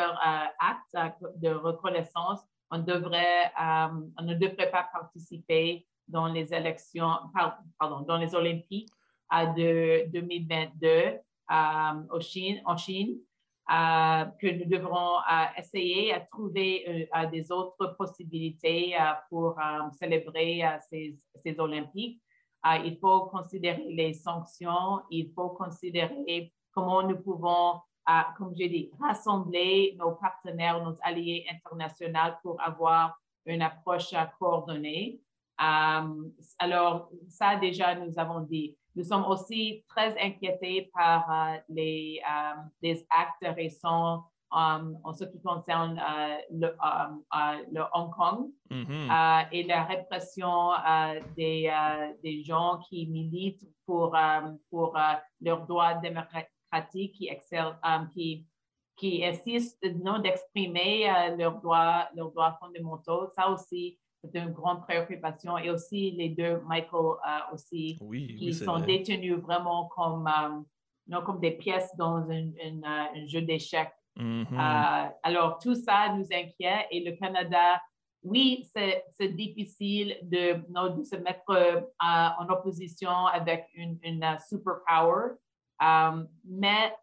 acte 0.60 0.96
de 1.38 1.50
reconnaissance, 1.50 2.42
on, 2.72 2.80
devrait, 2.80 3.52
on 3.58 4.24
ne 4.24 4.36
devrait 4.36 4.70
pas 4.70 4.88
participer 4.94 5.88
dans 6.08 6.28
les 6.28 6.54
élections, 6.54 7.14
pardon, 7.80 8.02
dans 8.02 8.18
les 8.18 8.36
Olympiques 8.36 8.90
de 9.32 10.10
2022 10.12 11.20
euh, 11.52 12.20
Chine, 12.20 12.62
en 12.66 12.78
Chine, 12.78 13.18
euh, 13.18 13.29
que 13.70 14.48
nous 14.58 14.66
devrons 14.66 15.20
euh, 15.20 15.46
essayer 15.58 16.12
à 16.14 16.22
trouver 16.22 17.08
des 17.32 17.52
autres 17.52 17.96
possibilités 17.98 18.98
pour 19.30 19.56
célébrer 19.92 20.64
ces, 20.90 21.16
ces, 21.44 21.60
Olympiques. 21.60 22.20
il 22.84 22.98
faut 23.00 23.28
considérer 23.28 23.86
les 23.90 24.14
sanctions, 24.14 25.02
il 25.12 25.32
faut 25.36 25.50
considérer 25.50 26.52
comment 26.74 27.04
nous 27.04 27.20
pouvons, 27.20 27.80
comme 28.38 28.56
j'ai 28.58 28.70
dit, 28.70 28.92
rassembler 29.00 29.96
nos 30.00 30.14
partenaires, 30.14 30.84
nos 30.84 30.98
alliés 31.04 31.46
internationaux 31.52 32.38
pour 32.42 32.60
avoir 32.62 33.20
une 33.46 33.62
approche 33.62 34.14
coordonnée. 34.40 35.20
Euh, 35.62 36.30
alors, 36.58 37.10
ça 37.28 37.56
déjà, 37.58 37.96
nous 37.96 38.18
avons 38.18 38.42
dit. 38.42 38.78
Nous 38.96 39.04
sommes 39.04 39.26
aussi 39.26 39.84
très 39.88 40.18
inquiétés 40.20 40.90
par 40.94 41.30
euh, 41.32 41.58
les, 41.70 42.22
euh, 42.30 42.62
les, 42.82 43.06
actes 43.10 43.56
récents 43.56 44.26
en 44.52 45.14
ce 45.14 45.26
qui 45.26 45.40
concerne 45.44 46.02
le, 46.50 46.76
le, 47.72 47.82
Hong 47.94 48.12
Kong 48.16 48.50
mm-hmm. 48.72 49.48
et 49.52 49.64
la 49.64 49.84
répression 49.84 50.72
des, 51.38 51.72
des, 52.24 52.44
gens 52.44 52.80
qui 52.90 53.06
militent 53.06 53.70
pour, 53.86 54.18
pour 54.72 54.98
leurs 55.40 55.68
droits 55.68 55.94
démocratiques, 55.94 56.50
qui, 57.14 57.30
qui, 58.16 58.48
qui 58.96 59.24
insistent 59.24 59.86
non 60.04 60.18
d'exprimer 60.18 61.06
leurs 61.38 61.62
droits, 61.62 62.10
leurs 62.16 62.32
droits 62.32 62.58
fondamentaux. 62.60 63.30
Ça 63.36 63.50
aussi, 63.50 64.00
c'est 64.24 64.40
une 64.40 64.52
grande 64.52 64.82
préoccupation. 64.82 65.58
Et 65.58 65.70
aussi 65.70 66.12
les 66.12 66.30
deux, 66.30 66.62
Michael 66.68 67.18
euh, 67.28 67.54
aussi, 67.54 67.98
qui 68.38 68.54
sont 68.54 68.80
détenus 68.80 69.36
vraiment 69.36 69.88
comme, 69.88 70.28
euh, 70.28 70.62
non, 71.08 71.22
comme 71.24 71.40
des 71.40 71.52
pièces 71.52 71.96
dans 71.98 72.18
un, 72.30 72.52
euh, 72.60 73.28
jeu 73.28 73.42
d'échecs. 73.42 73.94
Mm-hmm. 74.18 75.14
alors, 75.24 75.60
tout 75.60 75.76
ça 75.76 76.14
nous 76.14 76.26
inquiète 76.34 76.88
et 76.92 77.02
le 77.06 77.16
Canada, 77.16 77.82
oui, 78.22 78.68
c'est 78.76 79.30
difficile 79.30 80.18
de, 80.24 80.62
non, 80.70 80.94
de, 80.94 81.04
se 81.04 81.16
mettre 81.16 81.90
en 82.00 82.50
opposition 82.50 83.28
avec 83.28 83.68
une, 83.76 83.98
une 84.04 84.38
superpower, 84.50 85.36
mais 86.44 86.94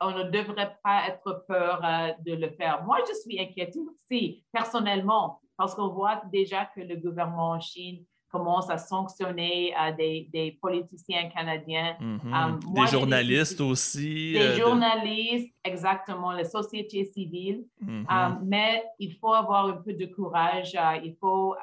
on 0.00 0.10
ne 0.10 0.24
devrait 0.24 0.76
pas 0.84 1.08
être 1.08 1.46
peur 1.48 1.80
de 2.20 2.34
le 2.34 2.50
faire. 2.50 2.84
Moi, 2.84 2.98
je 3.08 3.14
suis 3.14 3.40
inquiète 3.40 3.74
aussi, 3.74 4.44
personnellement, 4.52 5.40
parce 5.56 5.74
qu'on 5.74 5.88
voit 5.88 6.22
déjà 6.32 6.66
que 6.66 6.80
le 6.80 6.96
gouvernement 6.96 7.50
en 7.50 7.60
Chine 7.60 8.04
commence 8.28 8.68
à 8.70 8.78
sanctionner 8.78 9.74
euh, 9.76 9.92
des, 9.92 10.58
politiciens 10.60 11.28
canadiens. 11.30 11.96
Mm-hmm. 12.00 12.54
Euh, 12.54 12.82
des 12.82 12.86
journalistes 12.86 13.60
aussi. 13.60 14.32
Des 14.32 14.38
euh, 14.38 14.56
journalistes, 14.56 15.54
exactement, 15.64 16.32
la 16.32 16.44
société 16.44 17.04
civile. 17.04 17.64
Mm-hmm. 17.84 18.38
mais 18.44 18.84
il 18.98 19.14
faut 19.14 19.32
avoir 19.32 19.66
un 19.66 19.76
peu 19.76 19.92
de 19.92 20.06
courage. 20.06 20.76
il, 21.04 21.16
faut, 21.20 21.54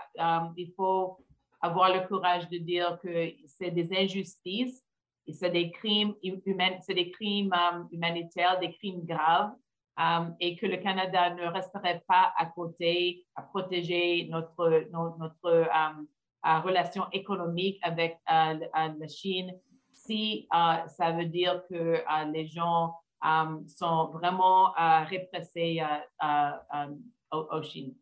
il 0.57 0.71
faut 0.75 1.17
avoir 1.61 1.93
le 1.93 2.07
courage 2.07 2.49
de 2.49 2.57
dire 2.57 2.97
que 3.01 3.33
c'est 3.45 3.71
des 3.71 3.89
injustices, 3.95 4.83
c'est 5.31 5.51
des 5.51 5.71
crimes 5.71 6.13
humains, 6.23 6.77
c'est 6.81 6.93
des 6.93 7.11
crimes 7.11 7.53
humanitaires, 7.91 8.59
des 8.59 8.71
crimes 8.71 9.05
graves. 9.05 9.51
Euh, 9.99 10.25
et 10.39 10.55
que 10.55 10.65
le 10.65 10.77
Canada 10.77 11.29
ne 11.35 11.45
resterait 11.45 12.03
pas 12.07 12.33
à 12.35 12.47
côté 12.47 13.27
à 13.35 13.43
protéger 13.43 14.27
notre, 14.31 14.87
notre, 14.91 15.45
euh, 15.45 15.65
euh, 16.45 16.59
relation 16.61 17.05
économique 17.11 17.79
avec 17.83 18.17
la 18.27 19.07
Chine 19.07 19.53
si 19.91 20.47
ça 20.51 21.11
veut 21.11 21.27
dire 21.27 21.61
que 21.69 22.03
les 22.33 22.47
gens 22.47 22.95
sont 23.67 24.07
vraiment 24.07 24.73
répressés 25.05 25.81
au 27.31 27.61
Chine. 27.61 27.93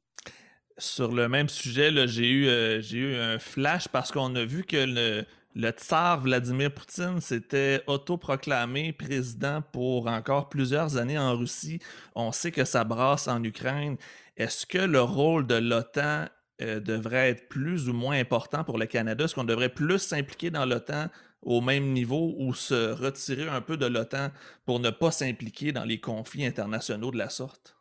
Sur 0.77 1.11
le 1.11 1.27
même 1.27 1.49
sujet, 1.49 1.91
j'ai 2.07 2.31
eu, 2.31 2.47
eu 2.93 3.15
un 3.15 3.37
flash 3.37 3.87
parce 3.89 4.11
qu'on 4.11 4.33
a 4.35 4.45
vu 4.45 4.63
que 4.63 4.77
le, 4.77 5.25
le 5.55 5.71
tsar 5.71 6.21
Vladimir 6.21 6.73
Poutine 6.73 7.19
s'était 7.19 7.81
autoproclamé 7.87 8.93
président 8.93 9.61
pour 9.61 10.07
encore 10.07 10.49
plusieurs 10.49 10.97
années 10.97 11.19
en 11.19 11.35
Russie. 11.35 11.79
On 12.15 12.31
sait 12.31 12.51
que 12.51 12.63
ça 12.63 12.83
brasse 12.83 13.27
en 13.27 13.43
Ukraine. 13.43 13.97
Est-ce 14.37 14.65
que 14.65 14.77
le 14.77 15.01
rôle 15.01 15.45
de 15.47 15.55
l'OTAN 15.55 16.25
euh, 16.61 16.79
devrait 16.79 17.31
être 17.31 17.49
plus 17.49 17.89
ou 17.89 17.93
moins 17.93 18.17
important 18.17 18.63
pour 18.63 18.77
le 18.77 18.85
Canada? 18.85 19.25
Est-ce 19.25 19.35
qu'on 19.35 19.43
devrait 19.43 19.69
plus 19.73 19.99
s'impliquer 19.99 20.51
dans 20.51 20.65
l'OTAN 20.65 21.07
au 21.41 21.59
même 21.59 21.91
niveau 21.91 22.33
ou 22.37 22.53
se 22.53 22.93
retirer 22.93 23.49
un 23.49 23.61
peu 23.61 23.75
de 23.75 23.87
l'OTAN 23.87 24.29
pour 24.65 24.79
ne 24.79 24.89
pas 24.89 25.11
s'impliquer 25.11 25.71
dans 25.71 25.83
les 25.83 25.99
conflits 25.99 26.45
internationaux 26.45 27.11
de 27.11 27.17
la 27.17 27.29
sorte? 27.29 27.75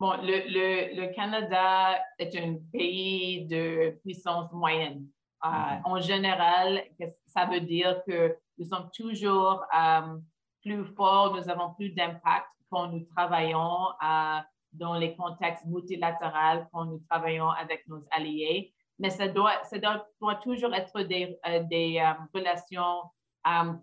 Bon, 0.00 0.14
le, 0.20 0.96
le 0.96 1.14
Canada 1.14 1.96
est 2.18 2.34
un 2.36 2.56
pays 2.72 3.46
de 3.46 3.90
puissance 4.02 4.50
moyenne. 4.52 5.06
Euh, 5.44 5.48
mm-hmm. 5.48 5.80
en 5.84 6.00
général, 6.00 6.82
ça 7.26 7.46
veut 7.46 7.60
dire 7.60 8.02
que 8.06 8.36
nous 8.58 8.64
sommes 8.64 8.90
toujours 8.94 9.64
euh, 9.76 10.18
plus 10.62 10.84
forts, 10.94 11.34
nous 11.34 11.48
avons 11.48 11.74
plus 11.74 11.90
d'impact 11.90 12.46
quand 12.70 12.88
nous 12.88 13.04
travaillons 13.16 13.88
euh, 14.02 14.38
dans 14.72 14.94
les 14.94 15.16
contextes 15.16 15.66
multilatéraux, 15.66 16.64
quand 16.72 16.84
nous 16.84 17.02
travaillons 17.10 17.50
avec 17.50 17.86
nos 17.88 18.04
alliés. 18.12 18.72
Mais 18.98 19.10
ça 19.10 19.26
doit, 19.26 19.64
ça 19.64 19.78
doit, 19.78 20.36
toujours 20.36 20.72
être 20.74 21.00
des, 21.02 21.36
des 21.68 22.12
relations 22.32 23.02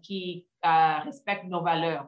qui 0.01 0.47
respectent 0.63 1.45
nos 1.45 1.61
valeurs. 1.61 2.07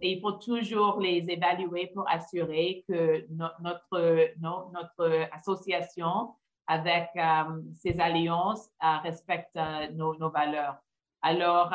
et 0.00 0.12
il 0.12 0.20
faut 0.20 0.32
toujours 0.32 1.00
les 1.00 1.28
évaluer 1.28 1.90
pour 1.92 2.08
assurer 2.08 2.84
que 2.88 3.26
notre, 3.28 4.30
notre 4.38 5.28
association 5.32 6.34
avec 6.72 7.10
euh, 7.16 7.60
ces 7.74 8.00
alliances 8.00 8.70
euh, 8.82 8.96
respectent 9.02 9.56
euh, 9.56 9.90
nos, 9.92 10.16
nos, 10.16 10.30
valeurs. 10.30 10.76
Alors, 11.20 11.70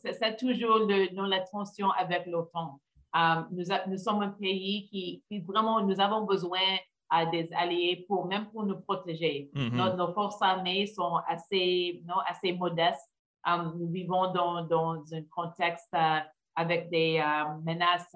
c'est 0.00 0.36
toujours 0.36 0.78
le, 0.78 1.28
la 1.28 1.40
tension 1.40 1.90
avec 1.90 2.24
l'OTAN. 2.26 2.80
Nous, 3.50 3.64
nous, 3.86 3.98
sommes 3.98 4.22
un 4.22 4.30
pays 4.30 4.88
qui, 4.88 5.22
vraiment, 5.46 5.82
nous 5.82 6.00
avons 6.00 6.22
besoin 6.24 6.66
des 7.30 7.50
alliés 7.54 8.06
pour 8.08 8.26
même 8.26 8.46
pour 8.50 8.64
nous 8.64 8.80
protéger. 8.80 9.50
Mm-hmm. 9.54 9.96
nos, 9.96 10.12
forces 10.14 10.40
armées 10.40 10.86
sont 10.86 11.16
assez, 11.26 12.02
non, 12.06 12.14
assez 12.26 12.52
modestes. 12.52 13.10
nous 13.76 13.90
vivons 13.90 14.32
dans, 14.32 14.62
dans 14.62 15.02
un 15.12 15.22
contexte 15.36 15.94
avec 16.56 16.88
des 16.88 17.22
menaces 17.62 18.14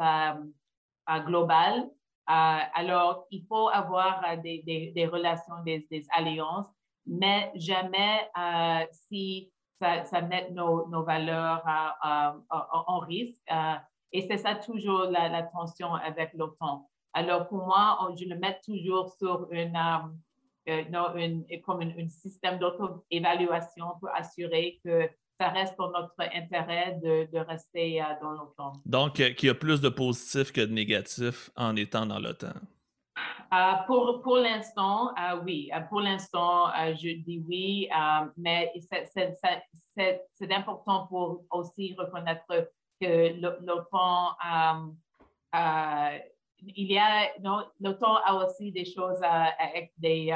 globales. 1.27 1.87
Euh, 2.31 2.59
alors, 2.75 3.27
il 3.31 3.45
faut 3.47 3.69
avoir 3.69 4.23
euh, 4.25 4.37
des, 4.37 5.09
relations, 5.11 5.55
des, 5.65 6.07
alliances, 6.11 6.67
mais 7.07 7.51
jamais 7.57 8.31
euh, 8.39 8.87
si 8.93 9.51
ça, 9.81 10.21
met 10.23 10.49
nos, 10.53 11.03
valeurs 11.03 11.65
en 12.49 13.01
risque. 13.01 13.43
et 14.13 14.21
c'est 14.29 14.39
ça 14.39 14.55
toujours 14.55 15.07
la, 15.11 15.43
tension 15.43 15.93
avec 15.95 16.33
l'OTAN. 16.35 16.89
Alors, 17.13 17.49
pour 17.49 17.67
moi, 17.67 18.09
je 18.17 18.25
le 18.27 18.39
mets 18.39 18.61
toujours 18.65 19.13
sur 19.19 19.49
une, 19.51 19.77
comme 21.65 21.81
un 21.81 22.09
système 22.09 22.61
d'auto-évaluation 22.61 23.87
pour 23.99 24.11
assurer 24.15 24.81
que 24.85 25.11
ça 25.39 25.49
reste 25.49 25.77
pour 25.77 25.91
notre 25.91 26.15
intérêt 26.19 26.99
de, 27.03 27.39
rester 27.39 28.01
euh, 28.01 28.07
dans 28.21 28.33
l'OTAN. 28.33 28.73
Donc, 28.87 29.21
euh, 29.21 29.33
qu'il 29.33 29.49
y 29.49 29.51
a 29.51 29.55
plus 29.55 29.81
de 29.81 29.89
positifs 29.89 30.53
que 30.53 30.61
de 30.61 30.73
négatifs 30.73 31.51
en 31.57 31.77
étant 31.77 32.07
dans 32.07 32.19
l'OTAN? 32.19 32.55
Euh, 33.53 33.73
pour 33.87 34.23
pour 34.23 34.37
l'instant, 34.37 35.13
oui. 35.45 35.71
pour 35.91 36.01
l'instant, 36.01 36.69
je 36.95 37.23
dis 37.23 37.45
oui, 37.47 37.87
mais 38.39 38.73
c'est 39.15 40.53
important 40.53 41.07
pour 41.09 41.45
aussi 41.51 41.95
reconnaître 41.99 42.47
que 42.99 43.39
l'OTAN 43.41 44.37
il 46.75 46.93
y 46.93 46.99
a, 46.99 47.29
l'OTAN 47.81 48.17
a 48.25 48.47
aussi 48.47 48.73
des 48.73 48.87
choses 48.87 49.21
à, 49.23 49.53
des, 49.99 50.33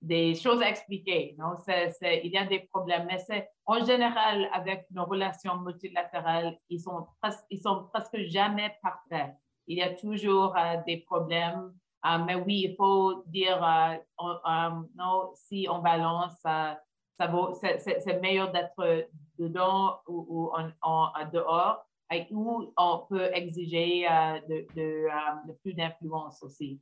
des 0.00 0.34
choses 0.34 0.62
à 0.62 0.68
expliquer. 0.68 1.34
Non? 1.38 1.54
il 1.68 2.30
y 2.30 2.38
a 2.38 2.44
des 2.44 2.60
problèmes, 2.60 3.06
mais 3.06 3.18
c'est 3.18 3.48
en 3.66 3.84
général 3.84 4.48
avec 4.52 4.86
nos 4.90 5.04
relations 5.04 5.58
multilatérales, 5.58 6.58
ils 6.68 6.80
sont, 6.80 7.06
ils 7.50 7.60
sont 7.60 7.88
presque 7.92 8.18
jamais 8.28 8.76
parfaits. 8.82 9.34
Il 9.66 9.78
y 9.78 9.82
a 9.82 9.94
toujours 9.94 10.54
des 10.86 10.98
problèmes 10.98 11.72
euh, 12.06 12.18
mais 12.24 12.36
oui, 12.36 12.66
il 12.68 12.76
faut 12.76 13.24
dire, 13.26 13.62
euh, 13.62 13.96
euh, 14.20 14.70
non, 14.94 15.32
si 15.34 15.66
on 15.70 15.80
balance, 15.80 16.38
ça 16.42 16.80
c'est 17.78 18.20
meilleur 18.20 18.52
d'être 18.52 19.08
dedans 19.38 19.98
ou, 20.06 20.52
en, 20.82 21.28
dehors, 21.32 21.84
où 22.30 22.72
on 22.76 23.06
peut 23.08 23.30
exiger 23.34 24.06
de, 24.48 24.66
de 24.76 25.52
plus 25.62 25.74
d'influence 25.74 26.42
aussi. 26.44 26.80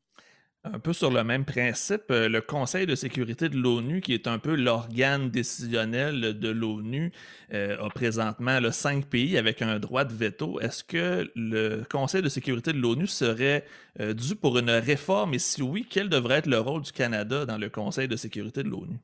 Un 0.73 0.81
peu 0.81 0.93
sur 0.93 1.11
le 1.11 1.23
même 1.23 1.45
principe, 1.45 2.11
euh, 2.11 2.29
le 2.29 2.41
Conseil 2.41 2.87
de 2.87 2.97
sécurité 2.97 3.49
de 3.49 3.57
l'ONU, 3.57 4.01
qui 4.01 4.15
est 4.15 4.27
un 4.27 4.39
peu 4.39 4.57
l'organe 4.57 5.31
décisionnel 5.31 6.39
de 6.39 6.49
l'ONU, 6.49 7.13
euh, 7.53 7.77
a 7.79 7.89
présentement 7.91 8.59
cinq 8.73 9.07
pays 9.07 9.39
avec 9.39 9.63
un 9.63 9.79
droit 9.79 10.05
de 10.05 10.13
veto. 10.13 10.59
Est-ce 10.61 10.83
que 10.83 11.31
le 11.37 11.85
Conseil 11.91 12.23
de 12.23 12.29
sécurité 12.29 12.73
de 12.73 12.79
l'ONU 12.79 13.07
serait 13.07 13.65
euh, 14.01 14.13
dû 14.13 14.35
pour 14.35 14.59
une 14.59 14.71
réforme? 14.71 15.35
Et 15.35 15.39
si 15.39 15.63
oui, 15.63 15.87
quel 15.89 16.09
devrait 16.09 16.39
être 16.39 16.47
le 16.47 16.59
rôle 16.59 16.83
du 16.83 16.93
Canada 16.93 17.47
dans 17.47 17.59
le 17.59 17.69
Conseil 17.69 18.09
de 18.09 18.17
sécurité 18.17 18.65
de 18.65 18.69
l'ONU? 18.69 18.99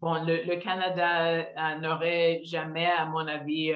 Bon, 0.00 0.14
le, 0.24 0.56
Canada 0.60 1.78
n'aurait 1.80 2.40
jamais, 2.44 2.86
à 2.86 3.04
mon 3.06 3.26
avis, 3.26 3.72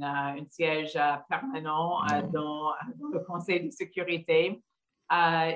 un, 0.00 0.36
siège 0.48 0.98
permanent 1.28 1.98
dans, 2.32 2.72
le 3.12 3.18
Conseil 3.26 3.66
de 3.66 3.70
sécurité. 3.70 4.62
Euh, 5.12 5.52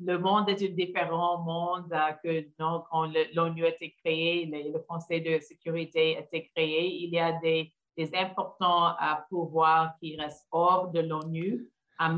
le 0.00 0.16
monde 0.18 0.48
est 0.48 0.62
un 0.62 0.72
différent 0.72 1.42
monde 1.42 1.92
euh, 1.92 2.12
que 2.22 2.48
donc, 2.58 2.86
quand 2.90 3.10
l'ONU 3.34 3.64
a 3.64 3.68
été 3.68 3.92
créée, 3.98 4.46
le, 4.46 4.78
Conseil 4.88 5.20
de 5.20 5.40
sécurité 5.40 6.16
a 6.16 6.20
été 6.20 6.48
créé. 6.54 6.86
Il 7.02 7.10
y 7.10 7.18
a 7.18 7.32
des, 7.32 7.72
importants 8.14 8.90
euh, 8.90 9.14
pouvoirs 9.28 9.94
qui 10.00 10.16
restent 10.16 10.46
hors 10.50 10.90
de 10.90 11.00
l'ONU, 11.00 11.68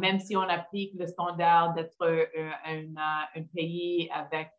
même 0.00 0.18
si 0.20 0.36
on 0.36 0.42
applique 0.42 0.94
le 0.98 1.06
standard 1.06 1.74
d'être 1.74 2.30
un, 2.64 3.42
pays 3.54 4.08
avec 4.10 4.52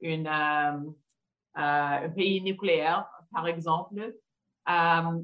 une, 0.00 0.26
un 0.26 2.08
pays 2.10 2.42
nucléaire, 2.42 3.08
par 3.32 3.46
exemple. 3.46 4.14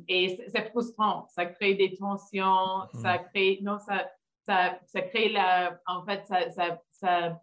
et 0.09 0.49
c'est 0.49 0.71
frustrant, 0.71 1.27
ça 1.29 1.45
crée 1.45 1.75
des 1.75 1.95
tensions, 1.95 2.89
ça 2.95 3.19
mmh. 3.19 3.25
crée, 3.31 3.59
non, 3.63 3.79
ça, 3.79 4.07
ça, 4.47 4.79
ça, 4.87 5.03
crée 5.03 5.31
la, 5.31 5.79
en 5.87 6.05
fait, 6.05 6.27
ça, 6.27 6.51
ça, 6.91 7.41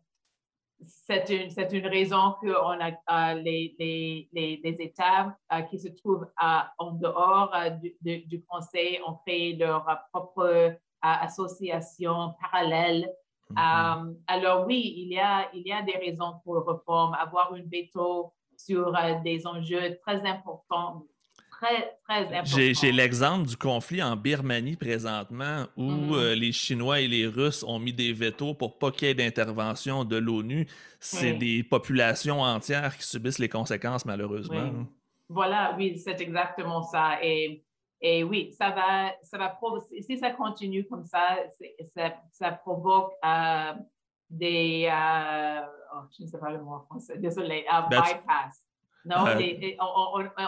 c'est 0.86 1.30
une, 1.30 1.78
une, 1.78 1.88
raison 1.88 2.36
qu'on 2.42 2.78
a 3.08 3.34
les, 3.36 3.76
les, 3.80 4.30
les, 4.64 4.76
États 4.80 5.36
euh, 5.54 5.62
qui 5.62 5.80
se 5.80 5.90
trouvent 5.90 6.28
en 6.78 6.92
dehors 6.92 7.54
euh, 7.56 7.70
du, 8.02 8.26
du, 8.26 8.44
Conseil 8.46 9.00
ont 9.06 9.16
créé 9.26 9.56
leur 9.56 9.86
propre 10.12 10.44
euh, 10.44 10.72
association 11.02 12.34
parallèle. 12.42 13.12
Mm-hmm. 13.52 14.16
alors 14.28 14.66
oui, 14.66 14.94
il 14.98 15.14
y, 15.14 15.20
a, 15.20 15.50
il 15.54 15.68
y 15.68 15.74
a 15.74 15.82
des 15.82 15.98
raisons 15.98 16.40
pour 16.44 16.56
la 16.56 16.74
réforme. 16.74 17.14
Avoir 17.16 17.54
une 17.56 17.68
veto 17.68 18.34
sur 18.56 18.94
des 19.24 19.46
enjeux 19.46 19.98
très 20.06 20.26
importants 20.26 21.06
j'ai 22.44 22.92
l'exemple 22.92 23.48
du 23.48 23.58
conflit 23.58 24.02
en 24.02 24.16
Birmanie 24.16 24.76
présentement 24.76 25.66
où 25.78 25.92
mm-hmm. 25.92 26.14
euh, 26.14 26.36
les 26.36 26.52
Chinois 26.52 27.02
et 27.02 27.08
les 27.08 27.28
Russes 27.28 27.64
ont 27.64 27.80
mis 27.80 27.94
des 27.94 28.14
vétos 28.14 28.54
pour 28.54 28.78
pas 28.78 28.92
qu'il 28.92 29.08
y 29.08 29.12
ait 29.12 29.16
d'intervention 29.16 30.04
de 30.04 30.18
l'ONU. 30.18 30.68
C'est 31.00 31.34
des 31.34 31.64
populations 31.64 32.42
entières 32.42 32.98
qui 32.98 33.06
subissent 33.06 33.40
les 33.40 33.50
conséquences, 33.50 34.06
malheureusement. 34.06 34.86
Voilà, 35.30 35.76
oui, 35.78 35.98
c'est 35.98 36.20
exactement 36.20 36.84
ça. 36.84 37.18
Et, 37.24 37.64
et, 38.02 38.24
oui, 38.24 38.52
ça 38.52 38.72
va, 38.72 39.14
ça 39.22 39.38
va 39.38 39.58
si 40.02 40.18
ça 40.18 40.32
continue 40.32 40.86
comme 40.86 41.06
ça, 41.06 41.38
ça, 41.96 42.14
ça, 42.32 42.52
provoque 42.52 43.14
euh, 43.24 43.74
des, 44.30 44.90
euh, 44.92 45.62
oh, 45.96 46.02
je 46.18 46.24
ne 46.24 46.28
sais 46.28 46.38
pas 46.38 46.52
le 46.52 46.62
mot 46.62 46.74
en 46.74 46.82
français, 46.82 47.18
désolé, 47.18 47.66
bypass. 47.90 48.71
Non, 49.06 49.26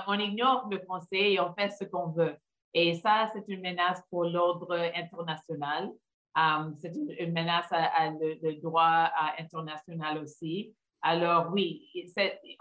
on, 0.07 0.19
ignore 0.19 0.67
le 0.69 0.79
Conseil 0.79 1.35
et 1.35 1.39
on 1.39 1.53
fait 1.53 1.69
ce 1.69 1.85
qu'on 1.85 2.09
veut. 2.09 2.35
Et 2.73 2.95
ça, 2.95 3.29
c'est 3.33 3.47
une 3.47 3.61
menace 3.61 4.01
pour 4.09 4.25
l'ordre 4.25 4.75
international. 4.95 5.91
Um, 6.35 6.75
c'est 6.79 6.93
une, 6.95 7.31
menace 7.31 7.67
à, 7.71 8.09
le, 8.09 8.59
droit 8.61 9.11
international 9.37 10.17
aussi. 10.17 10.75
Alors 11.01 11.51
oui, 11.51 11.87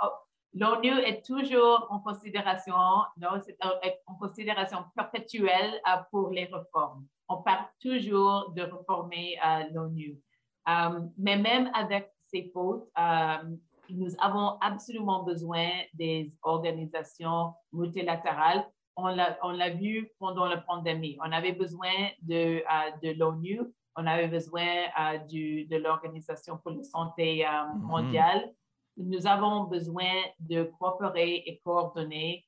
oh, 0.03 0.09
l'ONU 0.55 0.99
est 1.01 1.25
toujours 1.25 1.87
en 1.91 2.01
considération, 2.01 2.75
non, 3.17 3.41
euh, 3.65 3.91
en 4.07 4.15
considération 4.17 4.85
perpétuelle 4.95 5.81
euh, 5.89 5.97
pour 6.11 6.31
les 6.31 6.45
réformes. 6.45 7.07
On 7.29 7.43
parle 7.43 7.65
toujours 7.81 8.53
de 8.55 8.63
réformer 8.63 9.39
euh, 9.45 9.65
l'ONU. 9.73 10.19
Um, 10.67 11.13
mais 11.19 11.37
même 11.37 11.71
avec 11.75 12.13
ces 12.27 12.51
fautes, 12.53 12.89
um, 12.97 13.59
nous 13.97 14.11
avons 14.19 14.59
absolument 14.61 15.23
besoin 15.23 15.69
des 15.95 16.33
organisations 16.43 17.55
multilatérales. 17.73 18.67
On 18.97 19.07
l'a 19.07 19.71
vu 19.71 20.11
pendant 20.19 20.47
la 20.47 20.59
pandémie. 20.59 21.17
On 21.25 21.33
avait 21.33 21.53
besoin 21.53 21.93
de, 22.23 22.63
euh, 22.63 22.91
de 23.03 23.19
l'ONU, 23.19 23.61
on 23.97 24.07
avait 24.07 24.29
besoin 24.29 24.67
euh, 25.01 25.19
du, 25.19 25.65
de 25.67 25.77
l'Organisation 25.77 26.59
pour 26.59 26.73
la 26.73 26.83
santé 26.83 27.45
euh, 27.45 27.49
mm-hmm. 27.49 27.79
mondiale. 27.81 28.53
Nous 28.97 29.27
avons 29.27 29.65
besoin 29.65 30.11
de 30.39 30.65
coopérer 30.79 31.43
et 31.47 31.61
coordonner 31.65 32.45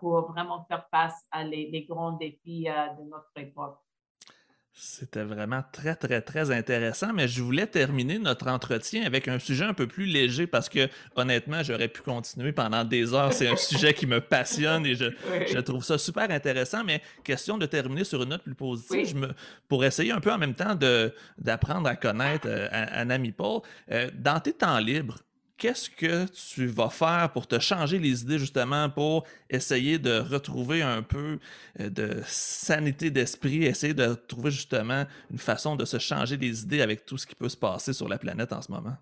pour 0.00 0.32
vraiment 0.32 0.64
faire 0.64 0.84
face 0.90 1.24
à 1.30 1.44
les, 1.44 1.70
les 1.70 1.84
grands 1.84 2.12
défis 2.12 2.64
de 2.64 3.08
notre 3.08 3.30
époque. 3.36 3.78
C'était 4.72 5.24
vraiment 5.24 5.62
très, 5.72 5.94
très, 5.96 6.22
très 6.22 6.50
intéressant, 6.50 7.12
mais 7.12 7.28
je 7.28 7.42
voulais 7.42 7.66
terminer 7.66 8.18
notre 8.18 8.48
entretien 8.48 9.04
avec 9.04 9.28
un 9.28 9.38
sujet 9.38 9.64
un 9.64 9.74
peu 9.74 9.86
plus 9.86 10.06
léger 10.06 10.46
parce 10.46 10.68
que, 10.68 10.88
honnêtement, 11.16 11.62
j'aurais 11.62 11.88
pu 11.88 12.02
continuer 12.02 12.52
pendant 12.52 12.84
des 12.84 13.12
heures. 13.12 13.32
C'est 13.32 13.48
un 13.48 13.56
sujet 13.58 13.92
qui 13.92 14.06
me 14.06 14.20
passionne 14.20 14.86
et 14.86 14.94
je, 14.94 15.58
trouve 15.58 15.84
ça 15.84 15.98
super 15.98 16.30
intéressant, 16.30 16.84
mais 16.84 17.02
question 17.24 17.58
de 17.58 17.66
terminer 17.66 18.04
sur 18.04 18.22
une 18.22 18.30
note 18.30 18.42
plus 18.42 18.54
positive, 18.54 19.08
je 19.08 19.14
me, 19.16 19.28
pour 19.68 19.84
essayer 19.84 20.12
un 20.12 20.20
peu 20.20 20.32
en 20.32 20.38
même 20.38 20.54
temps 20.54 20.76
d'apprendre 21.36 21.88
à 21.88 21.96
connaître 21.96 22.46
euh, 22.48 22.68
Anami 22.70 23.32
Paul. 23.32 23.60
Euh, 23.90 24.08
dans 24.14 24.40
tes 24.40 24.52
temps 24.52 24.78
libres, 24.78 25.18
qu'est-ce 25.60 25.90
que 25.90 26.24
tu 26.52 26.66
vas 26.66 26.88
faire 26.88 27.30
pour 27.32 27.46
te 27.46 27.58
changer 27.58 27.98
les 27.98 28.22
idées 28.22 28.38
justement 28.38 28.88
pour 28.88 29.24
essayer 29.48 29.98
de 29.98 30.18
retrouver 30.18 30.80
un 30.82 31.02
peu 31.02 31.38
euh, 31.78 31.90
de 31.90 32.22
sanité 32.24 33.10
d'esprit, 33.10 33.64
essayer 33.64 33.92
de 33.92 34.14
trouver 34.14 34.50
justement 34.50 35.04
une 35.30 35.38
façon 35.38 35.76
de 35.76 35.84
se 35.84 35.98
changer 35.98 36.38
les 36.38 36.62
idées 36.62 36.80
avec 36.80 37.04
tout 37.04 37.18
ce 37.18 37.26
qui 37.26 37.34
peut 37.34 37.50
se 37.50 37.58
passer 37.58 37.92
sur 37.92 38.08
la 38.08 38.16
planète 38.16 38.52
en 38.54 38.62
ce 38.62 38.72
moment? 38.72 38.96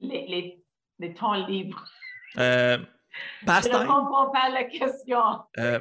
Les, 0.00 0.58
temps 1.16 1.34
libres. 1.46 1.84
Euh, 2.38 2.78
je 3.42 3.68
ne 3.68 3.86
comprends 3.86 4.30
pas 4.30 4.48
la 4.48 4.64
question. 4.64 5.20
Euh, 5.58 5.80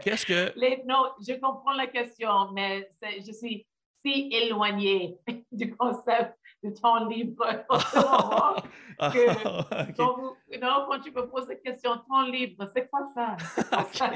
qu'est-ce 0.00 0.24
que... 0.24 0.86
non, 0.86 1.10
je 1.20 1.34
comprends 1.34 1.74
la 1.74 1.86
question, 1.86 2.50
mais 2.52 2.90
je 3.02 3.30
suis 3.30 3.66
si 4.04 4.28
éloignée 4.32 5.18
du 5.52 5.74
concept 5.76 6.36
de 6.62 6.70
temps 6.70 7.08
libre 7.08 7.44
ah, 7.68 9.10
que, 9.10 10.58
non, 10.60 10.86
quand 10.88 11.00
tu 11.00 11.10
me 11.10 11.26
poses 11.26 11.48
la 11.48 11.56
question 11.56 11.98
temps 12.08 12.22
libre, 12.22 12.68
c'est 12.72 12.88
quoi 12.88 13.08
ça? 13.14 13.36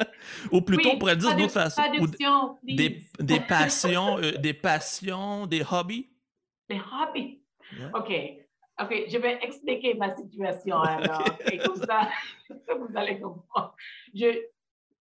Ou 0.52 0.60
plutôt, 0.60 0.90
on 0.90 0.98
pourrait 0.98 1.16
dire 1.16 1.34
d'une 1.34 1.44
autre 1.44 1.52
façon. 1.52 1.82
Des, 2.62 3.02
des, 3.18 3.40
passions, 3.40 4.18
euh, 4.18 4.32
des 4.32 4.54
passions, 4.54 5.46
des 5.46 5.62
hobbies? 5.70 6.08
Des 6.68 6.80
hobbies? 6.80 7.42
OK. 7.94 8.12
OK, 8.82 9.04
je 9.08 9.18
vais 9.18 9.38
expliquer 9.42 9.94
ma 9.94 10.14
situation 10.16 10.80
alors. 10.80 11.24
Et 11.50 11.58
comme 11.58 11.76
ça, 11.76 12.08
vous 12.48 12.96
allez 12.96 13.20
comprendre. 13.20 13.74
Je, 14.14 14.40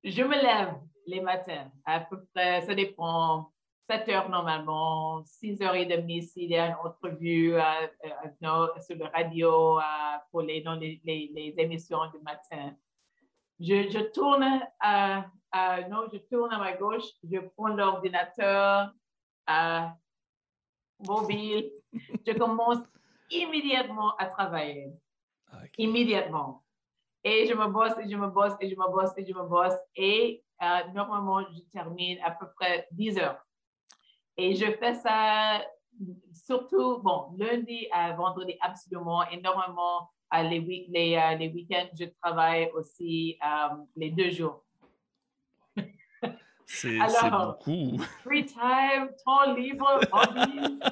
je 0.03 0.23
me 0.23 0.35
lève 0.35 0.73
les 1.05 1.21
matins, 1.21 1.71
à 1.85 1.99
peu 1.99 2.23
près, 2.33 2.61
ça 2.61 2.73
dépend 2.73 3.51
7 3.89 4.09
heures 4.09 4.29
normalement, 4.29 5.23
6 5.23 5.61
heures 5.61 5.75
et 5.75 5.85
demie 5.85 6.21
s'il 6.23 6.49
y 6.49 6.57
a 6.57 6.67
une 6.67 6.75
entrevue 6.75 7.55
euh, 7.55 7.61
euh, 8.05 8.67
sur 8.81 8.97
la 8.97 9.09
radio 9.09 9.79
euh, 9.79 9.81
pour 10.29 10.41
les, 10.41 10.61
dans 10.61 10.75
les, 10.75 11.01
les, 11.05 11.53
émissions 11.57 12.05
du 12.11 12.19
matin. 12.19 12.75
Je, 13.59 13.89
je 13.89 14.11
tourne 14.11 14.61
à, 14.79 15.25
non, 15.89 16.05
je 16.11 16.17
tourne 16.17 16.53
à 16.53 16.59
ma 16.59 16.73
gauche, 16.73 17.05
je 17.23 17.39
prends 17.39 17.69
l'ordinateur 17.69 18.93
mobile, 20.99 21.71
je 21.93 22.33
commence 22.33 22.79
immédiatement 23.31 24.15
à 24.17 24.25
travailler. 24.27 24.91
Immédiatement. 25.77 26.63
Et 27.23 27.47
je 27.47 27.53
me 27.53 27.67
bosse 27.67 27.93
et 28.03 28.09
je 28.09 28.15
me 28.15 28.27
bosse 28.27 28.53
et 28.59 28.69
je 28.69 28.75
me 28.75 28.87
bosse 28.89 29.11
et 29.17 29.25
je 29.25 29.33
me 29.33 29.43
bosse. 29.43 29.77
Et 29.95 30.43
euh, 30.61 30.91
normalement, 30.93 31.41
je 31.41 31.61
termine 31.71 32.19
à 32.23 32.31
peu 32.31 32.47
près 32.55 32.87
10 32.91 33.17
heures. 33.17 33.46
Et 34.37 34.55
je 34.55 34.71
fais 34.79 34.93
ça 34.93 35.61
surtout, 36.31 36.99
bon, 36.99 37.35
lundi 37.37 37.87
à 37.91 38.13
vendredi, 38.13 38.55
absolument, 38.61 39.27
énormément. 39.29 40.09
Euh, 40.33 40.43
les, 40.43 40.59
week 40.59 40.87
les, 40.89 41.15
euh, 41.15 41.35
les 41.35 41.47
week-ends, 41.49 41.87
je 41.97 42.05
travaille 42.21 42.69
aussi 42.73 43.37
les 43.95 44.11
deux 44.11 44.29
jours. 44.29 44.63
C'est 46.65 46.97
beaucoup. 47.31 47.97
Free 48.23 48.45
time, 48.45 49.09
temps 49.25 49.53
libre, 49.55 50.01
hobbies. 50.11 50.79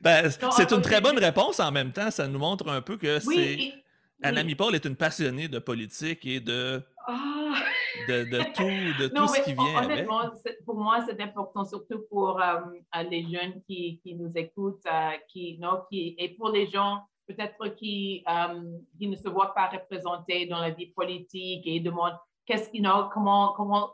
Ben, 0.00 0.30
c'est 0.30 0.70
une 0.70 0.80
très 0.80 1.00
bonne 1.00 1.18
réponse 1.18 1.58
en 1.58 1.72
même 1.72 1.92
temps. 1.92 2.12
Ça 2.12 2.28
nous 2.28 2.38
montre 2.38 2.68
un 2.68 2.80
peu 2.80 2.96
que 2.96 3.18
c'est. 3.18 3.74
Anna 4.22 4.42
Paul 4.56 4.74
est 4.76 4.84
une 4.84 4.94
passionnée 4.94 5.48
de 5.48 5.58
politique 5.58 6.24
et 6.24 6.38
de, 6.38 6.80
ah. 7.08 7.54
De, 8.08 8.24
de, 8.24 8.38
tout, 8.56 9.02
de 9.02 9.08
tout 9.08 9.28
ce 9.28 9.42
qui 9.42 9.52
vient 9.52 9.84
honnêtement, 9.84 10.22
Pour 10.64 10.76
moi, 10.76 11.04
c'est 11.06 11.20
important, 11.20 11.64
surtout 11.64 12.04
pour 12.08 12.40
euh, 12.40 12.60
les 13.10 13.22
jeunes 13.22 13.62
qui, 13.66 14.00
qui 14.02 14.14
nous 14.14 14.32
écoutent, 14.34 14.86
euh, 14.86 15.10
qui, 15.28 15.58
non, 15.58 15.82
qui, 15.90 16.14
et 16.18 16.30
pour 16.30 16.50
les 16.50 16.66
gens 16.68 17.02
peut-être 17.26 17.68
qui, 17.76 18.24
euh, 18.26 18.78
qui 18.98 19.06
ne 19.06 19.16
se 19.16 19.28
voient 19.28 19.52
pas 19.54 19.68
représentés 19.68 20.46
dans 20.46 20.60
la 20.60 20.70
vie 20.70 20.86
politique 20.86 21.66
et 21.66 21.78
demandent 21.78 22.18
qu'est-ce 22.46 22.70
qui, 22.70 22.82
comment, 23.12 23.52
comment, 23.52 23.90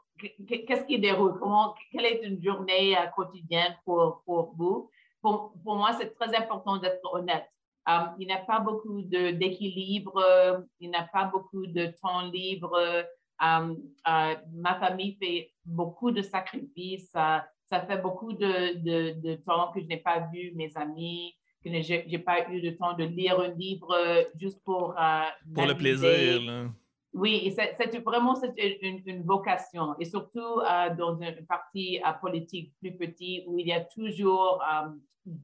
qu'est-ce 0.47 0.85
qui 0.85 1.01
déroule, 1.01 1.37
comment, 1.41 1.75
quelle 1.91 2.07
est 2.07 2.21
une 2.23 2.41
journée 2.41 2.97
quotidienne 3.17 3.77
pour, 3.85 4.23
pour 4.25 4.55
vous? 4.55 4.89
Pour, 5.21 5.53
pour 5.65 5.75
moi, 5.75 5.97
c'est 5.99 6.15
très 6.15 6.33
important 6.37 6.77
d'être 6.77 7.01
honnête. 7.13 7.49
Um, 7.87 8.15
il 8.19 8.27
n'y 8.29 8.33
a 8.33 8.39
pas 8.39 8.61
beaucoup 8.61 9.03
d'équilibre, 9.03 10.65
il 10.81 10.89
n'y 10.89 10.97
a 10.97 11.03
pas 11.13 11.25
beaucoup 11.25 11.67
de 11.67 11.93
temps 12.01 12.23
libre. 12.23 13.05
Um, 13.41 13.79
uh, 14.07 14.37
ma 14.53 14.79
famille 14.79 15.17
fait 15.21 15.51
beaucoup 15.65 16.11
de 16.11 16.23
sacrifices. 16.23 17.11
ça 17.11 17.81
fait 17.87 17.99
beaucoup 17.99 18.33
de, 18.33 18.79
de, 18.79 19.21
de 19.21 19.35
temps 19.37 19.73
que 19.73 19.81
je 19.81 19.87
n'ai 19.87 19.97
pas 19.97 20.21
vu 20.33 20.53
mes 20.55 20.71
amis, 20.77 21.35
que 21.63 21.71
je 21.71 22.09
n'ai 22.09 22.19
pas 22.19 22.49
eu 22.51 22.61
le 22.61 22.77
temps 22.77 22.95
de 22.95 23.05
lire 23.05 23.41
un 23.41 23.49
livre 23.49 23.95
juste 24.41 24.63
pour. 24.65 24.95
Uh, 24.99 25.31
pour 25.53 25.67
le 25.67 25.77
plaisir. 25.77 26.43
Là. 26.43 26.69
Oui, 27.13 27.55
c'est 27.57 27.99
vraiment 28.01 28.35
une, 28.57 29.01
une, 29.07 29.23
vocation, 29.23 29.95
et 30.01 30.05
surtout 30.05 30.61
uh, 30.63 30.95
dans 30.97 31.17
une 31.21 31.47
partie 31.47 32.01
politique 32.21 32.73
plus 32.81 32.97
petite 32.97 33.45
où 33.47 33.57
il 33.59 33.69
y 33.69 33.73
a 33.73 33.81
toujours 33.81 34.61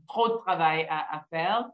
trop 0.08 0.28
de 0.28 0.36
travail 0.38 0.86
à, 0.90 1.24
faire. 1.30 1.68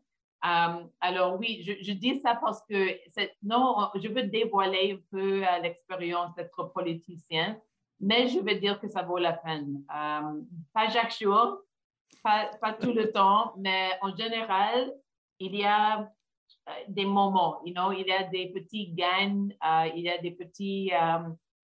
Euh, 0.44 0.84
alors 1.00 1.38
oui, 1.38 1.62
je, 1.62 1.92
dis 1.92 2.20
ça 2.20 2.34
parce 2.36 2.62
que 2.68 2.98
non, 3.42 3.88
je 3.94 4.08
veux 4.08 4.24
dévoiler 4.24 4.92
un 4.92 5.00
peu 5.10 5.42
euh, 5.42 5.58
l'expérience 5.60 6.34
d'être 6.34 6.72
politicien, 6.72 7.58
mais 8.00 8.28
je 8.28 8.38
veux 8.40 8.54
dire 8.56 8.78
que 8.78 8.88
ça 8.88 9.02
vaut 9.02 9.18
la 9.18 9.32
peine. 9.32 9.82
Euh, 9.94 10.40
pas 10.72 10.90
chaque 10.90 11.16
jour, 11.18 11.62
pas, 12.22 12.50
tout 12.80 12.92
le 12.92 13.10
temps, 13.12 13.54
mais 13.56 13.90
en 14.02 14.14
général, 14.14 14.92
il 15.38 15.56
y 15.56 15.64
a 15.64 16.10
des 16.88 17.06
moments, 17.06 17.60
you 17.64 17.72
know, 17.72 17.92
il 17.92 18.06
y 18.06 18.12
a 18.12 18.24
des 18.24 18.48
petits 18.52 18.88
gains, 18.92 19.48
il 19.94 20.02
y 20.02 20.10
a 20.10 20.18
des 20.18 20.32
petits 20.32 20.92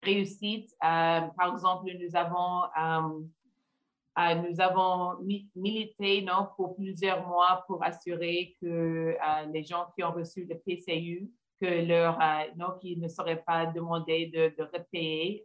réussites. 0.02 0.74
par 0.80 1.52
exemple, 1.52 1.90
nous 2.00 2.16
avons 2.16 2.62
euh, 4.16 4.34
nous 4.36 4.60
avons 4.60 5.18
milité 5.56 6.22
non, 6.22 6.48
pour 6.56 6.76
plusieurs 6.76 7.26
mois 7.26 7.64
pour 7.66 7.82
assurer 7.82 8.56
que 8.60 8.66
euh, 8.66 9.16
les 9.52 9.64
gens 9.64 9.86
qui 9.96 10.04
ont 10.04 10.12
reçu 10.12 10.46
le 10.48 10.56
PCU, 10.56 11.28
que 11.60 11.66
leur, 11.66 12.20
euh, 12.20 12.44
non, 12.56 12.78
qui 12.80 12.96
ne 12.96 13.08
seraient 13.08 13.42
pas 13.44 13.66
demandés 13.66 14.26
de, 14.26 14.54
de 14.56 14.70
repayer 14.72 15.42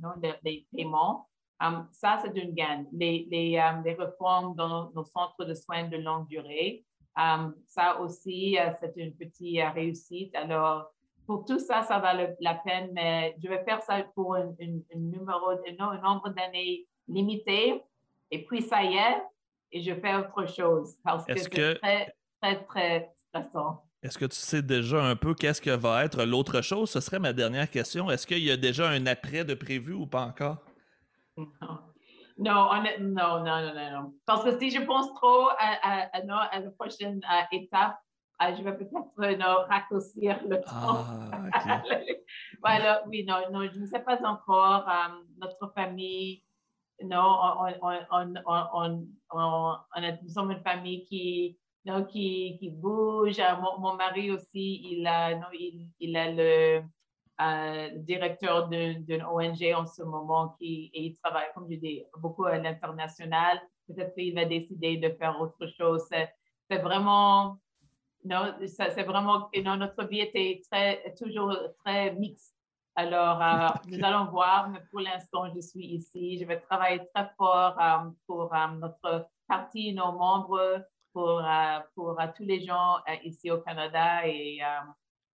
non, 0.00 0.10
les, 0.44 0.66
paiements. 0.74 1.26
ça, 1.92 2.18
c'est 2.22 2.36
une 2.36 2.52
gain. 2.52 2.84
Les, 2.92 3.26
les, 3.30 3.58
les, 3.84 3.94
réformes 3.94 4.54
dans 4.56 4.90
nos 4.90 5.04
centres 5.04 5.44
de 5.46 5.54
soins 5.54 5.88
de 5.88 5.96
longue 5.96 6.28
durée, 6.28 6.84
ça 7.66 7.98
aussi, 8.00 8.58
c'est 8.80 8.92
une 8.96 9.14
petite 9.14 9.62
réussite. 9.74 10.34
Alors, 10.34 10.90
pour 11.26 11.44
tout 11.46 11.58
ça, 11.58 11.82
ça 11.82 11.98
va 11.98 12.12
la 12.14 12.54
peine, 12.56 12.90
mais 12.92 13.34
je 13.42 13.48
vais 13.48 13.64
faire 13.64 13.80
ça 13.82 14.02
pour 14.14 14.34
un, 14.34 14.52
numéro, 14.94 15.52
non, 15.78 15.90
un 15.90 16.00
nombre 16.00 16.28
d'années 16.30 16.86
limité 17.08 17.82
et 18.32 18.44
puis, 18.44 18.62
ça 18.62 18.82
y 18.82 18.96
est, 18.96 19.22
et 19.72 19.82
je 19.82 19.94
fais 19.94 20.14
autre 20.14 20.46
chose 20.48 20.96
parce 21.04 21.26
que 21.26 21.38
c'est 21.38 21.74
très, 21.74 22.14
très, 22.40 22.64
très 22.64 23.12
stressant. 23.28 23.84
Est-ce 24.02 24.18
que 24.18 24.24
tu 24.24 24.36
sais 24.36 24.62
déjà 24.62 25.04
un 25.04 25.16
peu 25.16 25.34
qu'est-ce 25.34 25.60
que 25.60 25.70
va 25.70 26.04
être 26.04 26.24
l'autre 26.24 26.62
chose? 26.62 26.90
Ce 26.90 27.00
serait 27.00 27.18
ma 27.18 27.34
dernière 27.34 27.70
question. 27.70 28.10
Est-ce 28.10 28.26
qu'il 28.26 28.42
y 28.42 28.50
a 28.50 28.56
déjà 28.56 28.88
un 28.88 29.06
après 29.06 29.44
de 29.44 29.54
prévu 29.54 29.92
ou 29.92 30.06
pas 30.06 30.22
encore? 30.22 30.56
Non. 31.36 31.46
Non, 32.38 32.70
non, 33.00 33.44
non, 33.44 33.74
non, 33.74 34.14
Parce 34.24 34.42
que 34.44 34.58
si 34.58 34.70
je 34.70 34.80
pense 34.80 35.12
trop 35.14 35.50
à, 35.58 36.08
la 36.24 36.70
prochaine 36.78 37.20
étape, 37.52 37.98
je 38.40 38.62
vais 38.62 38.76
peut-être 38.76 39.68
raccourcir 39.68 40.40
le 40.48 40.60
temps. 40.62 41.04
Ah, 41.52 41.82
voilà, 42.62 43.04
oui, 43.06 43.24
non, 43.24 43.36
non, 43.52 43.68
je 43.70 43.78
ne 43.78 43.86
sais 43.86 44.00
pas 44.00 44.18
encore. 44.24 44.88
Euh, 44.88 45.22
notre 45.38 45.72
famille 45.74 46.42
non, 47.04 47.38
on, 47.80 47.94
on, 48.10 49.06
on, 49.30 49.76
nous 50.22 50.28
sommes 50.28 50.52
une 50.52 50.62
famille 50.62 51.04
qui, 51.04 51.58
non, 51.84 52.04
qui, 52.04 52.56
qui 52.58 52.70
bouge. 52.70 53.38
Euh, 53.38 53.56
mon, 53.60 53.78
mon, 53.78 53.94
mari 53.94 54.30
aussi, 54.30 54.80
il 54.90 55.06
a, 55.06 55.34
non, 55.34 55.46
il, 55.52 55.88
il 56.00 56.16
a 56.16 56.30
le 56.30 56.82
euh, 57.40 57.88
directeur 57.96 58.68
d'une 58.68 59.22
ONG 59.24 59.62
en 59.74 59.86
ce 59.86 60.02
moment 60.02 60.54
qui 60.58 60.90
et 60.94 61.06
il 61.06 61.16
travaille, 61.16 61.48
comme 61.54 61.68
je 61.70 61.76
dis, 61.76 62.04
beaucoup 62.18 62.44
à 62.44 62.58
l'international. 62.58 63.60
Peut-être 63.88 64.14
qu'il 64.14 64.34
va 64.34 64.44
décider 64.44 64.96
de 64.98 65.10
faire 65.10 65.40
autre 65.40 65.66
chose. 65.66 66.06
C'est 66.08 66.78
vraiment, 66.78 67.58
non, 68.24 68.54
c'est 68.66 69.02
vraiment, 69.02 69.50
non, 69.64 69.76
notre 69.76 70.04
vie 70.06 70.20
était 70.20 70.62
très, 70.70 71.14
toujours 71.18 71.54
très 71.84 72.14
mixte 72.14 72.51
alors, 72.94 73.42
euh, 73.42 73.68
nous 73.88 74.04
allons 74.04 74.26
voir, 74.30 74.68
mais 74.68 74.80
pour 74.90 75.00
l'instant, 75.00 75.52
je 75.54 75.60
suis 75.60 75.86
ici. 75.86 76.38
Je 76.38 76.44
vais 76.44 76.60
travailler 76.60 77.00
très 77.14 77.30
fort 77.36 77.80
euh, 77.80 78.10
pour 78.26 78.54
euh, 78.54 78.66
notre 78.78 79.28
parti, 79.46 79.92
nos 79.94 80.12
membres, 80.12 80.84
pour, 81.12 81.42
pour 81.94 82.18
tous 82.34 82.44
les 82.44 82.64
gens 82.64 82.96
ici 83.22 83.50
au 83.50 83.58
Canada. 83.58 84.26
Et 84.26 84.60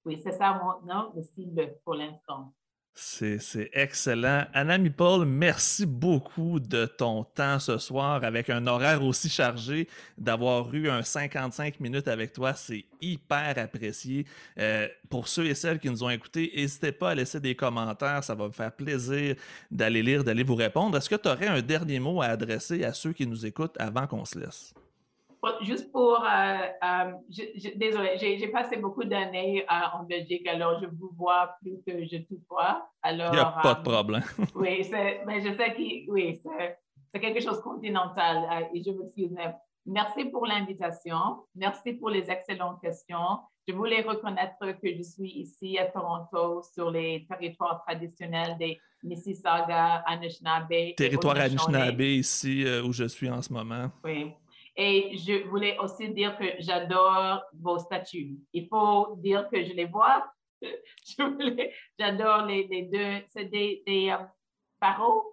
oui, 0.04 0.20
c'est 0.20 0.32
ça 0.32 0.54
mon 0.54 0.84
nom, 0.92 1.12
le 1.14 1.22
cible 1.22 1.78
pour 1.84 1.94
l'instant. 1.94 2.52
C'est 3.00 3.70
excellent. 3.74 4.44
Anna 4.52 4.76
Paul, 4.90 5.24
merci 5.24 5.86
beaucoup 5.86 6.58
de 6.58 6.84
ton 6.84 7.22
temps 7.22 7.60
ce 7.60 7.78
soir 7.78 8.24
avec 8.24 8.50
un 8.50 8.66
horaire 8.66 9.04
aussi 9.04 9.28
chargé. 9.28 9.86
D'avoir 10.18 10.74
eu 10.74 10.90
un 10.90 11.04
55 11.04 11.78
minutes 11.78 12.08
avec 12.08 12.32
toi, 12.32 12.54
c'est 12.54 12.86
hyper 13.00 13.54
apprécié. 13.56 14.26
Euh, 14.58 14.88
pour 15.08 15.28
ceux 15.28 15.46
et 15.46 15.54
celles 15.54 15.78
qui 15.78 15.88
nous 15.88 16.02
ont 16.02 16.10
écoutés, 16.10 16.52
n'hésitez 16.56 16.90
pas 16.90 17.10
à 17.10 17.14
laisser 17.14 17.38
des 17.38 17.54
commentaires. 17.54 18.24
Ça 18.24 18.34
va 18.34 18.48
me 18.48 18.52
faire 18.52 18.72
plaisir 18.72 19.36
d'aller 19.70 20.02
lire, 20.02 20.24
d'aller 20.24 20.42
vous 20.42 20.56
répondre. 20.56 20.98
Est-ce 20.98 21.08
que 21.08 21.14
tu 21.14 21.28
aurais 21.28 21.46
un 21.46 21.62
dernier 21.62 22.00
mot 22.00 22.20
à 22.20 22.26
adresser 22.26 22.82
à 22.82 22.92
ceux 22.92 23.12
qui 23.12 23.28
nous 23.28 23.46
écoutent 23.46 23.76
avant 23.78 24.08
qu'on 24.08 24.24
se 24.24 24.40
laisse? 24.40 24.74
Juste 25.62 25.92
pour, 25.92 26.24
euh, 26.24 26.56
euh, 26.84 27.12
désolé, 27.76 28.18
j'ai 28.18 28.48
passé 28.48 28.76
beaucoup 28.76 29.04
d'années 29.04 29.62
euh, 29.62 29.98
en 29.98 30.02
Belgique, 30.02 30.46
alors 30.48 30.80
je 30.80 30.86
vous 30.86 31.10
vois 31.16 31.54
plus 31.60 31.78
que 31.86 32.04
je 32.04 32.18
te 32.18 32.34
vois. 32.48 32.88
Alors, 33.02 33.32
Il 33.32 33.36
n'y 33.36 33.40
a 33.40 33.58
pas 33.62 33.74
de 33.74 33.82
problème. 33.82 34.22
oui, 34.56 34.90
mais 35.26 35.40
je 35.40 35.54
sais 35.56 35.74
que 35.74 36.10
oui, 36.10 36.40
c'est 37.12 37.20
quelque 37.20 37.40
chose 37.40 37.58
de 37.58 37.62
continental 37.62 38.68
et 38.74 38.82
je 38.82 38.90
m'excuse. 38.90 39.30
Merci 39.86 40.24
pour 40.26 40.44
l'invitation. 40.44 41.46
Merci 41.54 41.92
pour 41.94 42.10
les 42.10 42.30
excellentes 42.30 42.80
questions. 42.80 43.38
Je 43.66 43.74
voulais 43.74 44.02
reconnaître 44.02 44.58
que 44.82 44.94
je 44.96 45.02
suis 45.02 45.30
ici 45.30 45.78
à 45.78 45.86
Toronto 45.86 46.62
sur 46.74 46.90
les 46.90 47.26
territoires 47.28 47.82
traditionnels 47.86 48.56
des 48.58 48.78
Mississauga, 49.04 50.02
Anishinaabe. 50.06 50.96
Territoire 50.96 51.36
Anishinaabe 51.36 52.00
ici 52.00 52.64
où 52.84 52.92
je 52.92 53.04
suis 53.04 53.30
en 53.30 53.40
ce 53.40 53.52
moment. 53.52 53.90
Oui. 54.04 54.32
Et 54.80 55.18
je 55.18 55.44
voulais 55.48 55.76
aussi 55.78 56.08
dire 56.10 56.38
que 56.38 56.44
j'adore 56.60 57.42
vos 57.60 57.78
statues. 57.80 58.38
Il 58.52 58.68
faut 58.68 59.16
dire 59.16 59.48
que 59.52 59.64
je 59.64 59.72
les 59.72 59.86
vois. 59.86 60.32
J'adore 61.98 62.46
les, 62.46 62.88
deux. 62.92 63.24
C'est 63.28 63.46
des, 63.46 63.82
des 63.84 64.14
pharaons? 64.78 65.24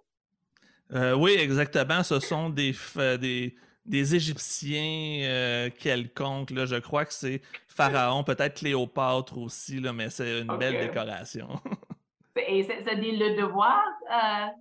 Euh, 0.92 1.14
oui, 1.14 1.36
exactement. 1.38 2.02
Ce 2.02 2.18
sont 2.18 2.50
des, 2.50 2.74
des, 3.20 3.54
des 3.84 4.14
Égyptiens 4.16 5.20
euh, 5.22 5.70
quelconques. 5.78 6.50
Là. 6.50 6.66
Je 6.66 6.76
crois 6.76 7.04
que 7.04 7.14
c'est 7.14 7.40
Pharaon, 7.68 8.24
peut-être 8.24 8.58
Cléopâtre 8.58 9.38
aussi, 9.38 9.78
là, 9.78 9.92
mais 9.92 10.10
c'est 10.10 10.40
une 10.40 10.56
belle 10.58 10.88
décoration. 10.88 11.48
Et 12.48 12.64
ça 12.64 12.94
dit 12.96 13.16
le 13.16 13.40
devoir? 13.40 13.82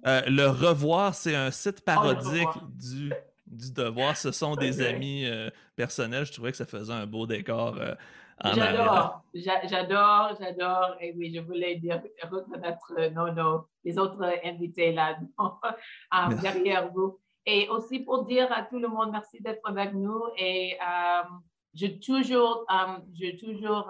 Euh? 0.06 0.22
le 0.28 0.48
revoir, 0.48 1.14
c'est 1.14 1.36
un 1.36 1.52
site 1.52 1.80
oh, 1.80 1.86
parodique 1.86 2.48
du 2.80 3.12
du 3.48 3.72
devoir. 3.72 4.18
Ce 4.18 4.32
sont 4.32 4.56
des 4.56 4.82
amis 4.82 5.26
euh, 5.26 5.50
personnels. 5.76 6.26
Je 6.26 6.34
trouvais 6.34 6.52
que 6.52 6.58
ça 6.58 6.66
faisait 6.66 6.94
un 6.94 7.06
beau 7.06 7.28
décor. 7.28 7.78
Euh, 7.78 7.96
j'adore, 8.54 9.24
j'adore, 9.34 10.36
j'adore. 10.40 10.96
Et 11.00 11.14
oui, 11.16 11.34
je 11.34 11.40
voulais 11.40 11.76
dire, 11.76 12.02
reconnaître 12.30 12.94
non, 13.14 13.34
non, 13.34 13.64
les 13.84 13.98
autres 13.98 14.24
invités 14.44 14.92
là 14.92 15.18
derrière 16.42 16.92
vous. 16.92 17.20
Et 17.46 17.70
aussi 17.70 18.00
pour 18.00 18.26
dire 18.26 18.52
à 18.52 18.64
tout 18.64 18.80
le 18.80 18.88
monde 18.88 19.12
merci 19.12 19.40
d'être 19.40 19.62
avec 19.64 19.94
nous. 19.94 20.22
Et 20.38 20.78
je 21.76 21.88
toujours, 21.88 22.66
je 23.14 23.38
toujours 23.38 23.90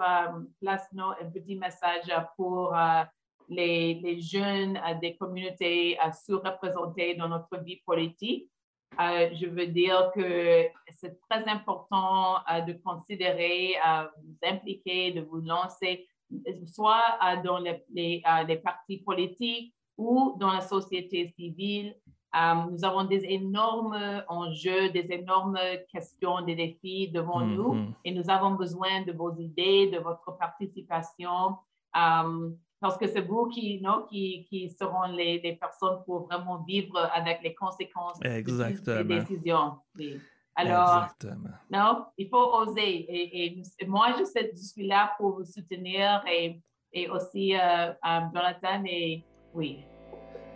place 0.60 0.86
nos, 0.92 1.10
un 1.10 1.30
petit 1.32 1.56
message 1.56 2.12
pour 2.36 2.76
les, 3.48 3.94
les, 3.94 4.20
jeunes 4.20 4.78
des 5.00 5.16
communautés 5.16 5.98
sous-représentées 6.24 7.14
dans 7.14 7.28
notre 7.28 7.56
vie 7.64 7.80
politique. 7.86 8.48
Euh, 8.98 9.28
je 9.34 9.46
veux 9.46 9.66
dire 9.66 10.10
que 10.14 10.66
c'est 10.96 11.20
très 11.28 11.44
important 11.48 12.36
euh, 12.50 12.60
de 12.62 12.72
considérer, 12.72 13.74
euh, 13.86 14.04
vous 14.24 14.48
impliquer, 14.48 15.12
de 15.12 15.20
vous 15.20 15.40
lancer, 15.40 16.08
soit 16.66 17.18
dans 17.44 17.58
les, 17.58 17.84
les, 17.92 18.22
les, 18.48 18.56
partis 18.56 18.98
politiques 18.98 19.74
ou 19.96 20.34
dans 20.40 20.50
la 20.50 20.60
société 20.60 21.32
civile. 21.36 21.94
nous 22.34 22.84
avons 22.84 23.04
des 23.04 23.24
énormes 23.28 24.24
enjeux, 24.28 24.90
des 24.90 25.06
énormes 25.10 25.60
questions, 25.92 26.40
des 26.40 26.56
défis 26.56 27.08
devant 27.12 27.42
nous 27.42 27.74
mm-hmm. 27.74 27.92
et 28.06 28.10
nous 28.10 28.28
avons 28.28 28.52
besoin 28.52 29.02
de 29.02 29.12
vos 29.12 29.32
idées, 29.36 29.86
de 29.86 29.98
votre 29.98 30.36
participation 30.36 31.58
parce 32.80 32.96
que 32.98 33.06
c'est 33.06 33.22
vous 33.22 33.46
qui, 33.48 33.80
non, 33.80 34.06
qui, 34.08 34.46
qui 34.48 34.68
seront 34.70 35.04
les, 35.04 35.40
les, 35.40 35.56
personnes 35.56 36.02
pour 36.04 36.26
vraiment 36.26 36.62
vivre 36.62 36.98
avec 37.14 37.42
les 37.42 37.54
conséquences 37.54 38.18
des 38.20 38.42
décisions. 39.04 39.78
Alors, 40.54 41.08
non, 41.70 42.06
il 42.16 42.28
faut 42.28 42.54
oser. 42.54 43.06
Et, 43.08 43.62
moi, 43.86 44.14
je, 44.18 44.24
suis 44.56 44.86
là 44.86 45.14
pour 45.18 45.36
vous 45.36 45.44
soutenir 45.44 46.22
et, 46.30 46.60
et 46.92 47.08
aussi 47.08 47.54
euh, 47.54 47.92
Jonathan. 48.32 48.82
Et 48.86 49.24
oui, 49.52 49.84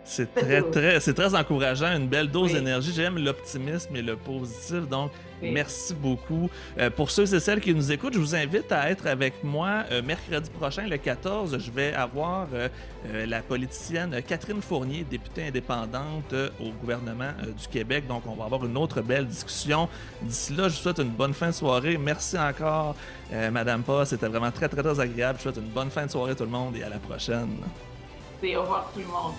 c'est 0.03 0.33
très, 0.33 0.61
très, 0.63 0.99
c'est 0.99 1.13
très 1.13 1.35
encourageant, 1.35 1.95
une 1.95 2.07
belle 2.07 2.29
dose 2.29 2.53
d'énergie. 2.53 2.91
J'aime 2.93 3.17
l'optimisme 3.17 3.95
et 3.95 4.01
le 4.01 4.15
positif. 4.15 4.87
Donc, 4.89 5.11
merci 5.41 5.93
beaucoup. 5.93 6.49
Euh, 6.79 6.89
pour 6.89 7.11
ceux 7.11 7.33
et 7.33 7.39
celles 7.39 7.61
qui 7.61 7.73
nous 7.73 7.91
écoutent, 7.91 8.13
je 8.13 8.19
vous 8.19 8.35
invite 8.35 8.71
à 8.71 8.89
être 8.89 9.05
avec 9.07 9.43
moi 9.43 9.83
euh, 9.91 10.01
mercredi 10.01 10.49
prochain, 10.49 10.87
le 10.87 10.97
14. 10.97 11.57
Je 11.59 11.71
vais 11.71 11.93
avoir 11.93 12.47
euh, 12.53 12.67
la 13.25 13.41
politicienne 13.41 14.21
Catherine 14.27 14.61
Fournier, 14.61 15.05
députée 15.09 15.47
indépendante 15.47 16.33
au 16.59 16.71
gouvernement 16.81 17.31
du 17.57 17.67
Québec. 17.67 18.07
Donc, 18.07 18.23
on 18.25 18.33
va 18.35 18.45
avoir 18.45 18.65
une 18.65 18.77
autre 18.77 19.01
belle 19.01 19.27
discussion. 19.27 19.87
D'ici 20.23 20.53
là, 20.53 20.67
je 20.67 20.75
vous 20.75 20.81
souhaite 20.81 20.99
une 20.99 21.09
bonne 21.09 21.33
fin 21.33 21.47
de 21.47 21.55
soirée. 21.55 21.97
Merci 21.97 22.37
encore, 22.39 22.95
Madame 23.51 23.83
Pa. 23.83 24.05
C'était 24.05 24.27
vraiment 24.27 24.51
très, 24.51 24.67
très, 24.67 24.81
très 24.81 24.99
agréable. 24.99 25.39
Je 25.39 25.47
vous 25.47 25.53
souhaite 25.53 25.63
une 25.63 25.71
bonne 25.71 25.89
fin 25.89 26.05
de 26.05 26.11
soirée, 26.11 26.35
tout 26.35 26.43
le 26.43 26.49
monde, 26.49 26.75
et 26.75 26.83
à 26.83 26.89
la 26.89 26.97
prochaine. 26.97 27.49
au 28.43 28.61
revoir, 28.61 28.91
tout 28.93 28.99
le 28.99 29.05
monde. 29.05 29.33